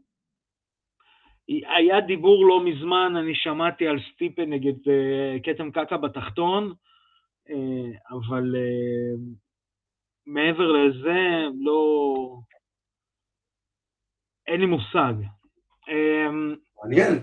היה 1.47 2.01
דיבור 2.01 2.45
לא 2.47 2.65
מזמן, 2.65 3.13
אני 3.15 3.36
שמעתי 3.36 3.88
על 3.88 3.99
סטיפה 4.13 4.41
נגד 4.41 4.73
uh, 4.73 5.43
כתם 5.43 5.71
קקע 5.71 5.97
בתחתון, 5.97 6.73
uh, 7.47 7.54
אבל 8.12 8.56
uh, 8.56 9.19
מעבר 10.25 10.71
לזה, 10.71 11.47
לא... 11.60 12.15
אין 14.47 14.60
לי 14.60 14.65
מושג. 14.65 15.13
Uh, 15.88 16.58
מעניין, 16.84 17.13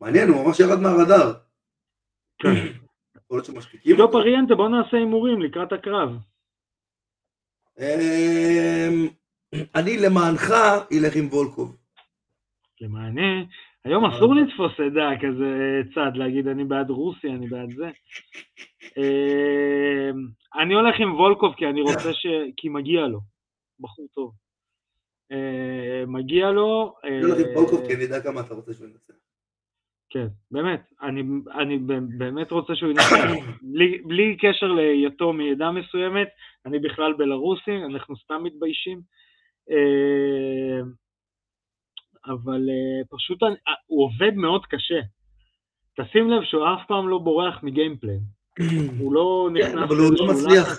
מעניין, 0.00 0.28
הוא 0.28 0.46
ממש 0.46 0.60
ירד 0.60 0.80
מהרדאר. 0.82 1.32
כן. 2.38 2.48
לא 3.86 4.08
פריאנטה, 4.12 4.54
בוא 4.54 4.68
נעשה 4.68 4.96
הימורים 4.96 5.42
לקראת 5.42 5.72
הקרב. 5.72 6.10
אני 9.74 9.96
למענך 9.96 10.50
אלך 10.92 11.16
עם 11.16 11.26
וולקוב. 11.26 11.76
למענה, 12.80 13.42
היום 13.84 14.04
אסור 14.04 14.34
לתפוס 14.34 14.72
עדה 14.86 15.10
כזה 15.22 15.80
צד, 15.94 16.10
להגיד 16.14 16.48
אני 16.48 16.64
בעד 16.64 16.90
רוסיה, 16.90 17.30
אני 17.30 17.46
בעד 17.46 17.72
זה. 17.76 17.90
אמ, 18.96 20.26
אני 20.54 20.74
הולך 20.74 20.94
עם 21.00 21.14
וולקוב 21.14 21.54
כי 21.54 21.66
אני 21.66 21.80
רוצה 21.80 22.12
ש... 22.12 22.26
כי 22.56 22.68
מגיע 22.68 23.00
לו. 23.00 23.20
בחור 23.80 24.06
טוב. 24.14 24.32
אמ, 25.30 26.12
מגיע 26.12 26.50
לו... 26.50 26.94
אני 27.04 27.22
הולך 27.22 27.38
עם 27.38 27.56
וולקוב 27.56 27.86
כי 27.86 27.94
אני 27.94 28.02
יודע 28.02 28.20
כמה 28.20 28.40
אתה 28.40 28.54
רוצה 28.54 28.74
שהוא 28.74 28.86
ינצח. 28.86 29.14
כן, 30.14 30.26
באמת, 30.50 30.80
אני, 31.02 31.22
אני 31.60 31.78
באמת 32.18 32.50
רוצה 32.50 32.74
שהוא 32.74 32.90
ינצח, 32.90 33.46
בלי, 33.62 33.98
בלי 34.04 34.36
קשר 34.36 34.66
להיותו 34.66 35.32
מעדה 35.32 35.70
מסוימת, 35.70 36.28
אני 36.66 36.78
בכלל 36.78 37.12
בלרוסי, 37.12 37.84
אנחנו 37.90 38.16
סתם 38.16 38.42
מתביישים. 38.42 39.00
אמ, 39.70 40.92
אבל 42.26 42.60
uh, 42.68 43.16
פשוט 43.16 43.42
uh, 43.42 43.46
הוא 43.86 44.04
עובד 44.04 44.34
מאוד 44.34 44.66
קשה. 44.66 45.00
תשים 46.00 46.30
לב 46.30 46.44
שהוא 46.44 46.64
אף 46.64 46.86
פעם 46.88 47.08
לא 47.08 47.18
בורח 47.18 47.62
מגיימפליין. 47.62 48.20
הוא 48.98 49.14
לא 49.14 49.48
נכנס... 49.52 49.72
כן, 49.72 49.78
אבל 49.78 49.96
הוא 49.96 50.12
לא 50.18 50.26
מצליח. 50.26 50.78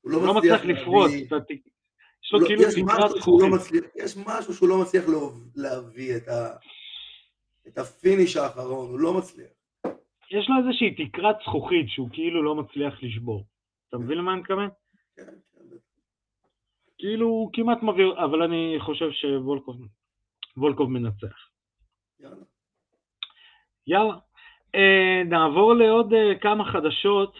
הוא 0.00 0.12
לא, 0.12 0.26
לא 0.26 0.34
מצליח 0.34 0.64
לפרוץ. 0.64 1.10
יש 1.12 2.32
לו 2.32 2.40
לא, 2.40 2.46
כאילו 2.46 2.62
תקרת 2.62 3.10
זכוכית. 3.10 3.84
יש 3.96 4.16
משהו 4.26 4.54
שהוא 4.54 4.68
לא 4.68 4.78
מצליח 4.78 5.04
להביא 5.56 6.16
את 6.16 6.28
ה-finish 7.76 8.36
האחרון, 8.36 8.90
הוא 8.90 9.00
לא 9.00 9.18
מצליח. 9.18 9.50
יש 10.30 10.48
לו 10.48 10.54
איזושהי 10.58 11.08
תקרת 11.08 11.36
זכוכית 11.42 11.86
שהוא 11.88 12.08
כאילו 12.12 12.42
לא 12.42 12.54
מצליח 12.54 13.02
לשבור. 13.02 13.44
אתה 13.88 13.96
מבין 13.96 14.18
למה 14.18 14.32
אני 14.32 14.40
מתכוון? 14.40 14.68
כן, 15.16 15.22
כן. 15.22 15.76
כאילו 16.98 17.26
הוא 17.26 17.50
כמעט 17.52 17.82
מביא, 17.82 18.04
אבל 18.24 18.42
אני 18.42 18.76
חושב 18.80 19.10
שוולקוב 19.10 19.76
וולקוב 20.56 20.90
מנצח. 20.90 21.36
יאללה. 22.20 22.44
יאללה. 23.86 24.14
אה, 24.74 25.22
נעבור 25.24 25.74
לעוד 25.74 26.12
אה, 26.12 26.38
כמה 26.40 26.72
חדשות. 26.72 27.34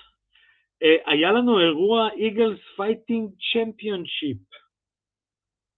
אה, 0.82 1.12
היה 1.12 1.32
לנו 1.32 1.60
אירוע 1.60 2.08
Eagles 2.11 2.59
Fighting 2.76 3.30
Championship. 3.52 4.38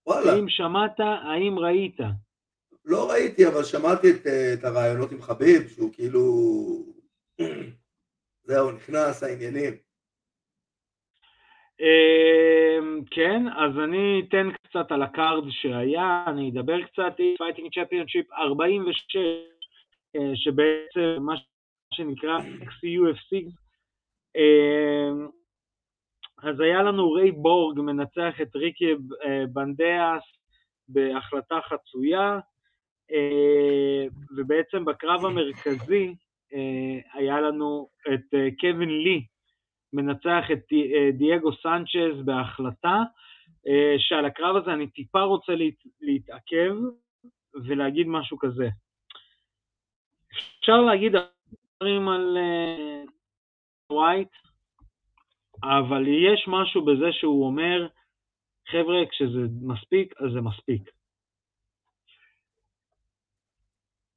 וואלה. 0.06 0.32
האם 0.32 0.48
שמעת, 0.48 1.00
האם 1.00 1.58
ראית? 1.58 1.96
לא 2.86 3.10
ראיתי, 3.10 3.46
אבל 3.46 3.64
שמעתי 3.64 4.10
את, 4.10 4.26
את 4.26 4.64
הראיונות 4.64 5.12
עם 5.12 5.22
חביב, 5.22 5.68
שהוא 5.68 5.92
כאילו... 5.92 6.22
זהו, 8.48 8.70
נכנס 8.70 9.22
העניינים. 9.22 9.74
אמ, 11.80 13.04
כן, 13.10 13.42
אז 13.56 13.78
אני 13.84 14.22
אתן 14.28 14.48
קצת 14.62 14.92
על 14.92 15.02
ה-card 15.02 15.44
שהיה, 15.50 16.24
אני 16.26 16.50
אדבר 16.50 16.82
קצת, 16.82 17.16
Fighting 17.38 17.74
Championship 17.74 18.32
46, 18.32 19.16
שבעצם 20.34 21.22
מה 21.22 21.34
שנקרא 21.94 22.38
XUFC, 22.38 23.50
אמ, 24.36 25.28
אז 26.42 26.60
היה 26.60 26.82
לנו 26.82 27.12
ריי 27.12 27.30
בורג 27.30 27.80
מנצח 27.80 28.40
את 28.42 28.56
ריקי 28.56 28.92
אה, 28.92 29.44
בנדאס 29.52 30.22
בהחלטה 30.88 31.60
חצויה, 31.68 32.20
אה, 32.20 32.55
ובעצם 34.36 34.84
בקרב 34.84 35.24
המרכזי 35.24 36.14
אה, 36.54 36.98
היה 37.12 37.40
לנו 37.40 37.88
את 38.14 38.34
קווין 38.60 38.88
לי 38.88 39.26
מנצח 39.92 40.44
את 40.52 40.64
דייגו 41.12 41.50
סנצ'ז 41.52 42.24
בהחלטה, 42.24 43.02
שעל 43.98 44.24
הקרב 44.24 44.56
הזה 44.56 44.72
אני 44.72 44.90
טיפה 44.90 45.22
רוצה 45.22 45.52
להתעכב 46.00 46.74
ולהגיד 47.54 48.06
משהו 48.06 48.38
כזה. 48.38 48.68
אפשר 50.60 50.80
להגיד 50.80 51.12
דברים 51.76 52.08
על 52.08 52.38
ווייט, 53.92 54.28
אבל 55.62 56.04
יש 56.08 56.44
משהו 56.48 56.84
בזה 56.84 57.12
שהוא 57.12 57.46
אומר, 57.46 57.88
חבר'ה, 58.68 59.06
כשזה 59.10 59.40
מספיק, 59.62 60.14
אז 60.20 60.32
זה 60.32 60.40
מספיק. 60.40 60.95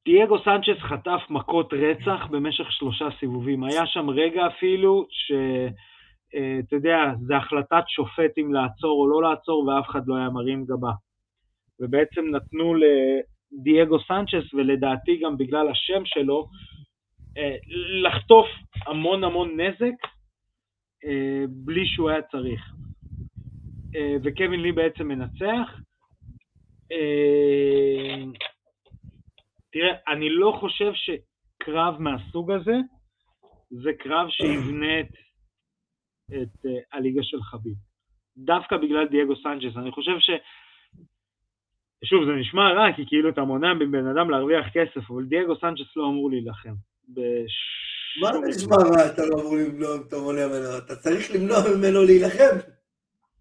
דייגו 0.05 0.39
סנצ'ס 0.43 0.81
חטף 0.81 1.21
מכות 1.29 1.73
רצח 1.73 2.27
במשך 2.31 2.71
שלושה 2.71 3.07
סיבובים. 3.19 3.63
היה 3.63 3.85
שם 3.85 4.09
רגע 4.09 4.47
אפילו 4.47 5.07
שאתה 5.09 6.75
יודע, 6.75 6.97
זה 7.25 7.37
החלטת 7.37 7.83
שופט 7.87 8.37
אם 8.37 8.53
לעצור 8.53 9.01
או 9.01 9.09
לא 9.09 9.29
לעצור, 9.29 9.67
ואף 9.67 9.89
אחד 9.89 10.07
לא 10.07 10.15
היה 10.15 10.29
מרים 10.29 10.65
גבה. 10.65 10.91
ובעצם 11.79 12.25
נתנו 12.31 12.73
לדייגו 12.75 13.97
סנצ'ס, 13.99 14.53
ולדעתי 14.53 15.19
גם 15.23 15.37
בגלל 15.37 15.69
השם 15.69 16.01
שלו, 16.05 16.47
אה, 17.37 17.55
לחטוף 18.03 18.47
המון 18.87 19.23
המון 19.23 19.61
נזק 19.61 20.07
אה, 21.05 21.43
בלי 21.49 21.87
שהוא 21.87 22.09
היה 22.09 22.21
צריך. 22.21 22.61
אה, 23.95 24.15
וקווין 24.23 24.61
לי 24.61 24.71
בעצם 24.71 25.07
מנצח. 25.07 25.79
תראה, 29.71 29.93
אני 30.07 30.29
לא 30.29 30.57
חושב 30.59 30.91
שקרב 30.93 32.01
מהסוג 32.01 32.51
הזה 32.51 32.75
זה 33.69 33.89
קרב 33.99 34.29
שיבנה 34.29 34.99
את, 34.99 35.13
את 36.29 36.65
הליגה 36.93 37.23
של 37.23 37.41
חביב. 37.41 37.75
דווקא 38.37 38.77
בגלל 38.77 39.07
דייגו 39.07 39.35
סנצ'ס. 39.35 39.77
אני 39.77 39.91
חושב 39.91 40.19
ש... 40.19 40.29
שוב, 42.05 42.25
זה 42.25 42.31
נשמע 42.31 42.73
רע, 42.73 42.93
כי 42.95 43.05
כאילו 43.07 43.29
אתה 43.29 43.41
מונע 43.41 43.73
מבן 43.73 44.07
אדם 44.07 44.29
להרוויח 44.29 44.65
כסף, 44.73 45.11
אבל 45.11 45.23
דייגו 45.23 45.55
סנצ'ס 45.55 45.95
לא 45.95 46.05
אמור 46.09 46.29
להילחם. 46.29 46.73
מה 48.21 48.33
זה 48.33 48.39
נשמע 48.47 48.75
רע, 48.75 49.13
אתה 49.13 49.21
לא 49.25 49.41
אמור 49.41 49.55
למנוע, 49.55 49.89
אתה 50.07 50.15
מונע 50.15 50.47
ממנו, 50.47 50.77
אתה 50.77 50.95
צריך 50.95 51.31
למנוע 51.35 51.57
ממנו 51.75 52.03
להילחם. 52.03 52.55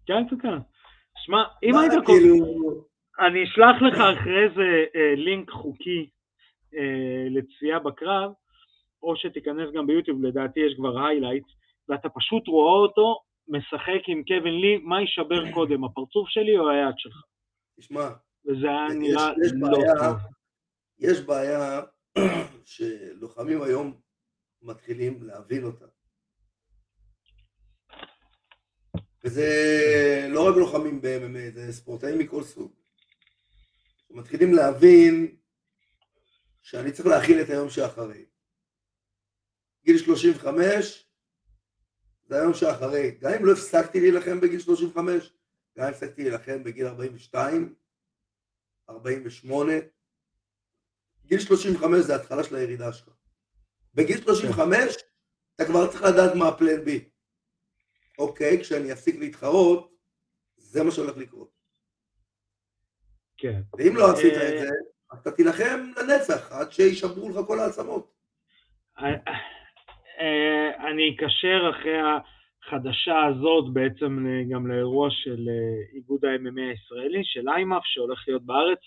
כן, 0.05 0.23
כן, 0.29 0.37
כן. 0.41 0.57
שמע, 1.25 1.43
אם 1.63 1.75
היית 1.77 1.91
כל... 1.91 2.13
כאילו... 2.13 2.35
אני 3.19 3.43
אשלח 3.43 3.81
לך 3.81 3.95
אחרי 3.95 4.49
זה 4.55 4.85
אה, 4.95 5.15
לינק 5.15 5.49
חוקי 5.49 6.09
לצפייה 7.29 7.79
בקרב, 7.79 8.31
או 9.03 9.15
שתיכנס 9.15 9.69
גם 9.73 9.87
ביוטיוב, 9.87 10.23
לדעתי 10.23 10.59
יש 10.59 10.73
כבר 10.77 11.05
היילייט, 11.05 11.45
ואתה 11.89 12.09
פשוט 12.09 12.47
רואה 12.47 12.81
אותו 12.81 13.19
משחק 13.47 14.01
עם 14.07 14.23
קווין 14.23 14.53
לי, 14.61 14.77
מה 14.77 15.01
יישבר 15.01 15.51
קודם, 15.51 15.83
הפרצוף 15.83 16.29
שלי 16.29 16.57
או 16.57 16.69
היד 16.69 16.95
שלך? 16.97 17.15
תשמע, 17.79 18.09
וזה 18.45 18.67
היה 18.67 18.87
נראה 18.99 19.31
לא 19.53 19.77
בעיה, 19.77 19.93
טוב. 19.95 20.17
יש 20.99 21.21
בעיה 21.21 21.81
שלוחמים 22.65 23.61
היום 23.61 23.99
מתחילים 24.61 25.23
להבין 25.23 25.63
אותה. 25.63 25.85
וזה 29.23 29.47
לא 30.29 30.49
רק 30.49 30.55
לוחמים 30.55 31.01
ב-MMA, 31.01 31.53
זה 31.53 31.73
ספורטאים 31.73 32.19
מכל 32.19 32.43
סוג. 32.43 32.73
מתחילים 34.11 34.53
להבין 34.53 35.35
שאני 36.69 36.91
צריך 36.91 37.07
להכיל 37.07 37.41
את 37.41 37.49
היום 37.49 37.69
שאחרי. 37.69 38.25
גיל 39.85 39.97
35 39.97 41.09
זה 42.27 42.35
היום 42.35 42.53
שאחרי. 42.53 43.11
גם 43.11 43.31
אם 43.33 43.45
לא 43.45 43.51
הפסקתי 43.51 43.99
להילחם 43.99 44.39
בגיל 44.41 44.59
35, 44.59 45.33
גם 45.77 45.85
אם 45.85 45.89
הפסקתי 45.89 46.23
להילחם 46.23 46.63
בגיל 46.63 46.87
42, 46.87 47.75
48, 48.89 49.73
גיל 51.25 51.39
35 51.39 52.05
זה 52.05 52.15
התחלה 52.15 52.43
של 52.43 52.55
הירידה 52.55 52.93
שלך. 52.93 53.13
בגיל 53.93 54.21
35 54.21 54.95
אתה 55.55 55.65
כבר 55.65 55.91
צריך 55.91 56.03
לדעת 56.03 56.35
מה 56.35 56.47
הפלן 56.47 56.85
בי. 56.85 57.09
אוקיי, 58.17 58.61
כשאני 58.61 58.93
אפסיק 58.93 59.15
להתחרות, 59.15 59.95
זה 60.57 60.83
מה 60.83 60.91
שהולך 60.91 61.17
לקרות. 61.17 61.51
כן. 63.37 63.61
ואם 63.77 63.95
לא 63.95 64.11
עשית 64.11 64.33
את 64.33 64.41
אה, 64.41 64.59
זה, 64.59 64.69
אתה 65.13 65.31
תילחם 65.31 65.79
לנצח, 65.97 66.51
עד 66.51 66.71
שישברו 66.71 67.29
לך 67.29 67.35
כל 67.47 67.59
העצמות. 67.59 68.11
אה, 68.99 69.05
אה, 70.19 70.89
אני 70.91 71.15
אקשר 71.15 71.69
אחרי 71.69 71.97
החדשה 72.01 73.25
הזאת 73.25 73.73
בעצם 73.73 74.25
גם 74.49 74.67
לאירוע 74.67 75.09
של 75.11 75.49
איגוד 75.93 76.25
ה-MMA 76.25 76.61
הישראלי, 76.61 77.21
של 77.23 77.49
איימאף, 77.49 77.83
שהולך 77.85 78.23
להיות 78.27 78.45
בארץ. 78.45 78.79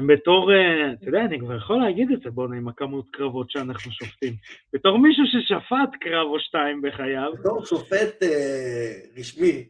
בתור, 0.00 0.52
אה, 0.52 0.92
אתה 0.92 1.08
יודע, 1.08 1.20
אני 1.20 1.38
כבר 1.38 1.56
יכול 1.56 1.76
להגיד 1.76 2.10
את 2.10 2.20
זה, 2.20 2.30
בוא'נה, 2.30 2.56
עם 2.56 2.68
הכמות 2.68 3.06
קרבות 3.10 3.50
שאנחנו 3.50 3.92
שופטים. 3.92 4.32
בתור 4.72 4.98
מישהו 4.98 5.24
ששפט 5.26 6.00
קרב 6.00 6.26
או 6.26 6.40
שתיים 6.40 6.82
בחייו. 6.82 7.32
בתור 7.40 7.64
שופט 7.64 8.22
אה, 8.22 8.92
רשמי. 9.18 9.68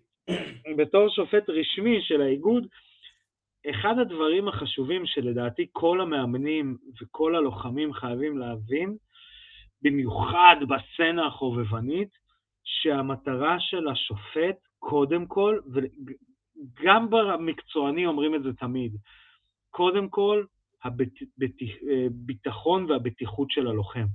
בתור 0.76 1.08
שופט 1.08 1.50
רשמי 1.50 1.98
של 2.02 2.22
האיגוד, 2.22 2.66
אחד 3.70 3.98
הדברים 3.98 4.48
החשובים 4.48 5.06
שלדעתי 5.06 5.66
כל 5.72 6.00
המאמנים 6.00 6.76
וכל 7.02 7.36
הלוחמים 7.36 7.92
חייבים 7.92 8.38
להבין, 8.38 8.96
במיוחד 9.82 10.56
בסצנה 10.60 11.26
החובבנית, 11.26 12.08
שהמטרה 12.64 13.56
של 13.60 13.88
השופט, 13.88 14.56
קודם 14.78 15.26
כל, 15.26 15.60
וגם 15.74 17.10
במקצועני 17.10 18.06
אומרים 18.06 18.34
את 18.34 18.42
זה 18.42 18.52
תמיד, 18.52 18.96
קודם 19.70 20.08
כל 20.08 20.44
הביטחון 20.84 22.82
אה, 22.82 22.90
והבטיחות 22.90 23.50
של 23.50 23.66
הלוחם. 23.66 24.06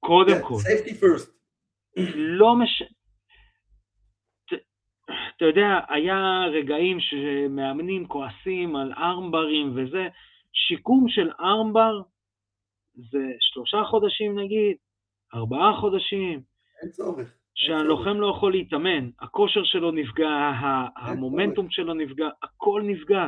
קודם 0.00 0.36
yeah, 0.36 0.48
כל. 0.48 0.54
safety 0.54 1.02
first. 1.02 1.30
לא 2.14 2.56
מש... 2.56 2.82
אתה 5.40 5.48
יודע, 5.48 5.80
היה 5.88 6.44
רגעים 6.52 7.00
שמאמנים 7.00 8.06
כועסים 8.06 8.76
על 8.76 8.92
ארמברים 8.92 9.72
וזה, 9.76 10.08
שיקום 10.52 11.08
של 11.08 11.30
ארמבר 11.40 12.00
זה 12.94 13.32
שלושה 13.40 13.82
חודשים 13.90 14.38
נגיד, 14.38 14.76
ארבעה 15.34 15.80
חודשים. 15.80 16.42
אין 16.82 16.90
צורך. 16.90 17.34
שהלוחם 17.54 18.20
לא 18.20 18.32
יכול 18.36 18.52
להתאמן, 18.52 19.10
הכושר 19.20 19.64
שלו 19.64 19.90
נפגע, 19.90 20.50
המומנטום 20.96 21.70
שלו 21.70 21.94
נפגע, 21.94 22.28
הכל 22.42 22.82
נפגע. 22.86 23.26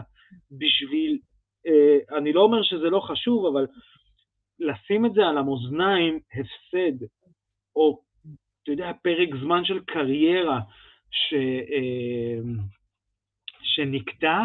בשביל, 0.50 1.18
אה, 1.66 2.18
אני 2.18 2.32
לא 2.32 2.40
אומר 2.40 2.62
שזה 2.62 2.90
לא 2.90 3.00
חשוב, 3.00 3.46
אבל 3.46 3.66
לשים 4.58 5.06
את 5.06 5.14
זה 5.14 5.26
על 5.26 5.38
המאזניים, 5.38 6.18
הפסד, 6.34 7.04
או, 7.76 8.02
אתה 8.62 8.72
יודע, 8.72 8.92
פרק 9.02 9.28
זמן 9.42 9.64
של 9.64 9.80
קריירה 9.80 10.60
ש, 11.12 11.34
אה, 11.72 12.38
שנקטע, 13.62 14.38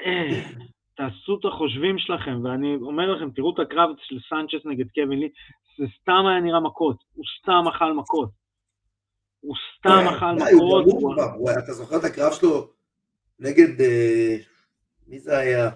אה, 0.00 0.42
תעשו 0.96 1.38
את 1.40 1.44
החישובים 1.44 1.98
שלכם, 1.98 2.44
ואני 2.44 2.74
אומר 2.74 3.12
לכם, 3.12 3.30
תראו 3.30 3.54
את 3.54 3.58
הקרב 3.58 3.90
של 4.02 4.16
סנצ'ס 4.28 4.66
נגד 4.66 4.86
קווין 4.94 5.18
לי, 5.18 5.28
זה 5.78 5.84
סתם 6.00 6.26
היה 6.26 6.40
נראה 6.40 6.60
מכות, 6.60 6.96
הוא 7.14 7.24
סתם 7.40 7.68
אכל 7.68 7.92
מכות. 7.92 8.30
הוא 9.40 9.54
סתם 9.78 10.04
אכל 10.16 10.32
מכות. 10.32 10.84
אתה 11.64 11.72
זוכר 11.72 11.96
את 11.96 12.04
הקרב 12.04 12.32
שלו 12.32 12.70
נגד 13.38 13.84
מי 15.06 15.18
זה 15.18 15.38
היה? 15.38 15.70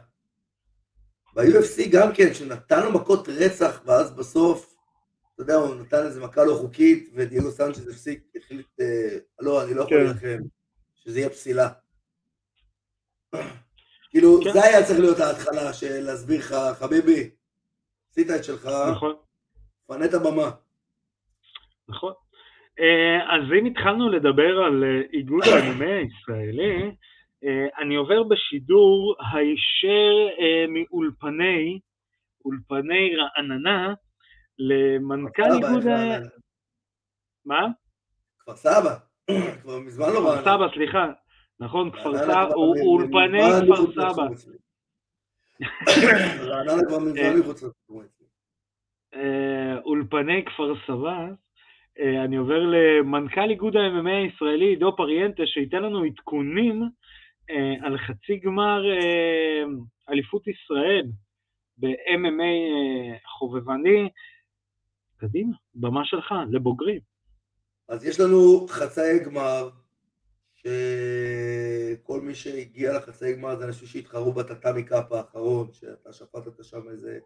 ב-UFC 1.35 1.89
גם 1.93 2.09
כן, 2.15 2.35
שנתן 2.35 2.83
לו 2.85 2.93
מכות 2.93 3.29
רצח, 3.29 3.83
ואז 3.87 4.17
בסוף, 4.17 4.72
אתה 5.43 5.53
יודע, 5.53 5.67
הוא 5.67 5.75
נתן 5.75 5.97
איזה 5.97 6.25
מכה 6.25 6.45
לא 6.45 6.55
חוקית, 6.61 7.11
ודייגו 7.15 7.51
סנצ'ס 7.51 7.89
הפסיק, 7.89 8.21
החליט, 8.37 8.81
אה, 8.81 9.19
לא, 9.41 9.65
אני 9.65 9.75
לא 9.75 9.83
יכול 9.83 9.97
כן. 9.97 10.05
להילחם, 10.05 10.43
שזה 10.97 11.19
יהיה 11.19 11.31
פסילה. 11.31 11.69
כאילו, 14.11 14.41
כן. 14.45 14.53
זה 14.53 14.65
היה 14.65 14.85
צריך 14.87 15.01
להיות 15.01 15.19
ההתחלה 15.19 15.73
של 15.73 16.01
להסביר 16.01 16.39
לך, 16.39 16.55
חביבי, 16.79 17.31
עשית 18.11 18.31
את 18.31 18.45
שלך, 18.45 18.69
נכון. 18.91 19.15
פנה 19.87 20.05
את 20.05 20.15
הבמה. 20.15 20.51
נכון. 21.89 22.13
אה, 22.81 23.35
אז 23.35 23.43
אם 23.61 23.67
התחלנו 23.67 24.09
לדבר 24.11 24.59
על 24.67 24.85
אה, 24.85 25.01
איגוד 25.13 25.45
האנימה 25.45 25.85
הישראלי, 25.85 26.97
אני 27.79 27.97
עובר 27.97 28.23
בשידור 28.23 29.17
הישר 29.33 30.29
מאולפני, 30.69 31.81
אולפני 32.45 33.17
רעננה, 33.17 33.95
למנכ"ל 34.59 35.43
איגוד 35.43 35.87
ה... 35.87 36.19
מה? 37.45 37.67
כפר 38.39 38.57
סבא, 38.57 38.95
כבר 39.63 39.79
מזמן 39.79 40.07
לא. 40.15 40.21
כפר 40.21 40.43
סבא, 40.43 40.67
סליחה. 40.75 41.13
נכון, 41.61 41.91
כפר 41.91 42.19
סבא, 42.19 42.49
אולפני 42.55 43.41
כפר 43.67 43.93
סבא. 43.93 44.27
רעננה 46.49 46.83
כבר 46.89 46.99
מזמן 46.99 47.41
מחוץ 47.41 47.63
לסיפור 47.63 48.03
אולפני 49.85 50.45
כפר 50.45 50.75
סבא, 50.87 51.27
אה, 52.01 52.25
אני 52.25 52.37
עובר 52.37 52.61
למנכ"ל 52.61 53.51
איגוד 53.51 53.77
ה-MMA 53.77 54.11
הישראלי, 54.11 54.65
עידו 54.65 54.97
פריאנטה, 54.97 55.43
שייתן 55.47 55.83
לנו 55.83 56.05
עדכונים 56.05 56.83
אה, 57.51 57.75
על 57.87 57.99
חצי 57.99 58.37
גמר 58.37 58.83
אה, 58.91 59.63
אליפות 60.11 60.47
ישראל 60.49 61.07
ב-MMA 61.79 63.19
חובבני. 63.39 64.09
קדימה, 65.23 65.57
במה 65.75 66.05
שלך, 66.05 66.35
לבוגרים. 66.51 67.01
אז 67.89 68.05
יש 68.05 68.21
לנו 68.21 68.67
חצאי 68.69 69.25
גמר, 69.25 69.69
שכל 70.55 72.21
מי 72.21 72.35
שהגיע 72.35 72.97
לחצאי 72.97 73.37
גמר 73.37 73.57
זה 73.57 73.65
אנשים 73.65 73.89
שהתחרו 73.89 74.33
בטאטאמי 74.33 74.83
קאפ 74.85 75.13
האחרון, 75.13 75.69
שאתה 75.73 76.13
שפטת 76.13 76.65
שם 76.65 76.89
איזה 76.91 77.19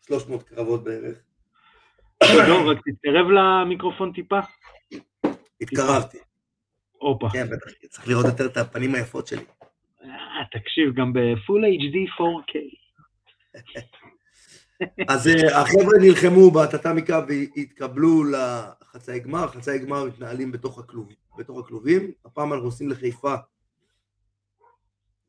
300 0.00 0.42
קרבות 0.42 0.84
בערך. 0.84 1.22
לא, 2.22 2.70
רק 2.70 2.78
תתקרב 2.78 3.26
למיקרופון 3.30 4.12
טיפה. 4.12 4.40
התקרבתי. 5.60 6.18
הופה. 6.92 7.28
כן, 7.32 7.46
בטח, 7.46 7.70
צריך 7.88 8.08
לראות 8.08 8.24
יותר 8.26 8.46
את 8.46 8.56
הפנים 8.56 8.94
היפות 8.94 9.26
שלי. 9.26 9.44
אה, 10.04 10.44
תקשיב, 10.52 10.94
גם 10.94 11.12
בפול 11.12 11.64
HD 11.64 12.20
4K. 12.20 12.78
אז 15.08 15.28
אה, 15.28 15.60
החבר'ה 15.60 15.98
נלחמו 16.00 16.50
בטאטאמיקה 16.50 17.24
והתקבלו 17.28 18.24
לחצאי 18.24 19.20
גמר, 19.20 19.48
חצאי 19.48 19.78
גמר 19.78 20.04
מתנהלים 20.04 20.52
בתוך, 20.52 20.78
הכלוב, 20.78 21.08
בתוך 21.38 21.58
הכלובים, 21.58 22.12
הפעם 22.24 22.52
אנחנו 22.52 22.64
נוסעים 22.64 22.90
לחיפה, 22.90 23.34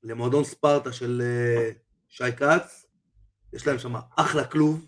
למועדון 0.03 0.43
ספרטה 0.43 0.91
של 0.93 1.21
אה, 1.25 1.71
שי 2.09 2.31
כץ, 2.37 2.85
יש 3.53 3.67
להם 3.67 3.79
שם 3.79 3.93
אחלה 4.15 4.45
כלוב, 4.45 4.85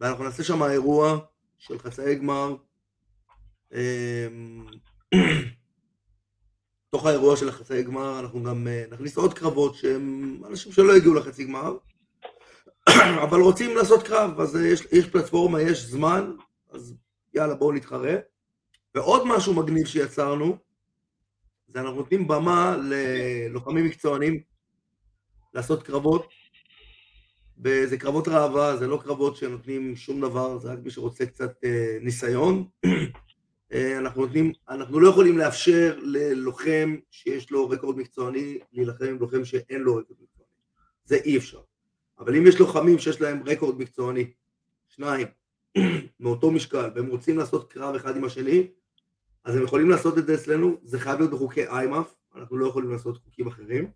ואנחנו 0.00 0.24
נעשה 0.24 0.44
שם 0.44 0.62
אירוע 0.62 1.18
של 1.58 1.78
חצאי 1.78 2.14
גמר. 2.14 2.56
אמ, 3.72 4.66
תוך 6.90 7.06
האירוע 7.06 7.36
של 7.36 7.48
החצאי 7.48 7.82
גמר 7.82 8.20
אנחנו 8.20 8.42
גם 8.42 8.68
אה, 8.68 8.84
נכניס 8.90 9.16
עוד 9.16 9.34
קרבות 9.34 9.74
שהם 9.74 10.40
אנשים 10.46 10.72
שלא 10.72 10.96
הגיעו 10.96 11.14
לחצי 11.14 11.44
גמר, 11.44 11.76
אבל 13.24 13.40
רוצים 13.40 13.76
לעשות 13.76 14.02
קרב, 14.02 14.40
אז 14.40 14.56
אה, 14.56 14.66
יש, 14.66 14.86
יש 14.92 15.06
פלטפורמה, 15.06 15.62
יש 15.62 15.84
זמן, 15.84 16.32
אז 16.72 16.94
יאללה 17.34 17.54
בואו 17.54 17.72
נתחרה. 17.72 18.14
ועוד 18.94 19.22
משהו 19.26 19.54
מגניב 19.54 19.86
שיצרנו, 19.86 20.56
זה 21.68 21.80
אנחנו 21.80 21.96
נותנים 21.96 22.28
במה 22.28 22.76
ללוחמים 22.76 23.84
מקצוענים 23.84 24.40
לעשות 25.54 25.82
קרבות 25.82 26.28
וזה 27.58 27.98
קרבות 27.98 28.28
ראווה, 28.28 28.76
זה 28.76 28.86
לא 28.86 29.00
קרבות 29.02 29.36
שנותנים 29.36 29.96
שום 29.96 30.20
דבר, 30.20 30.58
זה 30.58 30.72
רק 30.72 30.78
מי 30.84 30.90
שרוצה 30.90 31.26
קצת 31.26 31.52
אה, 31.64 31.96
ניסיון. 32.00 32.64
אה, 33.72 33.98
אנחנו 33.98 34.26
נותנים, 34.26 34.52
אנחנו 34.68 35.00
לא 35.00 35.08
יכולים 35.08 35.38
לאפשר 35.38 35.98
ללוחם 36.02 36.96
שיש 37.10 37.50
לו 37.50 37.68
רקורד 37.68 37.96
מקצועני 37.96 38.58
להילחם 38.72 39.04
עם 39.04 39.18
לוחם 39.18 39.44
שאין 39.44 39.80
לו 39.80 39.96
רקורד 39.96 40.18
מקצועני. 40.20 40.50
זה 41.04 41.16
אי 41.16 41.36
אפשר. 41.36 41.60
אבל 42.18 42.36
אם 42.36 42.46
יש 42.46 42.60
לוחמים 42.60 42.98
שיש 42.98 43.20
להם 43.20 43.42
רקורד 43.46 43.78
מקצועני, 43.78 44.30
שניים, 44.88 45.26
מאותו 46.20 46.50
משקל, 46.50 46.90
והם 46.94 47.06
רוצים 47.06 47.38
לעשות 47.38 47.72
קרב 47.72 47.94
אחד 47.94 48.16
עם 48.16 48.24
השני, 48.24 48.66
אז 49.44 49.56
הם 49.56 49.62
יכולים 49.62 49.90
לעשות 49.90 50.18
את 50.18 50.26
זה 50.26 50.34
אצלנו, 50.34 50.76
זה 50.82 51.00
חייב 51.00 51.18
להיות 51.18 51.30
בחוקי 51.30 51.66
איימאף, 51.66 52.14
אנחנו 52.36 52.56
לא 52.56 52.66
יכולים 52.66 52.90
לעשות 52.90 53.16
חוקים 53.16 53.46
אחרים. 53.46 53.90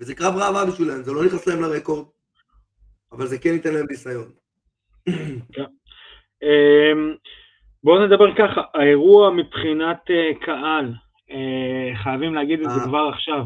וזה 0.00 0.14
קרב 0.14 0.34
ראווה 0.36 0.66
בשבילם, 0.66 1.02
זה 1.02 1.12
לא 1.12 1.24
נכנס 1.24 1.46
להם 1.46 1.62
לרקורד, 1.62 2.06
אבל 3.12 3.26
זה 3.26 3.38
כן 3.38 3.50
ייתן 3.50 3.74
להם 3.74 3.86
ניסיון. 3.90 4.32
כן. 5.52 5.64
אמ, 6.42 7.14
בואו 7.84 8.06
נדבר 8.06 8.34
ככה, 8.38 8.60
האירוע 8.74 9.30
מבחינת 9.30 10.10
אה, 10.10 10.46
קהל, 10.46 10.94
אה, 11.30 11.96
חייבים 12.02 12.34
להגיד 12.34 12.60
את 12.60 12.70
זה 12.70 12.80
אה. 12.80 12.84
כבר 12.84 13.10
עכשיו. 13.14 13.44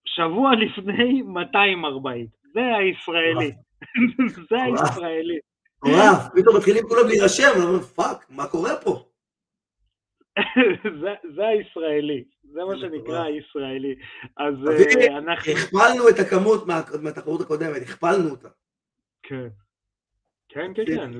שבוע 0.04 0.50
לפני 0.54 1.22
240, 1.22 2.26
זה 2.54 2.60
הישראלי. 2.78 3.52
זה 4.50 4.62
הישראלי. 4.62 5.38
מטורף, 5.84 6.28
פתאום 6.36 6.56
מתחילים 6.56 6.84
כולם 6.88 7.08
להירשם, 7.08 7.80
fuck, 7.94 8.26
מה 8.30 8.46
קורה 8.46 8.76
פה? 8.84 9.04
זה 11.36 11.46
הישראלי, 11.46 12.24
זה 12.52 12.60
מה 12.64 12.78
שנקרא 12.78 13.22
הישראלי. 13.22 13.94
אז 14.36 14.54
אה, 14.68 15.18
אנחנו... 15.18 15.52
הכפלנו 15.52 16.08
את 16.08 16.18
הכמות 16.18 16.66
מהתחרות 17.02 17.40
הקודמת, 17.40 17.82
הכפלנו 17.82 18.30
אותה. 18.30 18.48
כן. 19.24 19.48
כן, 20.48 20.72
כן, 20.74 20.84
כן, 20.86 21.10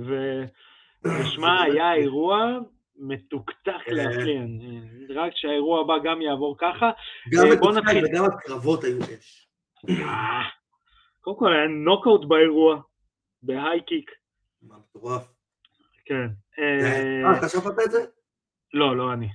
ושמע, 1.04 1.62
היה 1.62 1.94
אירוע 1.94 2.58
מתוקתק 2.96 3.72
כן. 3.84 3.94
לאפיין, 3.94 4.60
רק 5.14 5.32
שהאירוע 5.36 5.80
הבא 5.80 5.94
גם 6.04 6.22
יעבור 6.22 6.56
ככה. 6.58 6.90
גם 7.32 7.46
אה, 7.46 7.52
מתוקתק 7.54 7.94
וגם 8.04 8.24
הקרבות 8.24 8.84
היו 8.84 8.98
אש. 8.98 9.48
אה, 9.90 10.42
קודם 11.20 11.38
כל 11.38 11.52
היה 11.52 11.66
נוקאוט 11.66 12.24
באירוע, 12.28 12.80
ב 13.42 13.80
high 13.80 13.94
kick. 13.94 14.10
מה 14.62 14.74
מטורף. 14.78 15.28
כן. 16.04 16.26
אה, 16.58 17.38
אתה 17.38 17.48
שפטת 17.48 17.84
את 17.84 17.90
זה? 17.90 18.04
לא, 18.74 18.96
לא 18.96 19.12
אני. 19.12 19.28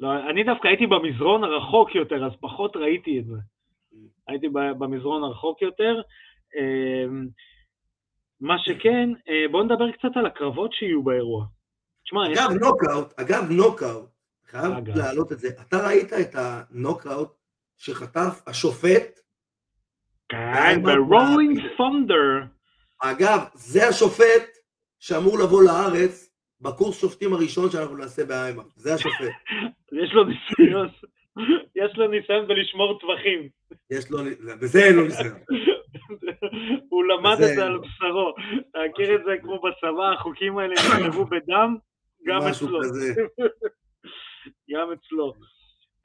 לא, 0.00 0.30
אני 0.30 0.44
דווקא 0.44 0.68
הייתי 0.68 0.86
במזרון 0.86 1.44
הרחוק 1.44 1.94
יותר, 1.94 2.26
אז 2.26 2.32
פחות 2.40 2.76
ראיתי 2.76 3.18
את 3.18 3.26
זה. 3.26 3.36
הייתי 4.28 4.48
במזרון 4.48 5.24
הרחוק 5.24 5.62
יותר. 5.62 6.02
מה 8.44 8.54
שכן, 8.58 9.10
אה, 9.28 9.48
בואו 9.50 9.62
נדבר 9.62 9.92
קצת 9.92 10.16
על 10.16 10.26
הקרבות 10.26 10.72
שיהיו 10.72 11.02
באירוע. 11.02 11.44
תשמע, 12.04 12.26
אגב, 12.26 12.50
יש... 12.50 12.56
נוקאוט, 12.60 13.20
אגב, 13.20 13.50
נוקאוט, 13.50 14.10
חייב 14.46 14.72
אגב. 14.72 14.96
להעלות 14.96 15.32
את 15.32 15.38
זה. 15.38 15.48
אתה 15.48 15.86
ראית 15.86 16.12
את 16.12 16.34
הנוקאוט 16.34 17.28
שחטף 17.76 18.42
השופט? 18.46 19.20
כן, 20.28 20.82
ב-Rolling 20.82 21.60
Thunder. 21.78 22.46
אגב, 22.98 23.40
זה 23.54 23.88
השופט 23.88 24.56
שאמור 24.98 25.38
לבוא 25.38 25.62
לארץ 25.62 26.30
בקורס 26.60 27.00
שופטים 27.00 27.32
הראשון 27.32 27.70
שאנחנו 27.70 27.96
נעשה 27.96 28.24
באיימה. 28.24 28.62
זה 28.76 28.94
השופט. 28.94 29.34
יש 30.02 30.12
לו 30.12 30.24
ניסיון. 30.24 30.88
יש 31.76 31.96
לו 31.96 32.08
ניסיון 32.08 32.48
בלשמור 32.48 32.98
טווחים. 33.00 33.48
יש 33.90 34.10
לו, 34.10 34.18
בזה 34.60 34.84
אין 34.84 34.96
לו 34.96 35.04
ניסיון. 35.04 35.38
הוא 36.90 37.04
למד 37.04 37.36
את 37.42 37.54
זה 37.56 37.66
על 37.66 37.78
בשרו. 37.78 38.32
להכיר 38.74 39.14
את 39.14 39.20
זה 39.24 39.32
כמו 39.42 39.60
בצבא, 39.60 40.12
החוקים 40.12 40.58
האלה 40.58 40.74
נכתבו 40.80 41.24
בדם, 41.24 41.76
גם 42.26 42.40
אצלו. 42.50 42.80
גם 44.70 44.92
אצלו. 44.92 45.32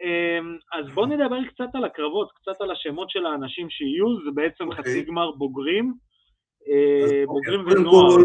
אמ, 0.04 0.58
אז 0.74 0.86
בואו 0.94 1.06
נדבר 1.06 1.46
קצת 1.48 1.76
על 1.76 1.86
הקרבות, 1.86 2.32
קצת 2.32 2.62
על 2.62 2.72
השמות 2.72 3.10
של 3.10 3.26
האנשים 3.26 3.70
שיהיו, 3.70 4.24
זה 4.26 4.32
בעצם 4.34 4.64
אוקיי. 4.64 4.84
חצי 4.84 5.02
גמר 5.02 5.32
בוגרים, 5.32 5.94
אה, 6.68 7.26
בוגרים 7.26 7.66
ונוער. 7.68 8.24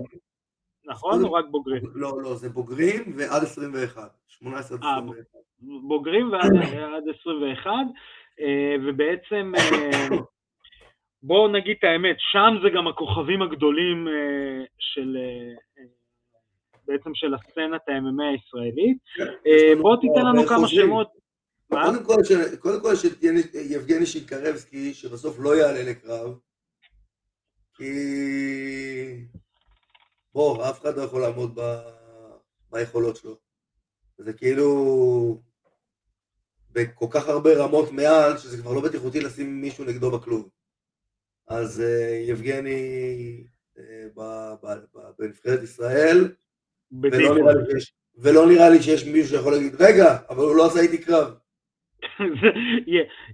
נכון 0.87 1.25
או 1.25 1.33
רק 1.33 1.45
בוגרים? 1.51 1.83
לא, 1.95 2.23
לא, 2.23 2.35
זה 2.35 2.49
בוגרים 2.49 3.03
ועד 3.17 3.43
21, 3.43 4.11
18 4.29 4.79
עד 4.79 4.85
21. 4.85 5.17
אה, 5.17 5.41
בוגרים 5.89 6.33
ועד 6.33 7.09
21, 7.21 7.71
אה, 8.41 8.77
ובעצם 8.87 9.53
בואו 11.27 11.49
נגיד 11.49 11.77
את 11.79 11.85
האמת, 11.85 12.17
שם 12.19 12.55
זה 12.63 12.69
גם 12.77 12.89
הכוכבים 12.89 13.43
הגדולים 13.43 14.09
של 14.79 15.17
בעצם 16.87 17.11
של 17.15 17.35
הסצנת 17.35 17.89
ה-MMA 17.89 18.25
הישראלית. 18.33 18.99
כן, 19.17 19.79
בואו 19.83 19.97
תיתן 19.97 20.27
לנו 20.27 20.47
כמה 20.47 20.69
שמות. 20.69 21.09
קודם 22.61 22.81
כל 22.83 22.97
של 22.97 23.09
יבגני 23.55 24.07
שיקרבסקי, 24.07 24.95
שבסוף 24.95 25.37
לא 25.39 25.57
יעלה 25.57 25.91
לקרב, 25.91 26.39
כי 27.77 27.93
בוא, 30.35 30.71
אף 30.71 30.81
אחד 30.81 30.97
לא 30.97 31.03
יכול 31.03 31.21
לעמוד. 31.21 31.59
ביכולות 32.75 33.17
שלו. 33.17 33.37
זה 34.19 34.33
כאילו 34.33 35.41
בכל 36.73 37.07
כך 37.11 37.29
הרבה 37.29 37.51
רמות 37.65 37.93
מעל, 37.93 38.39
שזה 38.39 38.63
כבר 38.63 38.73
לא 38.73 38.81
בטיחותי 38.81 39.21
לשים 39.21 39.61
מישהו 39.61 39.85
נגדו 39.85 40.11
בכלוב. 40.11 40.49
אז 41.49 41.81
uh, 41.81 42.31
יבגני 42.31 43.45
uh, 43.77 43.81
בנבחרת 45.19 45.63
ישראל, 45.63 46.29
ולא 47.03 47.35
נראה, 47.35 47.53
שיש, 47.71 47.93
ולא 48.19 48.47
נראה 48.47 48.71
לי 48.71 48.83
שיש 48.83 49.07
מישהו 49.07 49.29
שיכול 49.29 49.53
להגיד, 49.53 49.75
רגע, 49.83 50.19
אבל 50.31 50.45
הוא 50.45 50.57
לא 50.57 50.67
עשה 50.67 50.81
איתי 50.81 50.99
קרב. 50.99 51.35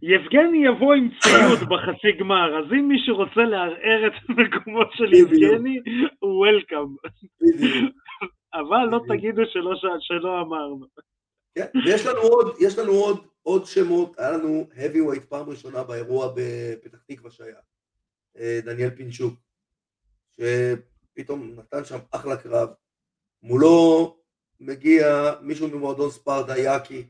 יבגני 0.03 0.67
יבוא 0.67 0.95
עם 0.95 1.09
ציוד 1.23 1.69
בחצי 1.69 2.13
גמר, 2.19 2.59
אז 2.59 2.73
אם 2.73 2.89
מישהו 2.89 3.17
רוצה 3.17 3.41
לערער 3.41 4.07
את 4.07 4.13
המקומות 4.29 4.89
של 4.93 5.15
יבגני, 5.15 5.79
הוא 6.19 6.33
וולקאם. 6.33 6.95
אבל 8.55 8.85
לא 8.91 9.01
תגידו 9.09 9.43
שלא 10.01 10.41
אמרנו. 10.41 10.87
כן, 11.55 11.67
ויש 11.87 12.07
לנו 12.07 12.21
עוד, 12.21 12.57
יש 12.61 12.79
לנו 12.79 12.93
עוד, 12.93 13.27
עוד 13.43 13.67
שמות, 13.67 14.19
היה 14.19 14.31
לנו 14.31 14.67
heavyweight 14.73 15.27
פעם 15.29 15.51
ראשונה 15.51 15.83
באירוע 15.83 16.33
בפתח 16.37 16.99
תקווה 17.07 17.31
שהיה, 17.31 17.57
אה, 17.57 17.61
דניאל 18.37 18.91
פינצ'וק, 18.91 19.35
שפתאום 20.31 21.55
נתן 21.57 21.85
שם 21.85 21.99
אחלה 22.11 22.37
קרב, 22.37 22.69
מולו 23.43 24.17
מגיע 24.61 25.35
מישהו 25.43 25.69
ממועדון 25.69 26.11
ספרדה, 26.11 26.59
יאקי, 26.59 27.09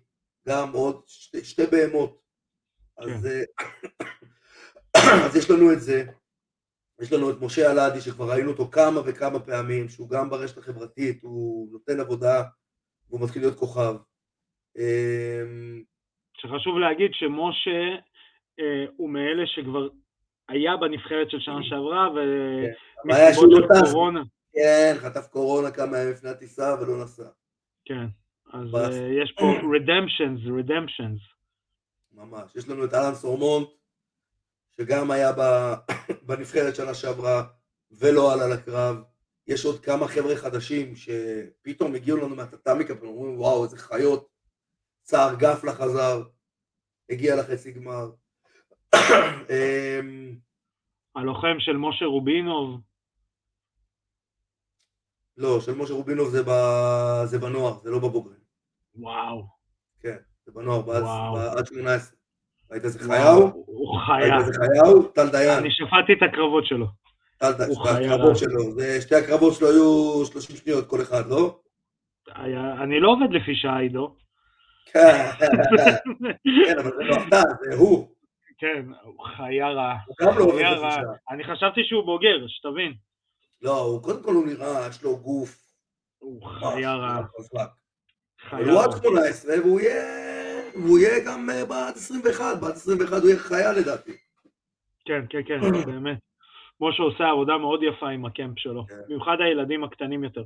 גם 0.48 0.72
עוד 0.72 1.02
שתי, 1.06 1.44
שתי 1.44 1.62
בהמות. 1.66 2.20
אז, 2.98 3.08
כן. 3.08 3.28
אה, 4.96 5.26
אז 5.26 5.36
יש 5.36 5.50
לנו 5.50 5.72
את 5.72 5.80
זה. 5.80 6.04
יש 7.00 7.12
לנו 7.12 7.30
את 7.30 7.36
משה 7.40 7.72
אלעדי 7.72 8.00
שכבר 8.00 8.30
ראינו 8.30 8.50
אותו 8.50 8.70
כמה 8.70 9.00
וכמה 9.06 9.40
פעמים, 9.40 9.88
שהוא 9.88 10.08
גם 10.10 10.30
ברשת 10.30 10.58
החברתית, 10.58 11.22
הוא 11.22 11.72
נותן 11.72 12.00
עבודה 12.00 12.42
והוא 13.08 13.20
מתחיל 13.20 13.42
להיות 13.42 13.58
כוכב. 13.58 13.94
אמ, 14.78 15.82
שחשוב 16.36 16.78
להגיד 16.78 17.10
שמשה 17.14 18.02
אה, 18.60 18.84
הוא 18.96 19.10
מאלה 19.10 19.46
שכבר 19.46 19.88
היה 20.50 20.76
בנבחרת 20.76 21.30
של 21.30 21.40
שנה 21.40 21.62
שעברה 21.62 22.08
ומסיבות 23.04 23.64
כן. 23.68 23.74
של 23.86 23.92
קורונה. 23.92 24.22
כן, 24.52 24.94
חטף 24.98 25.26
קורונה 25.26 25.70
כמה 25.70 25.98
ימים 25.98 26.12
לפני 26.12 26.30
הטיסה 26.30 26.74
ולא 26.80 27.04
נסע. 27.04 27.28
כן. 27.84 28.06
אז 28.52 28.74
uh, 28.74 28.94
יש 29.22 29.34
פה 29.38 29.52
redemptions, 29.52 30.48
redemptions. 30.48 31.20
ממש. 32.12 32.56
יש 32.56 32.68
לנו 32.68 32.84
את 32.84 32.94
אלן 32.94 33.14
סורמונט, 33.14 33.68
שגם 34.76 35.10
היה 35.10 35.32
בנבחרת 36.26 36.74
שנה 36.76 36.94
שעברה, 36.94 37.42
ולא 37.90 38.32
עלה 38.32 38.48
לקרב. 38.48 38.96
יש 39.46 39.64
עוד 39.64 39.80
כמה 39.80 40.08
חבר'ה 40.08 40.36
חדשים 40.36 40.94
שפתאום 40.96 41.94
הגיעו 41.94 42.16
לנו 42.16 42.36
מהטאטאמיקה, 42.36 42.94
ואומרים 43.00 43.40
וואו 43.40 43.64
איזה 43.64 43.78
חיות. 43.78 44.28
צער 45.02 45.34
גפלה 45.34 45.72
חזר, 45.72 46.22
הגיע 47.10 47.36
לחצי 47.36 47.72
גמר. 47.72 48.10
אמ, 48.94 50.34
הלוחם 51.16 51.56
של 51.58 51.76
משה 51.76 52.04
רובינוב. 52.04 52.80
לא, 55.36 55.60
של 55.60 55.74
משה 55.74 55.94
רובינוב 55.94 56.28
זה, 56.28 56.42
ב... 56.42 56.50
זה 57.24 57.38
בנוער, 57.38 57.78
זה 57.82 57.90
לא 57.90 57.98
בבוגרים. 57.98 58.40
וואו. 58.94 59.44
כן, 60.00 60.16
זה 60.46 60.52
בנוער, 60.52 60.90
עד 61.58 61.66
18. 61.66 62.16
ראית 62.70 62.84
איזה 62.84 62.98
חייהו? 62.98 63.64
הוא 63.66 63.98
חיה. 64.06 64.36
ראית 64.36 64.46
איזה 64.46 64.52
חייהו? 64.52 65.02
טל 65.02 65.30
דיין. 65.30 65.58
אני 65.58 65.70
שפטתי 65.70 66.12
את 66.12 66.30
הקרבות 66.30 66.66
שלו. 66.66 66.86
טל 67.38 67.52
דיין, 67.52 68.12
הקרבות 68.12 68.36
שלו. 68.36 68.60
שתי 69.00 69.14
הקרבות 69.14 69.54
שלו 69.54 69.68
היו 69.68 70.24
30 70.26 70.56
שניות 70.56 70.86
כל 70.88 71.02
אחד, 71.02 71.26
לא? 71.26 71.60
אני 72.82 73.00
לא 73.00 73.08
עובד 73.08 73.32
לפי 73.32 73.54
שעה, 73.54 73.78
עידו. 73.80 74.16
כן, 74.92 75.30
כן, 76.66 76.78
אבל 76.78 76.90
זה 76.96 77.04
לא 77.04 77.16
אתה, 77.28 77.42
זה 77.60 77.76
הוא. 77.76 78.08
כן, 78.60 78.86
הוא 79.02 79.24
חיה 79.24 79.68
רע. 79.68 79.94
גם 80.20 80.38
לא 80.38 80.44
עובד 80.44 80.62
לפי. 80.62 81.00
אני 81.30 81.44
חשבתי 81.44 81.80
שהוא 81.84 82.04
בוגר, 82.04 82.48
שתבין. 82.48 82.94
לא, 83.62 83.80
הוא 83.80 84.02
קודם 84.02 84.22
כל 84.22 84.34
הוא 84.34 84.46
נראה, 84.46 84.88
יש 84.88 85.02
לו 85.02 85.16
גוף. 85.16 85.56
הוא 86.18 86.46
חיה 86.46 86.94
רע. 86.94 87.22
הוא 88.50 88.82
עד 88.82 88.90
18 89.02 89.54
והוא 89.64 89.80
יהיה, 90.98 91.24
גם 91.26 91.50
אה, 91.50 91.64
בעד 91.64 91.94
21, 91.94 92.60
בעד 92.60 92.72
21 92.72 93.20
הוא 93.22 93.28
יהיה 93.28 93.38
חיה 93.38 93.72
לדעתי. 93.72 94.12
כן, 95.04 95.24
כן, 95.28 95.42
כן, 95.46 95.60
באמת. 95.92 96.18
שהוא 96.92 97.08
עושה 97.08 97.24
עבודה 97.30 97.58
מאוד 97.58 97.80
יפה 97.82 98.08
עם 98.08 98.24
הקמפ 98.26 98.58
שלו, 98.58 98.86
כן. 98.86 98.94
במיוחד 99.08 99.36
הילדים 99.40 99.84
הקטנים 99.84 100.24
יותר. 100.24 100.44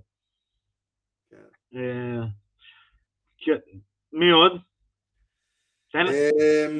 כן. 1.30 1.36
אה, 1.76 2.26
כן. 3.38 3.58
מי 4.12 4.30
עוד? 4.30 4.60
אמ, 5.95 6.07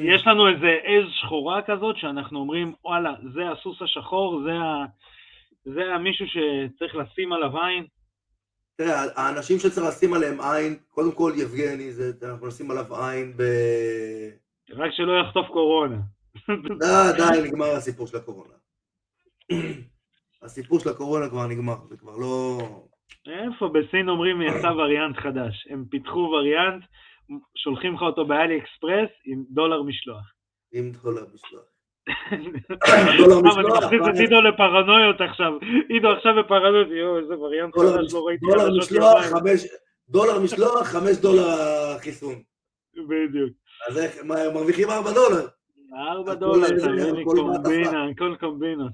יש 0.03 0.27
לנו 0.27 0.47
איזה 0.47 0.77
עז 0.83 1.11
שחורה 1.21 1.61
כזאת 1.61 1.97
שאנחנו 1.97 2.39
אומרים, 2.39 2.73
וואלה, 2.83 3.13
זה 3.33 3.41
הסוס 3.51 3.81
השחור, 3.81 4.41
זה, 4.45 4.51
ה... 4.51 4.85
זה 5.65 5.93
המישהו 5.95 6.25
שצריך 6.27 6.95
לשים 6.95 7.33
עליו 7.33 7.57
עין. 7.57 7.85
תראה, 8.77 9.03
האנשים 9.15 9.59
שצריך 9.59 9.87
לשים 9.87 10.13
עליהם 10.13 10.41
עין, 10.41 10.75
קודם 10.89 11.11
כל 11.11 11.31
יבגני, 11.35 11.91
זה, 11.91 12.11
אנחנו 12.31 12.47
נשים 12.47 12.71
עליו 12.71 12.95
עין 12.95 13.33
ב... 13.37 13.43
רק 14.71 14.91
שלא 14.91 15.19
יחטוף 15.19 15.47
קורונה. 15.47 15.97
די, 16.79 17.11
די, 17.17 17.47
נגמר 17.47 17.65
הסיפור 17.65 18.07
של 18.07 18.17
הקורונה. 18.17 18.53
הסיפור 20.43 20.79
של 20.79 20.89
הקורונה 20.89 21.29
כבר 21.29 21.47
נגמר, 21.47 21.75
זה 21.89 21.97
כבר 21.97 22.17
לא... 22.17 22.59
איפה? 23.27 23.67
בסין 23.67 24.09
אומרים 24.09 24.41
יצא 24.41 24.67
וריאנט 24.67 25.17
חדש. 25.17 25.67
הם 25.69 25.85
פיתחו 25.89 26.19
וריאנט, 26.19 26.83
שולחים 27.55 27.95
לך 27.95 28.01
אותו 28.01 28.25
באלי 28.25 28.57
אקספרס 28.57 29.09
עם 29.25 29.43
דולר 29.49 29.81
משלוח. 29.81 30.33
עם 30.73 30.91
דולר 30.91 31.25
משלוח. 31.33 31.63
אני 33.57 33.67
מכניס 33.77 34.01
את 34.09 34.19
עידו 34.19 34.41
לפרנויות 34.41 35.21
עכשיו, 35.21 35.51
עידו 35.89 36.09
עכשיו 36.09 36.33
בפרנויות, 36.43 36.87
יואו 36.87 37.19
איזה 37.19 37.39
וריאנט 37.39 37.75
חדש 37.75 38.13
לא 38.13 38.27
ראיתי 38.27 38.45
דולר 40.09 40.39
משלוח, 40.39 40.85
חמש 40.85 41.17
דולר 41.17 41.47
החיסון. 41.95 42.35
בדיוק. 42.93 43.53
אז 43.89 43.97
איך, 43.97 44.23
מרוויחים 44.53 44.89
ארבע 44.89 45.11
דולר. 45.13 45.47
ארבע 46.09 46.33
דולר, 46.33 46.67
קומבינה, 47.23 48.09
הכל 48.09 48.35
קומבינות. 48.39 48.93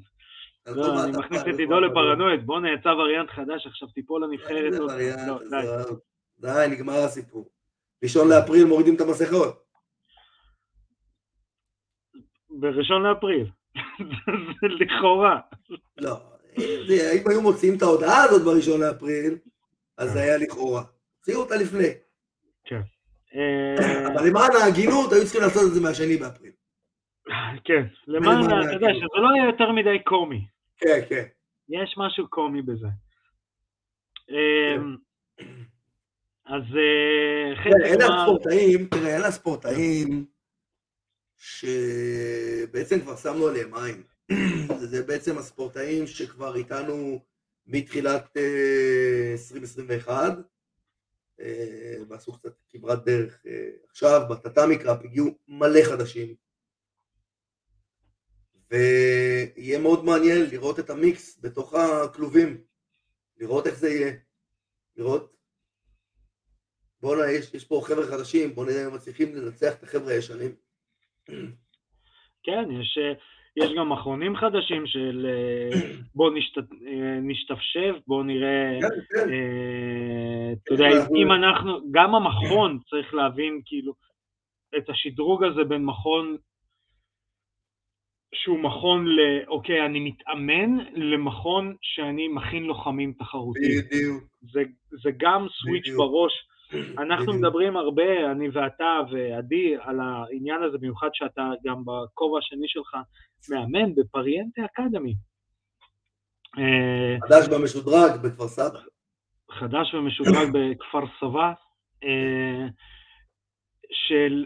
לא, 0.67 1.03
אני 1.03 1.17
מכניס 1.17 1.41
את 1.41 1.59
עידו 1.59 1.79
לפרנויות, 1.79 2.45
בואנה 2.45 2.73
יצא 2.73 2.89
וריאנט 2.89 3.29
חדש, 3.29 3.67
עכשיו 3.67 3.87
תיפול 3.87 4.23
לנבחרת. 4.23 4.73
לא, 4.73 4.87
די, 6.39 6.65
נגמר 6.69 6.93
הסיפור. 6.93 7.49
ראשון 8.03 8.29
לאפריל 8.29 8.65
מורידים 8.65 8.95
את 8.95 9.01
המסכות. 9.01 9.63
בראשון 12.49 13.03
לאפריל. 13.03 13.49
זה 14.61 14.67
לכאורה. 14.67 15.39
לא, 15.97 16.17
אם 16.57 17.29
היו 17.29 17.41
מוציאים 17.41 17.77
את 17.77 17.81
ההודעה 17.81 18.23
הזאת 18.23 18.41
בראשון 18.45 18.81
לאפריל, 18.81 19.37
אז 19.97 20.11
זה 20.11 20.19
היה 20.21 20.37
לכאורה. 20.37 20.83
הוציאו 21.17 21.39
אותה 21.39 21.55
לפני. 21.55 21.89
כן. 22.63 22.81
אבל 24.07 24.27
למען 24.27 24.51
ההגינות 24.61 25.11
היו 25.11 25.23
צריכים 25.23 25.41
לעשות 25.41 25.63
את 25.67 25.73
זה 25.73 25.81
מהשני 25.81 26.17
באפריל. 26.17 26.51
כן, 27.63 27.83
למען, 28.07 28.45
אתה 28.45 28.73
יודע, 28.73 28.87
שזה 28.93 29.17
לא 29.21 29.35
יהיה 29.35 29.45
יותר 29.45 29.71
מדי 29.71 30.03
קומי. 30.03 30.45
כן, 30.77 30.99
כן. 31.09 31.25
יש 31.69 31.95
משהו 31.97 32.29
קומי 32.29 32.61
בזה. 32.61 32.87
אז 36.51 36.63
אה, 36.75 37.55
חלק 37.63 37.73
מה... 37.73 37.87
אלה 37.87 38.05
הספורטאים, 38.05 38.87
תראה, 38.87 39.17
אלה 39.17 39.27
הספורטאים 39.27 40.25
שבעצם 41.37 42.99
כבר 43.01 43.15
שמנו 43.15 43.47
עליהם 43.47 43.73
עין. 43.75 44.03
זה 44.91 45.03
בעצם 45.03 45.37
הספורטאים 45.37 46.07
שכבר 46.07 46.55
איתנו 46.55 47.25
מתחילת 47.67 48.37
2021, 49.33 50.13
אה, 50.13 50.35
אה, 51.39 51.97
ועשו 52.07 52.33
קצת 52.33 52.53
כברת 52.69 53.05
דרך. 53.05 53.41
עכשיו, 53.89 54.21
בטאטאמי 54.29 54.77
קראפ 54.77 55.03
הגיעו 55.03 55.27
מלא 55.47 55.83
חדשים, 55.83 56.35
ויהיה 58.71 59.79
מאוד 59.79 60.05
מעניין 60.05 60.49
לראות 60.49 60.79
את 60.79 60.89
המיקס 60.89 61.39
בתוך 61.41 61.73
הכלובים, 61.73 62.63
לראות 63.37 63.67
איך 63.67 63.79
זה 63.79 63.89
יהיה, 63.89 64.13
לראות, 64.97 65.40
בואנה, 67.01 67.31
יש, 67.31 67.53
יש 67.53 67.65
פה 67.65 67.81
חבר'ה 67.83 68.05
חדשים, 68.05 68.55
בואו 68.55 68.65
נראה 68.65 68.87
אם 68.87 68.95
מצליחים 68.95 69.35
לנצח 69.35 69.73
את 69.79 69.83
החבר'ה 69.83 70.13
הישנים. 70.13 70.51
כן, 72.43 72.63
יש, 72.81 72.97
יש 73.57 73.71
גם 73.77 73.91
אחרונים 73.91 74.35
חדשים 74.35 74.87
של 74.87 75.27
בואו 76.15 76.29
נשת, 76.29 76.57
נשתפשף, 77.21 77.95
בואו 78.07 78.23
נראה, 78.23 78.79
כן, 78.81 78.87
כן. 79.09 79.29
אה, 79.29 80.53
אתה 80.63 80.73
יודע, 80.73 80.87
אם 81.15 81.31
אנחנו, 81.31 81.91
גם 81.91 82.15
המכון 82.15 82.79
צריך 82.89 83.13
להבין 83.13 83.61
כאילו 83.65 83.93
את 84.77 84.89
השדרוג 84.89 85.43
הזה 85.43 85.63
בין 85.63 85.85
מכון 85.85 86.37
שהוא 88.35 88.59
מכון 88.59 89.07
ל... 89.07 89.19
אוקיי, 89.47 89.85
אני 89.85 89.99
מתאמן 89.99 90.77
למכון 90.95 91.75
שאני 91.81 92.27
מכין 92.27 92.63
לוחמים 92.63 93.13
תחרותיים. 93.19 93.81
בדיוק. 93.85 94.23
זה, 94.41 94.61
זה 95.03 95.09
גם 95.17 95.47
סוויץ' 95.49 95.83
בדיוק. 95.83 95.97
בראש. 95.97 96.47
אנחנו. 96.97 97.33
מדברים 97.33 97.77
הרבה, 97.77 98.31
אני 98.31 98.49
ואתה 98.49 98.99
ועדי, 99.11 99.75
על 99.81 99.99
העניין 99.99 100.63
הזה, 100.63 100.77
במיוחד 100.77 101.09
שאתה 101.13 101.49
גם 101.65 101.83
בכובע 101.85 102.39
השני 102.39 102.67
שלך 102.67 102.95
מאמן 103.49 103.95
בפריאנטה 103.95 104.61
אקדמי. 104.65 105.15
אה, 106.57 107.17
חדש 107.27 107.47
במשודרג 107.47 108.21
בכפר 108.21 108.47
סבא. 108.47 108.79
חדש 109.51 109.93
ומשודרג 109.93 110.49
בכפר 110.55 111.03
סבא, 111.19 111.53
אה, 112.03 112.67
של 113.91 114.45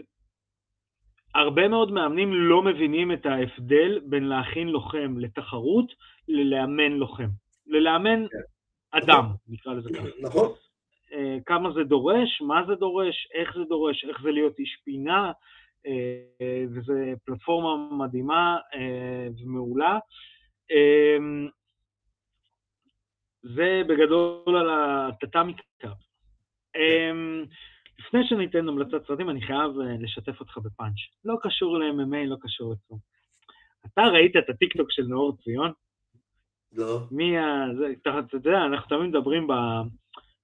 הרבה 1.34 1.68
מאוד 1.68 1.92
מאמנים 1.92 2.34
לא 2.34 2.62
מבינים 2.62 3.12
את 3.12 3.26
ההבדל 3.26 4.00
בין 4.04 4.24
להכין 4.24 4.68
לוחם 4.68 5.18
לתחרות 5.18 5.92
ללאמן 6.28 6.92
לוחם. 6.92 7.28
ללאמן 7.66 8.26
כן. 8.28 8.38
אדם. 8.98 9.24
נקרא 9.48 9.74
לזה 9.74 9.90
ככה. 9.94 10.08
נכון. 10.20 10.48
אה, 11.12 11.36
כמה 11.46 11.72
זה 11.72 11.84
דורש, 11.84 12.42
מה 12.42 12.62
זה 12.66 12.74
דורש, 12.74 13.28
איך 13.34 13.54
זה 13.58 13.64
דורש, 13.68 14.04
איך 14.04 14.22
זה 14.22 14.30
להיות 14.30 14.58
איש 14.58 14.76
פינה, 14.84 15.32
אה, 15.86 16.64
וזו 16.74 16.92
פלטפורמה 17.24 17.96
מדהימה 17.96 18.56
אה, 18.74 19.28
ומעולה. 19.38 19.98
זה 23.42 23.82
בגדול 23.88 24.56
על 24.56 24.70
ה 24.70 24.82
Tatami 24.82 25.54
Cup. 25.78 25.98
לפני 27.98 28.28
שניתן 28.28 28.68
המלצת 28.68 29.06
סרטים, 29.06 29.30
אני 29.30 29.42
חייב 29.42 29.70
לשתף 30.00 30.40
אותך 30.40 30.58
בפאנץ'. 30.58 30.96
לא 31.24 31.36
קשור 31.42 31.78
ל-MMA, 31.78 32.26
לא 32.26 32.36
קשור 32.40 32.72
לכלום. 32.72 32.98
אתה 33.86 34.02
ראית 34.02 34.36
את 34.36 34.50
הטיקטוק 34.50 34.90
של 34.90 35.02
נאור 35.02 35.36
ציון? 35.36 35.72
לא. 36.72 37.00
מי 37.10 37.38
ה... 37.38 37.64
אתה 38.00 38.36
יודע, 38.36 38.58
אנחנו 38.64 38.88
תמיד 38.88 39.10
מדברים 39.10 39.46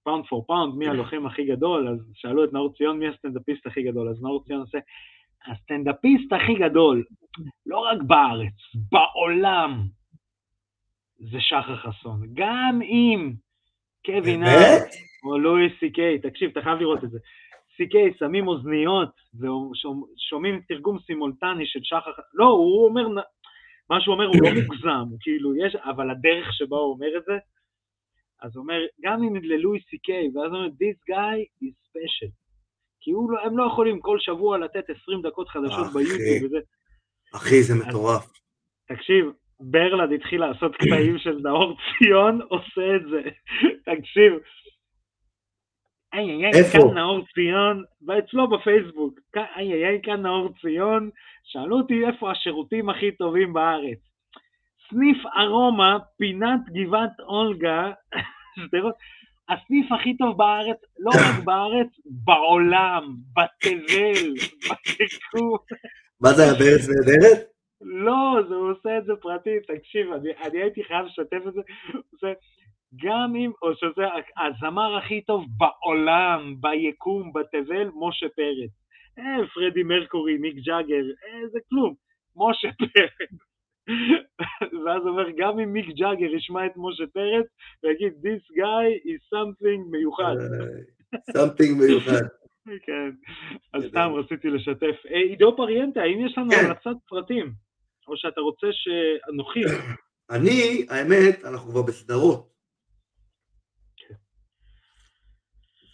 ב 0.03 0.07
pound 0.07 0.26
for 0.26 0.45
pound, 0.47 0.74
מי 0.74 0.88
הלוחם 0.88 1.26
הכי 1.26 1.44
גדול, 1.44 1.88
אז 1.88 1.98
שאלו 2.14 2.44
את 2.44 2.53
נאור 2.53 2.72
ציון 2.72 2.98
מי 2.98 3.09
הסטנדאפיסט 3.09 3.66
הכי 3.66 3.82
גדול, 3.82 4.09
אז 4.09 4.22
נאור 4.22 4.44
ציון 4.44 4.61
עושה, 4.61 4.78
הסטנדאפיסט 5.46 6.32
הכי 6.32 6.55
גדול, 6.55 7.05
לא 7.66 7.78
רק 7.78 7.98
בארץ, 8.07 8.55
בעולם, 8.92 9.82
זה 11.18 11.40
שחר 11.40 11.76
חסון. 11.76 12.20
גם 12.34 12.80
אם 12.82 13.32
קווין 14.07 14.42
הארט 14.42 14.90
או 15.24 15.38
לואי 15.38 15.68
סי 15.80 15.92
קיי, 15.92 16.18
תקשיב, 16.18 16.50
אתה 16.50 16.62
חייב 16.62 16.78
לראות 16.78 17.05
את 17.05 17.11
זה. 17.11 17.18
סי.קיי 17.76 18.14
שמים 18.18 18.48
אוזניות 18.48 19.11
ושומעים 19.34 20.61
תרגום 20.68 20.98
סימולטני 20.98 21.66
של 21.66 21.80
שחר, 21.82 22.11
לא, 22.34 22.44
הוא 22.44 22.84
אומר, 22.84 23.09
מה 23.90 24.00
שהוא 24.00 24.14
אומר 24.14 24.26
הוא 24.26 24.36
לא 24.42 24.50
מוגזם, 24.62 25.16
כאילו 25.20 25.57
יש, 25.57 25.76
אבל 25.76 26.11
הדרך 26.11 26.53
שבה 26.53 26.76
הוא 26.76 26.92
אומר 26.92 27.16
את 27.16 27.24
זה, 27.24 27.32
אז 28.43 28.57
הוא 28.57 28.62
אומר, 28.62 28.80
גם 29.03 29.22
אם 29.22 29.36
ללואי 29.36 29.80
סי.קיי, 29.90 30.28
ואז 30.34 30.53
הוא 30.53 30.57
אומר, 30.57 30.68
this 30.68 30.99
guy 31.11 31.64
is 31.64 31.74
special. 31.88 32.30
כי 33.01 33.11
לא, 33.12 33.40
הם 33.45 33.59
לא 33.59 33.64
יכולים 33.72 34.01
כל 34.01 34.18
שבוע 34.20 34.59
לתת 34.59 34.90
20 35.03 35.22
דקות 35.22 35.49
חדשות 35.49 35.86
ביוטיוב 35.93 36.45
וזה. 36.45 36.59
אחי, 37.34 37.62
זה 37.62 37.74
מטורף. 37.74 38.32
תקשיב, 38.88 39.26
ברלד 39.61 40.12
התחיל 40.12 40.40
לעשות 40.40 40.76
קטעים 40.76 41.18
של 41.18 41.38
נאור 41.43 41.76
ציון, 41.99 42.40
עושה 42.53 42.97
את 42.97 43.11
זה. 43.11 43.22
תקשיב, 43.84 44.32
איי 46.14 46.30
איי 46.30 46.45
איי, 46.45 46.72
כאן 46.72 46.95
נאור 46.95 47.24
ציון, 47.34 47.84
ואצלו 48.07 48.51
בפייסבוק, 48.51 49.20
איי 49.36 49.72
איי 49.72 49.84
איי, 49.84 50.01
כאן 50.03 50.22
נאור 50.22 50.49
ציון, 50.61 51.11
שאלו 51.45 51.76
אותי 51.76 52.07
איפה 52.07 52.30
השירותים 52.30 52.90
הכי 52.90 53.12
טובים 53.12 53.53
בארץ. 53.53 54.12
סניף 54.93 55.18
ארומה, 55.36 55.99
פינת 56.18 56.61
גבעת 56.72 57.20
אולגה, 57.20 57.90
שדרות, 58.57 58.95
הסניף 59.49 59.93
הכי 59.93 60.16
טוב 60.16 60.38
בארץ, 60.38 60.76
לא 60.99 61.11
רק 61.11 61.45
בארץ, 61.47 61.88
בעולם, 62.24 63.14
בתבל, 63.36 64.32
בתקום. 64.68 65.59
מה 66.20 66.32
זה 66.32 66.43
היה 66.43 66.53
בארץ 66.53 66.88
נהדרת? 66.88 67.47
לא, 67.80 68.43
זה 68.49 68.55
הוא 68.55 68.70
עושה 68.70 68.99
את 68.99 69.05
זה 69.05 69.12
פרטי, 69.20 69.51
תקשיב, 69.61 70.12
אני, 70.12 70.30
אני 70.45 70.62
הייתי 70.62 70.84
חייב 70.84 71.07
לשתף 71.07 71.43
את 71.49 71.53
זה, 71.53 71.61
עושה, 72.12 72.32
גם 73.05 73.36
אם, 73.36 73.53
או 73.62 73.74
שזה 73.74 74.03
הזמר 74.36 74.97
הכי 74.97 75.20
טוב 75.20 75.47
בעולם, 75.57 76.55
ביקום, 76.61 77.32
בתבל, 77.32 77.90
משה 77.95 78.26
פרץ. 78.36 78.70
אה, 79.18 79.47
פרדי 79.55 79.82
מרקורי, 79.82 80.36
מיק 80.36 80.55
ג'אגר, 80.55 81.05
אה, 81.24 81.49
זה 81.53 81.59
כלום, 81.68 81.95
משה 82.36 82.68
פרץ. 82.78 83.51
ואז 84.85 85.03
אומר, 85.07 85.30
גם 85.37 85.59
אם 85.59 85.72
מיק 85.72 85.87
ג'אגר 85.87 86.35
ישמע 86.37 86.66
את 86.66 86.72
משה 86.76 87.05
פרץ, 87.12 87.47
ויגיד, 87.83 88.12
this 88.12 88.43
guy 88.59 89.09
is 89.11 89.20
something 89.35 89.91
מיוחד. 89.91 90.35
something 91.30 91.72
מיוחד. 91.78 92.22
כן, 92.87 93.11
אז 93.74 93.85
סתם 93.89 94.11
רציתי 94.14 94.51
לשתף. 94.51 94.97
אה, 95.11 95.20
עידו 95.30 95.57
פריאנטה, 95.57 96.01
האם 96.01 96.26
יש 96.26 96.39
לנו 96.39 96.51
כן. 96.51 96.64
המלצת 96.64 97.01
פרטים? 97.09 97.53
או 98.09 98.16
שאתה 98.16 98.41
רוצה 98.41 98.66
שנוכיח? 98.72 99.72
אני, 100.37 100.87
האמת, 100.91 101.45
אנחנו 101.45 101.70
כבר 101.70 101.83
בסדרות. 101.83 102.53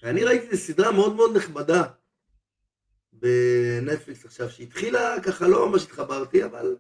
ואני 0.02 0.24
ראיתי 0.24 0.56
סדרה 0.56 0.92
מאוד 0.92 1.16
מאוד 1.16 1.36
נחמדה 1.36 1.82
בנטפליקס 3.12 4.24
עכשיו, 4.24 4.50
שהתחילה 4.50 5.22
ככה, 5.22 5.48
לא 5.48 5.68
ממש 5.68 5.84
התחברתי, 5.84 6.44
אבל 6.44 6.76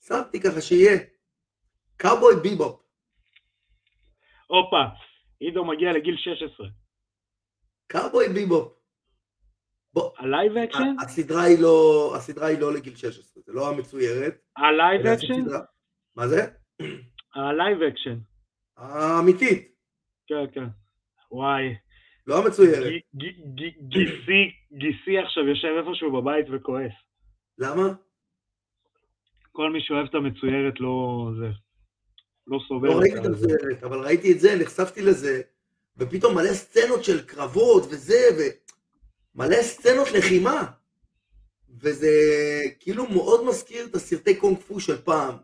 שמתי 0.00 0.40
ככה 0.40 0.60
שיהיה. 0.60 0.98
Cowboy 1.96 2.34
Bebop. 2.42 2.80
הופה, 4.46 4.82
עידו 5.40 5.64
מגיע 5.64 5.92
לגיל 5.92 6.16
16. 6.16 6.66
Cowboy 7.86 8.28
Bebop. 8.28 8.78
ה 10.18 10.26
live 10.26 10.56
action? 10.56 10.94
הסדרה 11.04 11.42
היא 11.42 11.58
לא, 11.62 12.12
הסדרה 12.16 12.46
היא 12.46 12.58
לא 12.60 12.74
לגיל 12.74 12.96
16, 12.96 13.42
זה 13.46 13.52
לא 13.52 13.68
המצוירת. 13.68 14.34
ה 14.56 14.66
live 14.66 15.06
action? 15.06 15.42
מה 16.16 16.28
זה? 16.28 16.46
ה 17.34 17.44
live 17.44 17.82
action. 17.82 18.18
האמיתית. 18.76 19.74
כן, 20.26 20.44
כן. 20.54 20.66
וואי. 21.30 21.74
לא 22.26 22.44
המצוירת. 22.44 22.92
גיסי, 23.88 24.50
גיסי 24.72 25.18
עכשיו 25.18 25.48
יושב 25.48 25.68
איפשהו 25.78 26.12
בבית 26.12 26.46
וכועס. 26.52 26.92
למה? 27.58 27.82
כל 29.58 29.70
מי 29.70 29.80
שאוהב 29.80 30.06
את 30.06 30.14
המצוירת 30.14 30.80
לא... 30.80 31.28
זה... 31.38 31.46
לא 32.46 32.58
סובל. 32.68 32.88
לא 32.88 32.98
ראיתי 32.98 33.18
את 33.18 33.24
המצוירת, 33.24 33.82
אבל 33.84 33.98
ראיתי 33.98 34.32
את 34.32 34.40
זה, 34.40 34.56
נחשפתי 34.56 35.02
לזה, 35.02 35.40
ופתאום 35.96 36.34
מלא 36.34 36.54
סצנות 36.54 37.04
של 37.04 37.26
קרבות 37.26 37.82
וזה, 37.90 38.52
ומלא 39.34 39.62
סצנות 39.62 40.08
לחימה. 40.12 40.64
וזה 41.80 42.10
כאילו 42.80 43.08
מאוד 43.08 43.44
מזכיר 43.44 43.86
את 43.86 43.94
הסרטי 43.94 44.36
קונג 44.36 44.58
פו 44.58 44.80
של 44.80 44.96
פעם. 44.96 45.34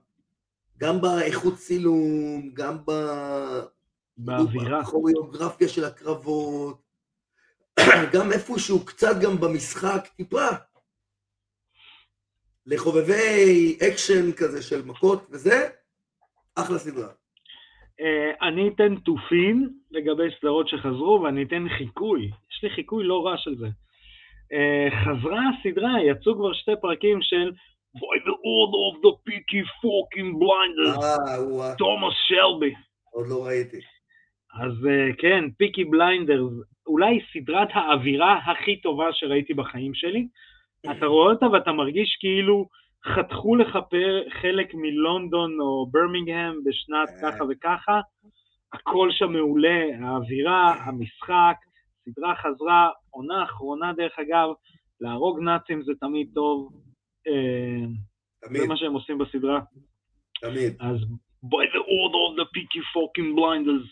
גם 0.78 1.00
באיכות 1.00 1.56
צילום, 1.56 2.50
גם 2.52 2.78
ב... 2.86 2.92
באווירה. 4.16 4.80
בכוריאוגרפיה 4.80 5.68
של 5.68 5.84
הקרבות, 5.84 6.82
גם 8.12 8.32
איפשהו 8.32 8.84
קצת 8.84 9.16
גם 9.20 9.40
במשחק, 9.40 10.08
טיפה. 10.16 10.46
לחובבי 12.66 13.76
אקשן 13.88 14.32
כזה 14.32 14.62
של 14.62 14.84
מכות 14.84 15.26
וזה, 15.30 15.68
אחלה 16.54 16.78
סדרה. 16.78 17.08
אה, 18.00 18.46
אני 18.48 18.68
אתן 18.68 18.96
תופין 18.96 19.68
לגבי 19.90 20.28
סדרות 20.38 20.68
שחזרו, 20.68 21.20
ואני 21.24 21.42
אתן 21.42 21.66
חיקוי. 21.78 22.30
יש 22.52 22.62
לי 22.62 22.70
חיקוי 22.70 23.04
לא 23.04 23.26
רע 23.26 23.34
של 23.38 23.56
זה. 23.56 23.66
אה, 23.66 24.94
חזרה 25.04 25.40
הסדרה, 25.48 26.02
יצאו 26.10 26.34
כבר 26.34 26.52
שתי 26.52 26.72
פרקים 26.80 27.18
של 27.22 27.52
by 27.96 28.18
the 28.26 28.36
order 28.54 28.80
of 28.90 28.96
the 29.04 29.14
peaky 29.26 29.62
fucking 29.80 30.30
blinders, 30.40 31.76
תומאס 31.78 32.14
שלבי. 32.28 32.74
עוד 33.12 33.26
לא 33.28 33.46
ראיתי. 33.46 33.80
אז 34.54 34.72
uh, 34.84 35.16
כן, 35.18 35.44
פיקי 35.56 35.84
בליינדרס, 35.84 36.52
אולי 36.86 37.20
סדרת 37.32 37.68
האווירה 37.72 38.38
הכי 38.46 38.80
טובה 38.80 39.12
שראיתי 39.12 39.54
בחיים 39.54 39.94
שלי. 39.94 40.26
אתה 40.90 41.06
רואה 41.06 41.32
אותה 41.32 41.46
ואתה 41.46 41.72
מרגיש 41.72 42.16
כאילו 42.20 42.68
חתכו 43.06 43.56
לך 43.56 43.78
חלק 44.40 44.74
מלונדון 44.74 45.60
או 45.60 45.86
ברמינגהם 45.90 46.54
בשנת 46.64 47.08
אה. 47.08 47.32
ככה 47.32 47.44
וככה, 47.50 48.00
הכל 48.72 49.08
שם 49.12 49.32
מעולה, 49.32 49.84
האווירה, 50.00 50.74
המשחק, 50.74 51.56
סדרה 52.04 52.34
חזרה, 52.36 52.88
עונה 53.10 53.44
אחרונה 53.44 53.92
דרך 53.92 54.18
אגב, 54.18 54.48
להרוג 55.00 55.40
נאצים 55.40 55.82
זה 55.82 55.92
תמיד 56.00 56.30
טוב, 56.34 56.72
אה, 57.28 57.86
תמיד. 58.40 58.60
זה 58.60 58.68
מה 58.68 58.76
שהם 58.76 58.92
עושים 58.92 59.18
בסדרה. 59.18 59.60
תמיד. 60.40 60.76
אז 60.80 60.96
by 61.44 61.66
the 61.74 61.82
order 62.00 62.22
of 62.28 62.34
the 62.40 62.46
picky 62.54 62.82
fucking 62.94 63.30
blinders. 63.36 63.88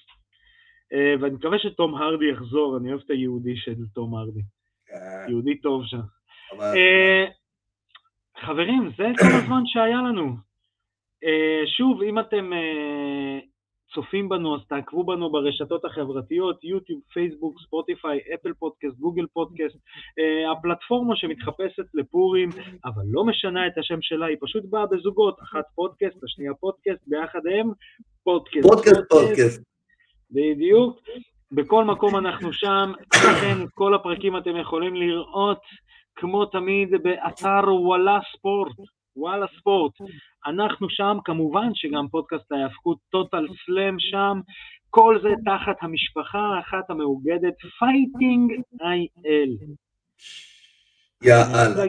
Uh, 0.92 1.22
ואני 1.22 1.34
מקווה 1.34 1.58
שתום 1.58 1.94
הרדי 1.94 2.30
יחזור, 2.32 2.76
אני 2.76 2.88
אוהב 2.88 3.00
את 3.04 3.10
היהודי 3.10 3.56
של 3.56 3.74
תום 3.94 4.14
הרדי. 4.14 4.40
יהודי 5.28 5.60
טוב 5.60 5.82
שם. 5.84 6.00
Uh, 6.52 7.30
חברים, 8.40 8.90
זה 8.96 9.04
כל 9.18 9.36
הזמן 9.42 9.62
שהיה 9.66 9.96
לנו. 9.96 10.36
Uh, 11.24 11.66
שוב, 11.76 12.02
אם 12.02 12.18
אתם 12.18 12.50
uh, 12.52 13.44
צופים 13.94 14.28
בנו, 14.28 14.56
אז 14.56 14.60
תעקבו 14.68 15.04
בנו 15.04 15.32
ברשתות 15.32 15.84
החברתיות, 15.84 16.64
יוטיוב, 16.64 17.00
פייסבוק, 17.12 17.60
ספוטיפיי, 17.66 18.20
אפל 18.34 18.52
פודקאסט, 18.52 18.96
גוגל 18.96 19.26
פודקאסט, 19.32 19.76
הפלטפורמה 20.52 21.16
שמתחפשת 21.16 21.84
לפורים, 21.94 22.48
אבל 22.84 23.02
לא 23.06 23.24
משנה 23.24 23.66
את 23.66 23.78
השם 23.78 24.02
שלה, 24.02 24.26
היא 24.26 24.36
פשוט 24.40 24.64
באה 24.64 24.86
בזוגות, 24.86 25.40
אחת 25.42 25.64
פודקאסט, 25.74 26.24
השנייה 26.24 26.54
פודקאסט, 26.54 27.00
ביחד 27.06 27.40
הם 27.46 27.70
פודקאסט. 28.24 28.68
פודקאסט, 28.68 29.08
פודקאסט. 29.10 29.62
בדיוק. 30.30 31.00
בכל 31.52 31.84
מקום 31.84 32.16
אנחנו 32.16 32.52
שם, 32.52 32.92
לכן 33.14 33.66
כל 33.74 33.94
הפרקים 33.94 34.36
אתם 34.36 34.56
יכולים 34.56 34.96
לראות 34.96 35.58
כמו 36.16 36.44
תמיד 36.44 36.88
באתר 37.02 37.74
וואלה 37.74 38.18
ספורט, 38.36 38.76
וואלה 39.16 39.46
ספורט. 39.58 39.92
אנחנו 40.46 40.86
שם, 40.90 41.18
כמובן 41.24 41.68
שגם 41.74 42.08
פודקאסט 42.08 42.52
ההאבקות 42.52 42.98
Total 43.10 43.46
Slam 43.66 43.96
שם, 43.98 44.40
כל 44.90 45.18
זה 45.22 45.28
תחת 45.44 45.76
המשפחה 45.80 46.38
האחת 46.38 46.90
המאוגדת, 46.90 47.54
Fighting 47.78 48.52
איי-אל. 48.82 49.56
יאללה. 51.22 51.84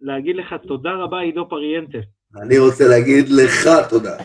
להגיד 0.00 0.36
לך 0.36 0.54
תודה 0.66 0.90
רבה, 0.92 1.20
עידו 1.20 1.48
פריאנטה. 1.48 1.98
אני 2.42 2.58
רוצה 2.58 2.84
להגיד 2.88 3.26
לך 3.28 3.68
תודה. 3.90 4.16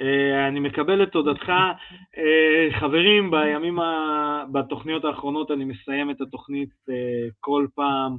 אה, 0.00 0.48
אני 0.48 0.60
מקבל 0.60 1.02
את 1.02 1.12
תודתך. 1.12 1.48
אה, 2.18 2.80
חברים, 2.80 3.30
בימים, 3.30 3.80
ה... 3.80 4.44
בתוכניות 4.52 5.04
האחרונות 5.04 5.50
אני 5.50 5.64
מסיים 5.64 6.10
את 6.10 6.20
התוכנית 6.20 6.70
אה, 6.90 7.28
כל 7.40 7.66
פעם 7.74 8.16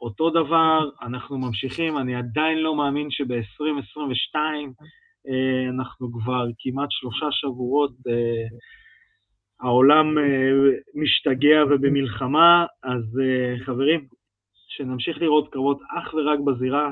אותו 0.00 0.30
דבר, 0.30 0.90
אנחנו 1.02 1.38
ממשיכים, 1.38 1.98
אני 1.98 2.16
עדיין 2.16 2.58
לא 2.58 2.76
מאמין 2.76 3.10
שב-2022 3.10 4.36
אנחנו 5.70 6.12
כבר 6.12 6.46
כמעט 6.58 6.88
שלושה 6.90 7.26
שבועות, 7.30 7.92
העולם 9.60 10.14
משתגע 10.94 11.64
ובמלחמה, 11.70 12.66
אז 12.82 13.20
חברים, 13.64 14.06
שנמשיך 14.68 15.18
לראות 15.18 15.52
קרבות 15.52 15.78
אך 15.98 16.14
ורק 16.14 16.38
בזירה, 16.40 16.90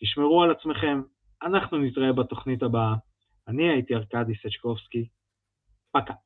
תשמרו 0.00 0.42
על 0.42 0.50
עצמכם, 0.50 1.02
אנחנו 1.42 1.78
נתראה 1.78 2.12
בתוכנית 2.12 2.62
הבאה. 2.62 2.94
а 3.44 3.52
не 3.52 3.70
ајте 3.74 3.96
Аркади 3.98 4.38
Сечковски. 4.42 5.10
Пака. 5.92 6.18